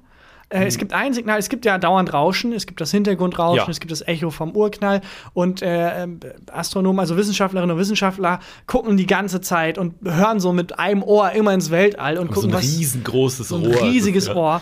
Äh, 0.48 0.64
Es 0.66 0.78
gibt 0.78 0.92
ein 0.92 1.12
Signal, 1.14 1.38
es 1.38 1.48
gibt 1.48 1.64
ja 1.64 1.78
dauernd 1.78 2.12
Rauschen, 2.12 2.52
es 2.52 2.66
gibt 2.66 2.80
das 2.80 2.90
Hintergrundrauschen, 2.90 3.64
Ja. 3.66 3.70
es 3.70 3.80
gibt 3.80 3.92
das 3.92 4.06
Echo 4.06 4.30
vom 4.30 4.52
Urknall 4.56 5.00
und 5.32 5.62
äh, 5.62 6.02
ähm, 6.02 6.20
Astronomen, 6.52 7.00
also 7.00 7.16
Wissenschaftlerinnen 7.16 7.74
und 7.74 7.80
Wissenschaftler, 7.80 8.40
gucken 8.66 8.96
die 8.96 9.06
ganze 9.06 9.40
Zeit 9.40 9.78
und 9.78 9.94
hören 10.04 10.40
so 10.40 10.52
mit 10.52 10.78
einem 10.78 11.02
Ohr 11.02 11.32
immer 11.32 11.52
ins 11.54 11.70
Weltall 11.70 12.18
und 12.18 12.28
so 12.28 12.34
gucken, 12.34 12.50
ein 12.50 12.54
was, 12.54 12.62
riesengroßes 12.64 13.48
so 13.48 13.56
ein 13.56 13.66
riesiges 13.66 14.26
ja. 14.28 14.34
Ohr. 14.34 14.60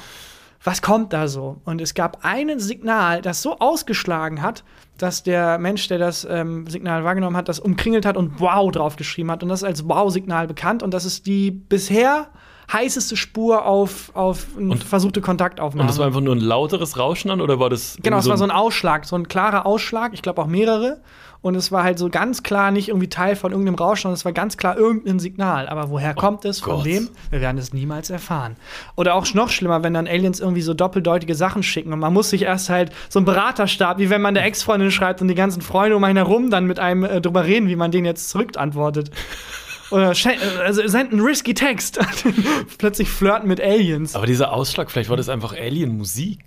Was 0.65 0.81
kommt 0.81 1.13
da 1.13 1.27
so? 1.27 1.61
Und 1.65 1.81
es 1.81 1.93
gab 1.95 2.19
ein 2.25 2.61
Signal, 2.61 3.21
das 3.21 3.43
so 3.43 3.59
ausgeschlagen 3.59 4.43
hat, 4.43 4.63
dass 4.97 5.25
der 5.25 5.59
Mensch, 5.59 5.89
der 5.89 5.99
das 5.99 6.25
ähm, 6.31 6.69
Signal 6.69 7.03
wahrgenommen 7.03 7.37
hat, 7.37 7.49
das 7.49 7.59
umkringelt 7.59 8.07
hat 8.07 8.17
und 8.17 8.39
Wow 8.39 8.71
draufgeschrieben 8.71 9.33
hat. 9.33 9.43
Und 9.43 9.49
das 9.49 9.63
ist 9.63 9.65
als 9.65 9.89
Wow-Signal 9.89 10.47
bekannt. 10.47 10.85
Und 10.85 10.95
das 10.95 11.05
ist 11.05 11.27
die 11.27 11.51
bisher 11.51 12.29
heißeste 12.71 13.17
Spur 13.17 13.65
auf, 13.65 14.11
auf 14.15 14.47
eine 14.59 14.77
versuchte 14.77 15.21
Kontaktaufnahme. 15.21 15.83
Und 15.83 15.89
das 15.89 15.99
war 15.99 16.07
einfach 16.07 16.21
nur 16.21 16.35
ein 16.35 16.41
lauteres 16.41 16.99
Rauschen 16.99 17.31
an 17.31 17.41
oder 17.41 17.59
war 17.59 17.71
das 17.71 17.97
Genau, 18.03 18.19
es 18.19 18.25
irgendwie 18.25 18.31
war 18.31 18.39
so 18.39 18.45
ein 18.45 18.51
Ausschlag, 18.51 19.05
so 19.05 19.17
ein 19.17 19.29
klarer 19.29 19.67
Ausschlag, 19.67 20.13
ich 20.15 20.23
glaube 20.23 20.41
auch 20.43 20.47
mehrere. 20.47 21.01
Und 21.43 21.57
es 21.57 21.73
war 21.73 21.83
halt 21.83 21.99
so 21.99 22.09
ganz 22.09 22.45
klar 22.45 22.71
nicht 22.71 22.89
irgendwie 22.89 23.09
Teil 23.09 23.35
von 23.35 23.51
irgendeinem 23.51 23.75
Rausch, 23.75 24.03
sondern 24.03 24.15
es 24.15 24.25
war 24.25 24.31
ganz 24.31 24.57
klar 24.57 24.77
irgendein 24.77 25.19
Signal. 25.19 25.69
Aber 25.69 25.91
woher 25.91 26.15
kommt 26.15 26.45
es, 26.45 26.61
von 26.61 26.77
Gott. 26.77 26.85
wem? 26.85 27.09
Wir 27.31 27.41
werden 27.41 27.59
es 27.59 27.73
niemals 27.73 28.11
erfahren. 28.11 28.57
Oder 28.95 29.17
auch 29.17 29.27
noch 29.35 29.51
schlimmer, 29.51 29.83
wenn 29.83 29.93
dann 29.93 30.07
Aliens 30.07 30.39
irgendwie 30.39 30.63
so 30.63 30.73
doppeldeutige 30.73 31.35
Sachen 31.35 31.65
schicken 31.65 31.93
und 31.93 31.99
man 31.99 32.13
muss 32.13 32.31
sich 32.31 32.43
erst 32.43 32.71
halt 32.71 32.93
so 33.09 33.19
ein 33.19 33.25
Beraterstab, 33.25 33.99
wie 33.99 34.09
wenn 34.09 34.23
man 34.23 34.35
der 34.35 34.45
Ex-Freundin 34.45 34.93
schreibt 34.93 35.21
und 35.21 35.27
die 35.27 35.35
ganzen 35.35 35.63
Freunde 35.63 35.97
um 35.97 36.05
einen 36.05 36.17
herum 36.17 36.49
dann 36.49 36.67
mit 36.67 36.79
einem 36.79 37.03
äh, 37.03 37.21
drüber 37.21 37.45
reden, 37.45 37.67
wie 37.67 37.77
man 37.77 37.91
den 37.91 38.05
jetzt 38.05 38.31
zurückantwortet. 38.31 39.11
Oder 39.93 40.09
also 40.65 40.87
senden 40.89 41.21
risky 41.21 41.55
Text. 41.55 41.99
Plötzlich 42.79 43.09
flirten 43.09 43.49
mit 43.49 43.61
Aliens. 43.61 44.15
Aber 44.17 44.27
dieser 44.27 44.53
Ausschlag, 44.53 44.91
vielleicht 44.91 45.11
war 45.11 45.17
das 45.17 45.29
einfach 45.29 45.53
Alien-Musik. 45.53 46.41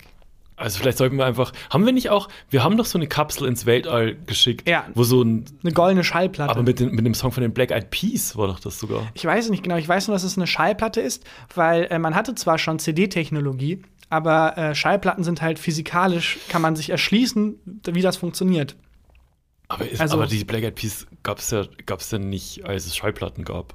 Also 0.58 0.78
vielleicht 0.78 0.96
sollten 0.96 1.18
wir 1.18 1.26
einfach, 1.26 1.52
haben 1.68 1.84
wir 1.84 1.92
nicht 1.92 2.08
auch, 2.08 2.28
wir 2.48 2.64
haben 2.64 2.78
doch 2.78 2.86
so 2.86 2.96
eine 2.96 3.06
Kapsel 3.06 3.46
ins 3.46 3.66
Weltall 3.66 4.16
geschickt, 4.26 4.66
Ja. 4.66 4.86
wo 4.94 5.02
so 5.04 5.20
ein, 5.22 5.44
Eine 5.62 5.72
goldene 5.74 6.02
Schallplatte. 6.02 6.50
aber 6.50 6.62
mit, 6.62 6.80
den, 6.80 6.92
mit 6.92 7.04
dem 7.04 7.12
Song 7.12 7.30
von 7.30 7.42
den 7.42 7.52
Black 7.52 7.70
Eyed 7.72 7.90
Peas 7.90 8.36
war 8.38 8.46
doch 8.46 8.58
das 8.58 8.78
sogar. 8.78 9.02
Ich 9.12 9.22
weiß 9.24 9.44
es 9.44 9.50
nicht 9.50 9.62
genau. 9.62 9.76
Ich 9.76 9.86
weiß 9.86 10.08
nur, 10.08 10.14
dass 10.14 10.22
es 10.24 10.38
eine 10.38 10.46
Schallplatte 10.46 11.02
ist, 11.02 11.24
weil 11.54 11.84
äh, 11.90 11.98
man 11.98 12.14
hatte 12.14 12.34
zwar 12.34 12.56
schon 12.56 12.78
CD-Technologie, 12.78 13.82
aber 14.08 14.56
äh, 14.56 14.74
Schallplatten 14.74 15.24
sind 15.24 15.42
halt 15.42 15.58
physikalisch, 15.58 16.38
kann 16.48 16.62
man 16.62 16.74
sich 16.74 16.88
erschließen, 16.88 17.82
wie 17.92 18.00
das 18.00 18.16
funktioniert. 18.16 18.76
Aber, 19.76 19.88
ist, 19.90 20.00
Also- 20.00 20.16
aber 20.16 20.26
die 20.26 20.44
Black 20.44 20.62
Eyed 20.62 20.74
Peas 20.74 21.06
gab 21.22 21.38
es 21.38 21.50
ja, 21.50 21.64
gab's 21.86 22.10
ja 22.10 22.18
nicht, 22.18 22.64
als 22.64 22.86
es 22.86 22.96
Schallplatten 22.96 23.44
gab. 23.44 23.74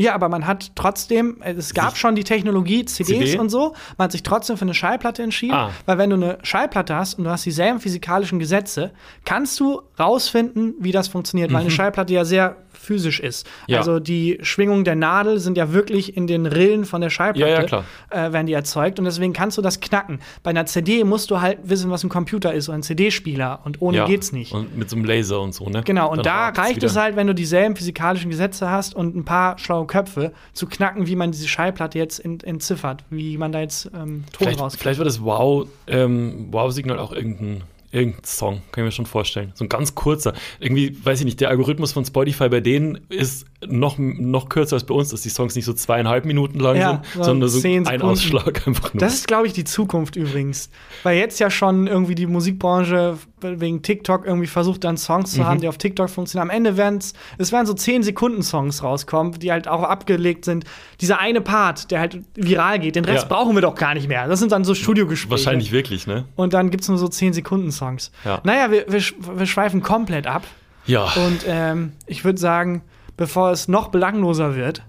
Ja, 0.00 0.14
aber 0.14 0.28
man 0.28 0.46
hat 0.46 0.76
trotzdem, 0.76 1.38
es 1.42 1.74
gab 1.74 1.96
schon 1.96 2.14
die 2.14 2.22
Technologie, 2.22 2.84
CDs 2.84 3.30
CD? 3.32 3.38
und 3.40 3.48
so, 3.48 3.74
man 3.96 4.04
hat 4.04 4.12
sich 4.12 4.22
trotzdem 4.22 4.56
für 4.56 4.62
eine 4.62 4.74
Schallplatte 4.74 5.24
entschieden, 5.24 5.54
Ah. 5.54 5.72
weil 5.86 5.98
wenn 5.98 6.10
du 6.10 6.14
eine 6.14 6.38
Schallplatte 6.44 6.94
hast 6.94 7.18
und 7.18 7.24
du 7.24 7.30
hast 7.30 7.44
dieselben 7.44 7.80
physikalischen 7.80 8.38
Gesetze, 8.38 8.92
kannst 9.24 9.58
du 9.58 9.82
rausfinden, 9.98 10.74
wie 10.78 10.92
das 10.92 11.08
funktioniert, 11.08 11.52
weil 11.52 11.62
eine 11.62 11.72
Schallplatte 11.72 12.12
ja 12.14 12.24
sehr 12.24 12.56
physisch 12.78 13.20
ist. 13.20 13.46
Ja. 13.66 13.78
Also 13.78 13.98
die 14.00 14.38
Schwingungen 14.42 14.84
der 14.84 14.96
Nadel 14.96 15.38
sind 15.38 15.56
ja 15.56 15.72
wirklich 15.72 16.16
in 16.16 16.26
den 16.26 16.46
Rillen 16.46 16.84
von 16.84 17.00
der 17.00 17.10
Schallplatte, 17.10 17.50
Ja, 17.50 17.60
ja, 17.60 17.64
klar. 17.64 17.84
Äh, 18.10 18.32
werden 18.32 18.46
die 18.46 18.52
erzeugt 18.52 18.98
und 18.98 19.04
deswegen 19.04 19.32
kannst 19.32 19.58
du 19.58 19.62
das 19.62 19.80
knacken. 19.80 20.20
Bei 20.42 20.50
einer 20.50 20.66
CD 20.66 21.04
musst 21.04 21.30
du 21.30 21.40
halt 21.40 21.58
wissen, 21.64 21.90
was 21.90 22.04
ein 22.04 22.08
Computer 22.08 22.52
ist 22.52 22.68
oder 22.68 22.78
ein 22.78 22.82
CD-Spieler 22.82 23.60
und 23.64 23.82
ohne 23.82 23.98
ja. 23.98 24.06
geht's 24.06 24.32
nicht. 24.32 24.52
Und 24.52 24.76
mit 24.76 24.88
so 24.88 24.96
einem 24.96 25.04
Laser 25.04 25.40
und 25.40 25.54
so, 25.54 25.68
ne? 25.68 25.82
Genau, 25.84 26.10
und 26.10 26.24
Dann 26.24 26.54
da 26.54 26.62
reicht 26.62 26.82
es 26.82 26.96
halt, 26.96 27.16
wenn 27.16 27.26
du 27.26 27.34
dieselben 27.34 27.76
physikalischen 27.76 28.30
Gesetze 28.30 28.70
hast 28.70 28.94
und 28.94 29.16
ein 29.16 29.24
paar 29.24 29.58
schlaue 29.58 29.86
Köpfe, 29.86 30.32
zu 30.52 30.66
knacken, 30.66 31.06
wie 31.06 31.16
man 31.16 31.32
diese 31.32 31.48
Schallplatte 31.48 31.98
jetzt 31.98 32.24
ent 32.24 32.44
entziffert, 32.44 33.04
wie 33.10 33.36
man 33.36 33.52
da 33.52 33.60
jetzt 33.60 33.86
ähm, 33.86 34.24
Ton 34.32 34.38
Vielleicht, 34.38 34.60
rauskriegt. 34.60 34.82
vielleicht 34.82 34.98
war 34.98 35.04
das 35.04 35.22
Wow, 35.22 35.66
ähm, 35.86 36.48
Wow-Signal 36.50 36.98
auch 36.98 37.12
irgendein, 37.12 37.62
irgendein 37.90 38.24
Song, 38.24 38.62
kann 38.72 38.84
ich 38.84 38.88
mir 38.88 38.92
schon 38.92 39.06
vorstellen. 39.06 39.52
So 39.54 39.64
ein 39.64 39.68
ganz 39.68 39.94
kurzer. 39.94 40.34
Irgendwie, 40.60 40.96
weiß 41.02 41.20
ich 41.20 41.24
nicht, 41.24 41.40
der 41.40 41.48
Algorithmus 41.48 41.92
von 41.92 42.04
Spotify 42.04 42.48
bei 42.48 42.60
denen 42.60 43.00
ist 43.08 43.46
noch, 43.66 43.96
noch 43.98 44.48
kürzer 44.48 44.74
als 44.76 44.84
bei 44.84 44.94
uns, 44.94 45.08
dass 45.08 45.22
die 45.22 45.30
Songs 45.30 45.54
nicht 45.56 45.64
so 45.64 45.72
zweieinhalb 45.72 46.24
Minuten 46.24 46.60
lang 46.60 46.76
Ja, 46.76 47.02
sind, 47.12 47.24
sondern 47.24 47.48
so 47.48 47.66
ein 47.66 47.84
Sekunden. 47.84 48.02
Ausschlag 48.02 48.66
einfach 48.66 48.94
nur. 48.94 49.00
Das 49.00 49.14
ist, 49.14 49.26
glaube 49.26 49.46
ich, 49.46 49.52
die 49.52 49.64
Zukunft 49.64 50.16
übrigens. 50.16 50.70
Weil 51.02 51.18
jetzt 51.18 51.40
ja 51.40 51.50
schon 51.50 51.86
irgendwie 51.86 52.14
die 52.14 52.26
Musikbranche 52.26 53.18
wegen 53.40 53.82
TikTok 53.82 54.26
irgendwie 54.26 54.46
versucht, 54.46 54.84
dann 54.84 54.96
Songs 54.96 55.32
zu 55.32 55.44
haben, 55.46 55.60
die 55.60 55.68
auf 55.68 55.78
TikTok 55.78 56.10
funktionieren. 56.10 56.50
Am 56.50 56.56
Ende 56.56 56.76
werden 56.76 56.98
es, 56.98 57.14
es 57.38 57.52
werden 57.52 57.66
so 57.66 57.74
10 57.74 58.02
Sekunden 58.02 58.42
Songs 58.42 58.82
rauskommen, 58.82 59.32
die 59.38 59.50
halt 59.52 59.68
auch 59.68 59.82
abgelegt 59.82 60.44
sind. 60.44 60.64
Dieser 61.00 61.18
eine 61.20 61.40
Part, 61.40 61.90
der 61.90 62.00
halt 62.00 62.20
viral 62.34 62.78
geht, 62.78 62.96
den 62.96 63.04
Rest 63.04 63.22
Ja. 63.28 63.28
brauchen 63.36 63.54
wir 63.54 63.62
doch 63.62 63.74
gar 63.74 63.94
nicht 63.94 64.08
mehr. 64.08 64.26
Das 64.28 64.38
sind 64.40 64.52
dann 64.52 64.64
so 64.64 64.74
Studiogespräche. 64.74 65.30
Wahrscheinlich 65.30 65.72
wirklich, 65.72 66.06
ne? 66.06 66.24
Und 66.36 66.52
dann 66.54 66.70
gibt 66.70 66.82
es 66.82 66.88
nur 66.88 66.98
so 66.98 67.08
10 67.08 67.32
Sekunden 67.32 67.70
Songs. 67.72 68.10
Ja. 68.24 68.40
Naja, 68.44 68.70
wir, 68.70 68.86
wir, 68.88 69.02
wir 69.38 69.46
schweifen 69.46 69.82
komplett 69.82 70.26
ab. 70.26 70.44
Ja. 70.86 71.04
Und 71.04 71.44
ähm, 71.46 71.92
ich 72.06 72.24
würde 72.24 72.38
sagen, 72.38 72.82
bevor 73.16 73.50
es 73.50 73.68
noch 73.68 73.88
belangloser 73.88 74.54
wird, 74.56 74.82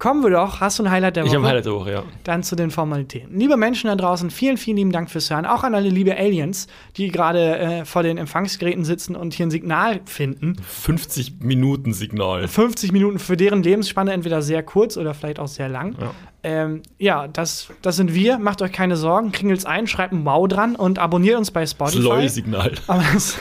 kommen 0.00 0.24
wir 0.24 0.30
doch. 0.30 0.60
Hast 0.60 0.80
du 0.80 0.82
ein 0.82 0.90
Highlight 0.90 1.14
der 1.14 1.22
Ich 1.24 1.28
Woche? 1.30 1.36
habe 1.38 1.46
Highlight 1.48 1.66
der 1.66 1.72
Woche, 1.74 1.92
ja. 1.92 2.02
Dann 2.24 2.42
zu 2.42 2.56
den 2.56 2.72
Formalitäten. 2.72 3.38
Liebe 3.38 3.56
Menschen 3.56 3.86
da 3.86 3.94
draußen, 3.94 4.30
vielen, 4.30 4.56
vielen 4.56 4.78
lieben 4.78 4.90
Dank 4.92 5.08
fürs 5.10 5.30
Hören. 5.30 5.46
Auch 5.46 5.62
an 5.62 5.74
alle 5.76 5.88
liebe 5.88 6.16
Aliens, 6.16 6.66
die 6.96 7.08
gerade 7.08 7.58
äh, 7.58 7.84
vor 7.84 8.02
den 8.02 8.18
Empfangsgeräten 8.18 8.84
sitzen 8.84 9.14
und 9.14 9.34
hier 9.34 9.46
ein 9.46 9.50
Signal 9.52 10.00
finden. 10.06 10.56
50 10.66 11.34
Minuten 11.40 11.92
Signal. 11.92 12.48
50 12.48 12.90
Minuten 12.90 13.20
für 13.20 13.36
deren 13.36 13.62
Lebensspanne 13.62 14.12
entweder 14.12 14.42
sehr 14.42 14.62
kurz 14.64 14.96
oder 14.96 15.14
vielleicht 15.14 15.38
auch 15.38 15.48
sehr 15.48 15.68
lang. 15.68 15.94
Ja. 16.00 16.10
Ähm, 16.42 16.82
ja, 16.98 17.28
das, 17.28 17.68
das 17.82 17.96
sind 17.96 18.14
wir. 18.14 18.38
Macht 18.38 18.62
euch 18.62 18.72
keine 18.72 18.96
Sorgen. 18.96 19.30
Kringelt's 19.30 19.66
ein, 19.66 19.86
schreibt 19.86 20.12
ein 20.12 20.24
Wow 20.24 20.48
dran 20.48 20.74
und 20.74 20.98
abonniert 20.98 21.36
uns 21.36 21.50
bei 21.50 21.60
Das 21.60 21.72
Spotify. 21.72 22.02
LOL-Signal. 22.02 22.72
Aber 22.86 23.04
das, 23.12 23.38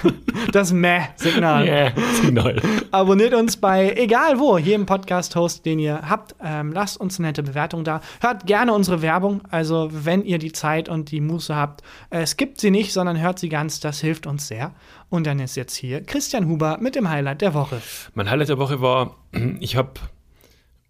das 0.51 0.73
Meh-Signal. 0.73 1.59
Yeah, 1.69 1.91
Signal. 2.21 2.61
Abonniert 2.91 3.33
uns 3.33 3.57
bei 3.57 3.93
egal 3.95 4.39
wo, 4.39 4.57
jedem 4.57 4.85
Podcast-Host, 4.85 5.65
den 5.65 5.79
ihr 5.79 6.09
habt. 6.09 6.35
Ähm, 6.43 6.73
lasst 6.73 6.99
uns 6.99 7.19
eine 7.19 7.29
nette 7.29 7.43
Bewertung 7.43 7.83
da. 7.83 8.01
Hört 8.21 8.45
gerne 8.45 8.73
unsere 8.73 9.01
Werbung. 9.01 9.41
Also, 9.49 9.89
wenn 9.91 10.23
ihr 10.23 10.39
die 10.39 10.51
Zeit 10.51 10.89
und 10.89 11.11
die 11.11 11.21
Muße 11.21 11.55
habt, 11.55 11.81
äh, 12.09 12.25
skippt 12.25 12.59
sie 12.59 12.71
nicht, 12.71 12.91
sondern 12.91 13.19
hört 13.19 13.39
sie 13.39 13.49
ganz. 13.49 13.79
Das 13.79 13.99
hilft 13.99 14.27
uns 14.27 14.47
sehr. 14.47 14.73
Und 15.09 15.25
dann 15.25 15.39
ist 15.39 15.55
jetzt 15.55 15.75
hier 15.75 16.03
Christian 16.03 16.47
Huber 16.47 16.77
mit 16.79 16.95
dem 16.95 17.09
Highlight 17.09 17.41
der 17.41 17.53
Woche. 17.53 17.81
Mein 18.13 18.29
Highlight 18.29 18.49
der 18.49 18.59
Woche 18.59 18.81
war, 18.81 19.15
ich 19.59 19.75
habe 19.75 19.91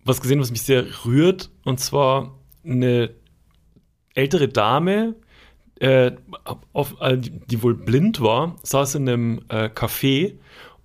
was 0.10 0.22
gesehen, 0.22 0.40
was 0.40 0.52
mich 0.52 0.64
sehr 0.64 0.86
rührt, 1.06 1.50
und 1.64 1.80
zwar 1.80 2.38
eine 2.66 3.12
ältere 4.14 4.50
Dame, 4.50 5.16
äh, 5.80 6.12
auf, 6.74 6.96
äh, 7.00 7.18
die, 7.18 7.64
wohl 7.64 7.76
blind 7.76 8.20
war, 8.22 8.58
saß 8.64 8.96
in 8.96 9.08
einem 9.08 9.42
äh, 9.48 9.70
Café 9.70 10.36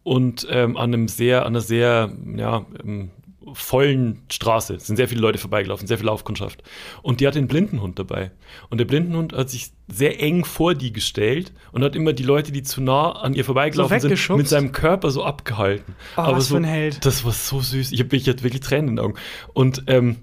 und 0.05 0.47
ähm, 0.51 0.77
an 0.77 0.95
einem 0.95 1.09
sehr, 1.09 1.43
an 1.43 1.49
einer 1.49 1.61
sehr, 1.61 2.13
ja, 2.37 2.65
ähm, 2.85 3.11
vollen 3.55 4.23
Straße 4.31 4.75
Es 4.75 4.87
sind 4.87 4.97
sehr 4.97 5.09
viele 5.09 5.21
Leute 5.21 5.39
vorbeigelaufen, 5.39 5.87
sehr 5.87 5.99
viel 5.99 6.07
Laufkundschaft. 6.07 6.63
Und 7.03 7.21
die 7.21 7.27
hatte 7.27 7.39
einen 7.39 7.49
Blindenhund 7.49 7.99
dabei. 7.99 8.33
Und 8.69 8.79
der 8.79 8.85
Blindenhund 8.85 9.33
hat 9.33 9.51
sich 9.51 9.71
sehr 9.89 10.21
eng 10.21 10.45
vor 10.45 10.75
die 10.75 10.93
gestellt 10.93 11.53
und 11.73 11.83
hat 11.83 11.97
immer 11.97 12.13
die 12.13 12.23
Leute, 12.23 12.53
die 12.53 12.63
zu 12.63 12.83
nah 12.83 13.13
an 13.13 13.35
ihr 13.35 13.45
vorbeigelaufen 13.45 14.01
sind, 14.01 14.11
weggeschubst? 14.11 14.39
mit 14.39 14.49
seinem 14.49 14.73
Körper 14.73 15.11
so 15.11 15.25
abgehalten. 15.25 15.95
Oh, 16.17 16.23
was 16.33 16.49
so, 16.49 16.55
für 16.55 16.61
ein 16.61 16.65
Held. 16.65 17.05
Das 17.05 17.25
war 17.25 17.33
so 17.33 17.61
süß. 17.61 17.93
Ich, 17.93 18.01
hab, 18.01 18.13
ich 18.13 18.29
hatte 18.29 18.43
wirklich 18.43 18.63
Tränen 18.63 18.91
in 18.91 18.97
den 18.97 19.05
Augen. 19.05 19.15
Und 19.53 19.85
ähm, 19.87 20.17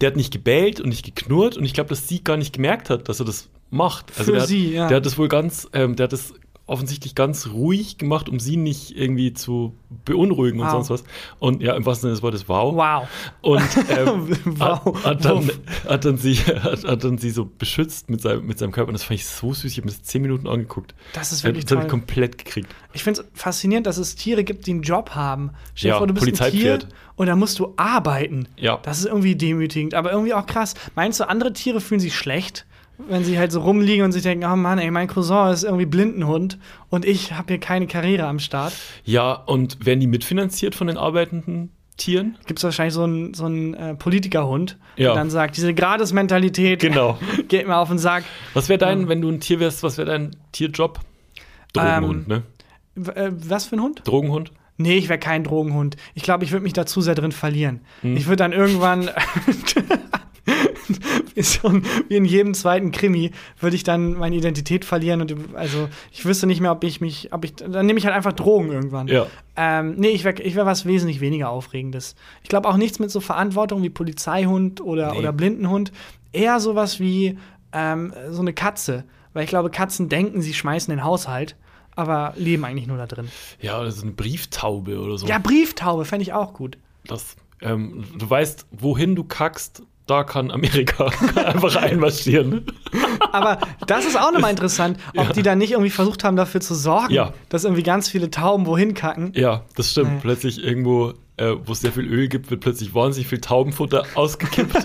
der 0.00 0.08
hat 0.08 0.16
nicht 0.16 0.32
gebellt 0.32 0.80
und 0.80 0.88
nicht 0.88 1.04
geknurrt 1.04 1.56
und 1.56 1.64
ich 1.64 1.74
glaube, 1.74 1.90
dass 1.90 2.08
sie 2.08 2.24
gar 2.24 2.36
nicht 2.36 2.54
gemerkt 2.54 2.90
hat, 2.90 3.08
dass 3.08 3.20
er 3.20 3.26
das 3.26 3.50
macht. 3.70 4.10
Also 4.18 4.32
Für 4.32 4.38
der 4.38 4.46
sie, 4.46 4.66
hat, 4.68 4.74
ja. 4.74 4.88
Der 4.88 4.96
hat 4.98 5.06
das 5.06 5.18
wohl 5.18 5.28
ganz, 5.28 5.68
ähm, 5.72 5.96
der 5.96 6.04
hat 6.04 6.12
das 6.12 6.34
offensichtlich 6.72 7.14
ganz 7.14 7.48
ruhig 7.48 7.98
gemacht, 7.98 8.28
um 8.28 8.40
sie 8.40 8.56
nicht 8.56 8.96
irgendwie 8.96 9.32
zu 9.32 9.74
beunruhigen 10.04 10.58
und 10.60 10.66
Wow. 10.66 10.72
sonst 10.86 10.90
was. 10.90 11.04
Und 11.38 11.62
ja, 11.62 11.74
im 11.76 11.84
wahrsten 11.86 12.02
Sinne 12.08 12.14
des 12.14 12.22
Wortes, 12.22 12.48
wow. 12.48 12.74
Wow. 12.74 13.08
Und 13.42 13.62
ähm, 13.90 14.36
Wow. 14.58 15.04
hat, 15.04 15.04
hat, 15.04 15.24
dann, 15.24 15.50
hat, 15.88 16.04
dann 16.04 16.16
sie, 16.16 16.34
hat, 16.36 16.84
hat 16.84 17.04
dann 17.04 17.18
sie 17.18 17.30
so 17.30 17.48
beschützt 17.58 18.10
mit 18.10 18.20
seinem, 18.22 18.46
mit 18.46 18.58
seinem 18.58 18.72
Körper. 18.72 18.88
Und 18.88 18.94
das 18.94 19.04
fand 19.04 19.20
ich 19.20 19.26
so 19.26 19.52
süß. 19.52 19.70
Ich 19.70 19.76
habe 19.76 19.86
mir 19.86 19.92
das 19.92 20.02
zehn 20.02 20.22
Minuten 20.22 20.48
angeguckt. 20.48 20.94
Das 21.12 21.30
ist 21.32 21.40
Das 21.40 21.44
wirklich 21.44 21.64
habe 21.66 21.74
toll. 21.76 21.82
ich 21.84 21.88
komplett 21.90 22.38
gekriegt. 22.38 22.68
Ich 22.94 23.04
finde 23.04 23.20
es 23.20 23.26
faszinierend, 23.40 23.86
dass 23.86 23.98
es 23.98 24.16
Tiere 24.16 24.42
gibt, 24.44 24.66
die 24.66 24.72
einen 24.72 24.82
Job 24.82 25.10
haben. 25.10 25.50
Stell 25.74 25.90
dir 25.90 25.92
Ja, 25.94 25.98
vor, 25.98 26.06
du 26.06 26.14
bist 26.14 26.42
ein 26.42 26.50
Tier 26.50 26.78
und 27.16 27.26
dann 27.26 27.38
musst 27.38 27.58
du 27.58 27.74
arbeiten. 27.76 28.48
Ja. 28.56 28.78
Das 28.82 28.98
ist 28.98 29.06
irgendwie 29.06 29.36
demütigend, 29.36 29.94
aber 29.94 30.10
irgendwie 30.12 30.34
auch 30.34 30.46
krass. 30.46 30.74
Meinst 30.94 31.20
du, 31.20 31.28
andere 31.28 31.52
Tiere 31.52 31.80
fühlen 31.80 32.00
sich 32.00 32.16
schlecht, 32.16 32.66
wenn 33.08 33.24
sie 33.24 33.38
halt 33.38 33.52
so 33.52 33.60
rumliegen 33.60 34.04
und 34.04 34.12
sich 34.12 34.22
denken, 34.22 34.44
oh 34.50 34.56
Mann, 34.56 34.78
ey, 34.78 34.90
mein 34.90 35.08
Cousin 35.08 35.52
ist 35.52 35.64
irgendwie 35.64 35.86
Blindenhund 35.86 36.58
und 36.88 37.04
ich 37.04 37.32
habe 37.32 37.52
hier 37.54 37.60
keine 37.60 37.86
Karriere 37.86 38.26
am 38.26 38.38
Start? 38.38 38.72
Ja, 39.04 39.32
und 39.32 39.84
werden 39.84 40.00
die 40.00 40.06
mitfinanziert 40.06 40.74
von 40.74 40.86
den 40.86 40.96
arbeitenden 40.96 41.70
Tieren? 41.96 42.38
Gibt 42.46 42.58
es 42.58 42.64
wahrscheinlich 42.64 42.94
so 42.94 43.02
einen 43.04 43.34
so 43.34 43.44
einen, 43.44 43.74
äh, 43.74 43.94
Politikerhund, 43.94 44.78
Ja. 44.96 45.08
der 45.08 45.14
dann 45.14 45.30
sagt, 45.30 45.56
diese 45.56 45.74
Gratis-Mentalität 45.74 46.80
Genau. 46.80 47.18
geht 47.48 47.66
mir 47.66 47.76
auf 47.76 47.88
den 47.88 47.98
Sack. 47.98 48.24
Was 48.54 48.68
wäre 48.68 48.78
dein, 48.78 49.08
wenn 49.08 49.20
du 49.20 49.28
ein 49.28 49.40
Tier 49.40 49.60
wärst, 49.60 49.82
was 49.82 49.98
wäre 49.98 50.08
dein 50.10 50.36
Tierjob? 50.52 51.00
Drogenhund, 51.72 52.28
ne? 52.28 52.42
W 52.94 53.10
äh, 53.12 53.30
was 53.32 53.66
für 53.66 53.76
ein 53.76 53.82
Hund? 53.82 54.02
Drogenhund? 54.04 54.52
Nee, 54.78 54.96
ich 54.96 55.08
wäre 55.08 55.18
kein 55.18 55.44
Drogenhund. 55.44 55.96
Ich 56.14 56.22
glaube, 56.22 56.44
ich 56.44 56.52
würde 56.52 56.64
mich 56.64 56.72
da 56.72 56.86
zu 56.86 57.00
sehr 57.02 57.14
drin 57.14 57.32
verlieren. 57.32 57.80
Hm. 58.00 58.16
Ich 58.16 58.26
würde 58.26 58.36
dann 58.36 58.52
irgendwann. 58.52 59.10
wie, 61.34 62.16
in 62.16 62.24
jedem 62.24 62.54
zweiten 62.54 62.92
Krimi 62.92 63.30
würde 63.60 63.76
ich 63.76 63.84
dann 63.84 64.14
meine 64.14 64.36
Identität 64.36 64.84
verlieren 64.84 65.20
und 65.20 65.34
also 65.54 65.88
ich 66.10 66.24
wüsste 66.24 66.46
nicht 66.46 66.60
mehr, 66.60 66.72
ob 66.72 66.84
ich 66.84 67.00
mich, 67.00 67.32
ob 67.32 67.44
ich, 67.44 67.54
dann 67.54 67.86
nehme 67.86 67.98
ich 67.98 68.04
halt 68.06 68.14
einfach 68.14 68.32
Drogen 68.32 68.70
irgendwann. 68.70 69.08
Ja. 69.08 69.26
Ähm, 69.56 69.94
nee, 69.96 70.08
ich 70.08 70.24
wäre 70.24 70.40
ich 70.42 70.54
wär 70.54 70.66
was 70.66 70.86
wesentlich 70.86 71.20
weniger 71.20 71.50
Aufregendes. 71.50 72.14
Ich 72.42 72.48
glaube 72.48 72.68
auch 72.68 72.76
nichts 72.76 72.98
mit 72.98 73.10
so 73.10 73.20
Verantwortung 73.20 73.82
wie 73.82 73.90
Polizeihund 73.90 74.80
oder, 74.80 75.12
Nee. 75.12 75.18
oder 75.18 75.32
Blindenhund. 75.32 75.92
Eher 76.32 76.60
sowas 76.60 77.00
wie 77.00 77.38
ähm, 77.72 78.12
so 78.30 78.40
eine 78.40 78.52
Katze. 78.52 79.04
Weil 79.34 79.44
ich 79.44 79.50
glaube, 79.50 79.70
Katzen 79.70 80.08
denken, 80.08 80.42
sie 80.42 80.52
schmeißen 80.52 80.94
den 80.94 81.04
Haushalt, 81.04 81.56
aber 81.96 82.34
leben 82.36 82.64
eigentlich 82.64 82.86
nur 82.86 82.98
da 82.98 83.06
drin. 83.06 83.28
Ja, 83.60 83.80
oder 83.80 83.90
so 83.90 84.02
eine 84.02 84.12
Brieftaube 84.12 85.00
oder 85.00 85.16
so. 85.18 85.26
Ja, 85.26 85.38
Brieftaube 85.38 86.04
fände 86.04 86.22
ich 86.22 86.32
auch 86.34 86.52
gut. 86.52 86.76
Das, 87.06 87.36
ähm, 87.62 88.04
du 88.18 88.28
weißt, 88.28 88.66
wohin 88.72 89.14
du 89.16 89.24
kackst, 89.24 89.82
da 90.06 90.24
kann 90.24 90.50
Amerika 90.50 91.06
einfach 91.36 91.76
einmarschieren. 91.76 92.66
Aber 93.32 93.58
das 93.86 94.04
ist 94.04 94.18
auch 94.20 94.32
nochmal 94.32 94.50
interessant, 94.50 94.98
ob 95.16 95.26
Ja. 95.28 95.32
die 95.32 95.42
dann 95.42 95.58
nicht 95.58 95.72
irgendwie 95.72 95.90
versucht 95.90 96.24
haben, 96.24 96.36
dafür 96.36 96.60
zu 96.60 96.74
sorgen, 96.74 97.12
Ja. 97.14 97.32
dass 97.48 97.64
irgendwie 97.64 97.82
ganz 97.82 98.08
viele 98.08 98.30
Tauben 98.30 98.66
wohin 98.66 98.94
kacken. 98.94 99.32
Ja, 99.34 99.62
das 99.76 99.90
stimmt. 99.92 100.12
Nee. 100.14 100.18
Plötzlich 100.20 100.62
irgendwo, 100.62 101.14
äh, 101.36 101.54
wo 101.64 101.72
es 101.72 101.80
sehr 101.80 101.92
viel 101.92 102.06
Öl 102.06 102.28
gibt, 102.28 102.50
wird 102.50 102.60
plötzlich 102.60 102.94
wahnsinnig 102.94 103.28
viel 103.28 103.40
Taubenfutter 103.40 104.04
ausgekippt. 104.16 104.76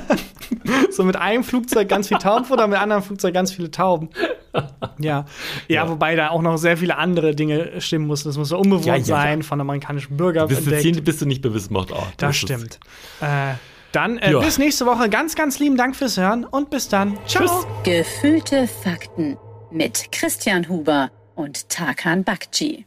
So 0.92 1.04
mit 1.04 1.16
einem 1.18 1.44
Flugzeug 1.44 1.90
ganz 1.90 2.08
viel 2.08 2.18
Taubenfutter, 2.18 2.68
mit 2.68 2.76
einem 2.76 2.84
anderen 2.84 3.04
Flugzeug 3.04 3.34
ganz 3.34 3.52
viele 3.52 3.70
Tauben. 3.72 4.10
Ja. 4.54 4.68
ja. 5.00 5.26
Ja. 5.68 5.90
wobei 5.90 6.16
da 6.16 6.30
auch 6.30 6.42
noch 6.42 6.58
sehr 6.58 6.78
viele 6.78 6.98
andere 6.98 7.36
Dinge 7.36 7.80
stimmen 7.82 8.08
mussten. 8.08 8.30
Das 8.30 8.38
muss 8.38 8.50
so 8.50 8.58
unbewohnt 8.58 8.86
Ja, 8.86 8.96
ja. 8.96 9.04
sein, 9.04 9.44
von 9.44 9.60
amerikanischen 9.60 10.16
Bürgern 10.18 10.48
bis, 10.48 10.60
entdeckt. 10.60 10.86
jetzt, 10.86 11.04
bist 11.04 11.22
du 11.22 11.26
nicht 11.26 11.42
bei 11.42 11.54
Wissenmacht 11.54 11.92
A. 11.92 12.08
Das 12.18 12.32
es. 12.32 12.38
stimmt. 12.38 12.80
Äh, 13.22 13.54
dann 13.92 14.18
äh, 14.18 14.32
Ja. 14.32 14.40
bis 14.40 14.58
nächste 14.58 14.86
Woche. 14.86 15.10
Ganz, 15.10 15.36
ganz 15.36 15.60
lieben 15.60 15.78
Dank 15.78 15.96
fürs 15.96 16.18
Hören 16.18 16.44
und 16.46 16.70
bis 16.70 16.90
dann. 16.90 17.18
Ciao. 17.28 17.44
Tschüss. 17.46 17.68
Gefühlte 17.84 18.68
Fakten 18.68 19.38
mit 19.72 20.12
Christian 20.12 20.68
Huber 20.68 21.12
und 21.36 21.70
Tarkan 21.70 22.24
Bakci. 22.24 22.87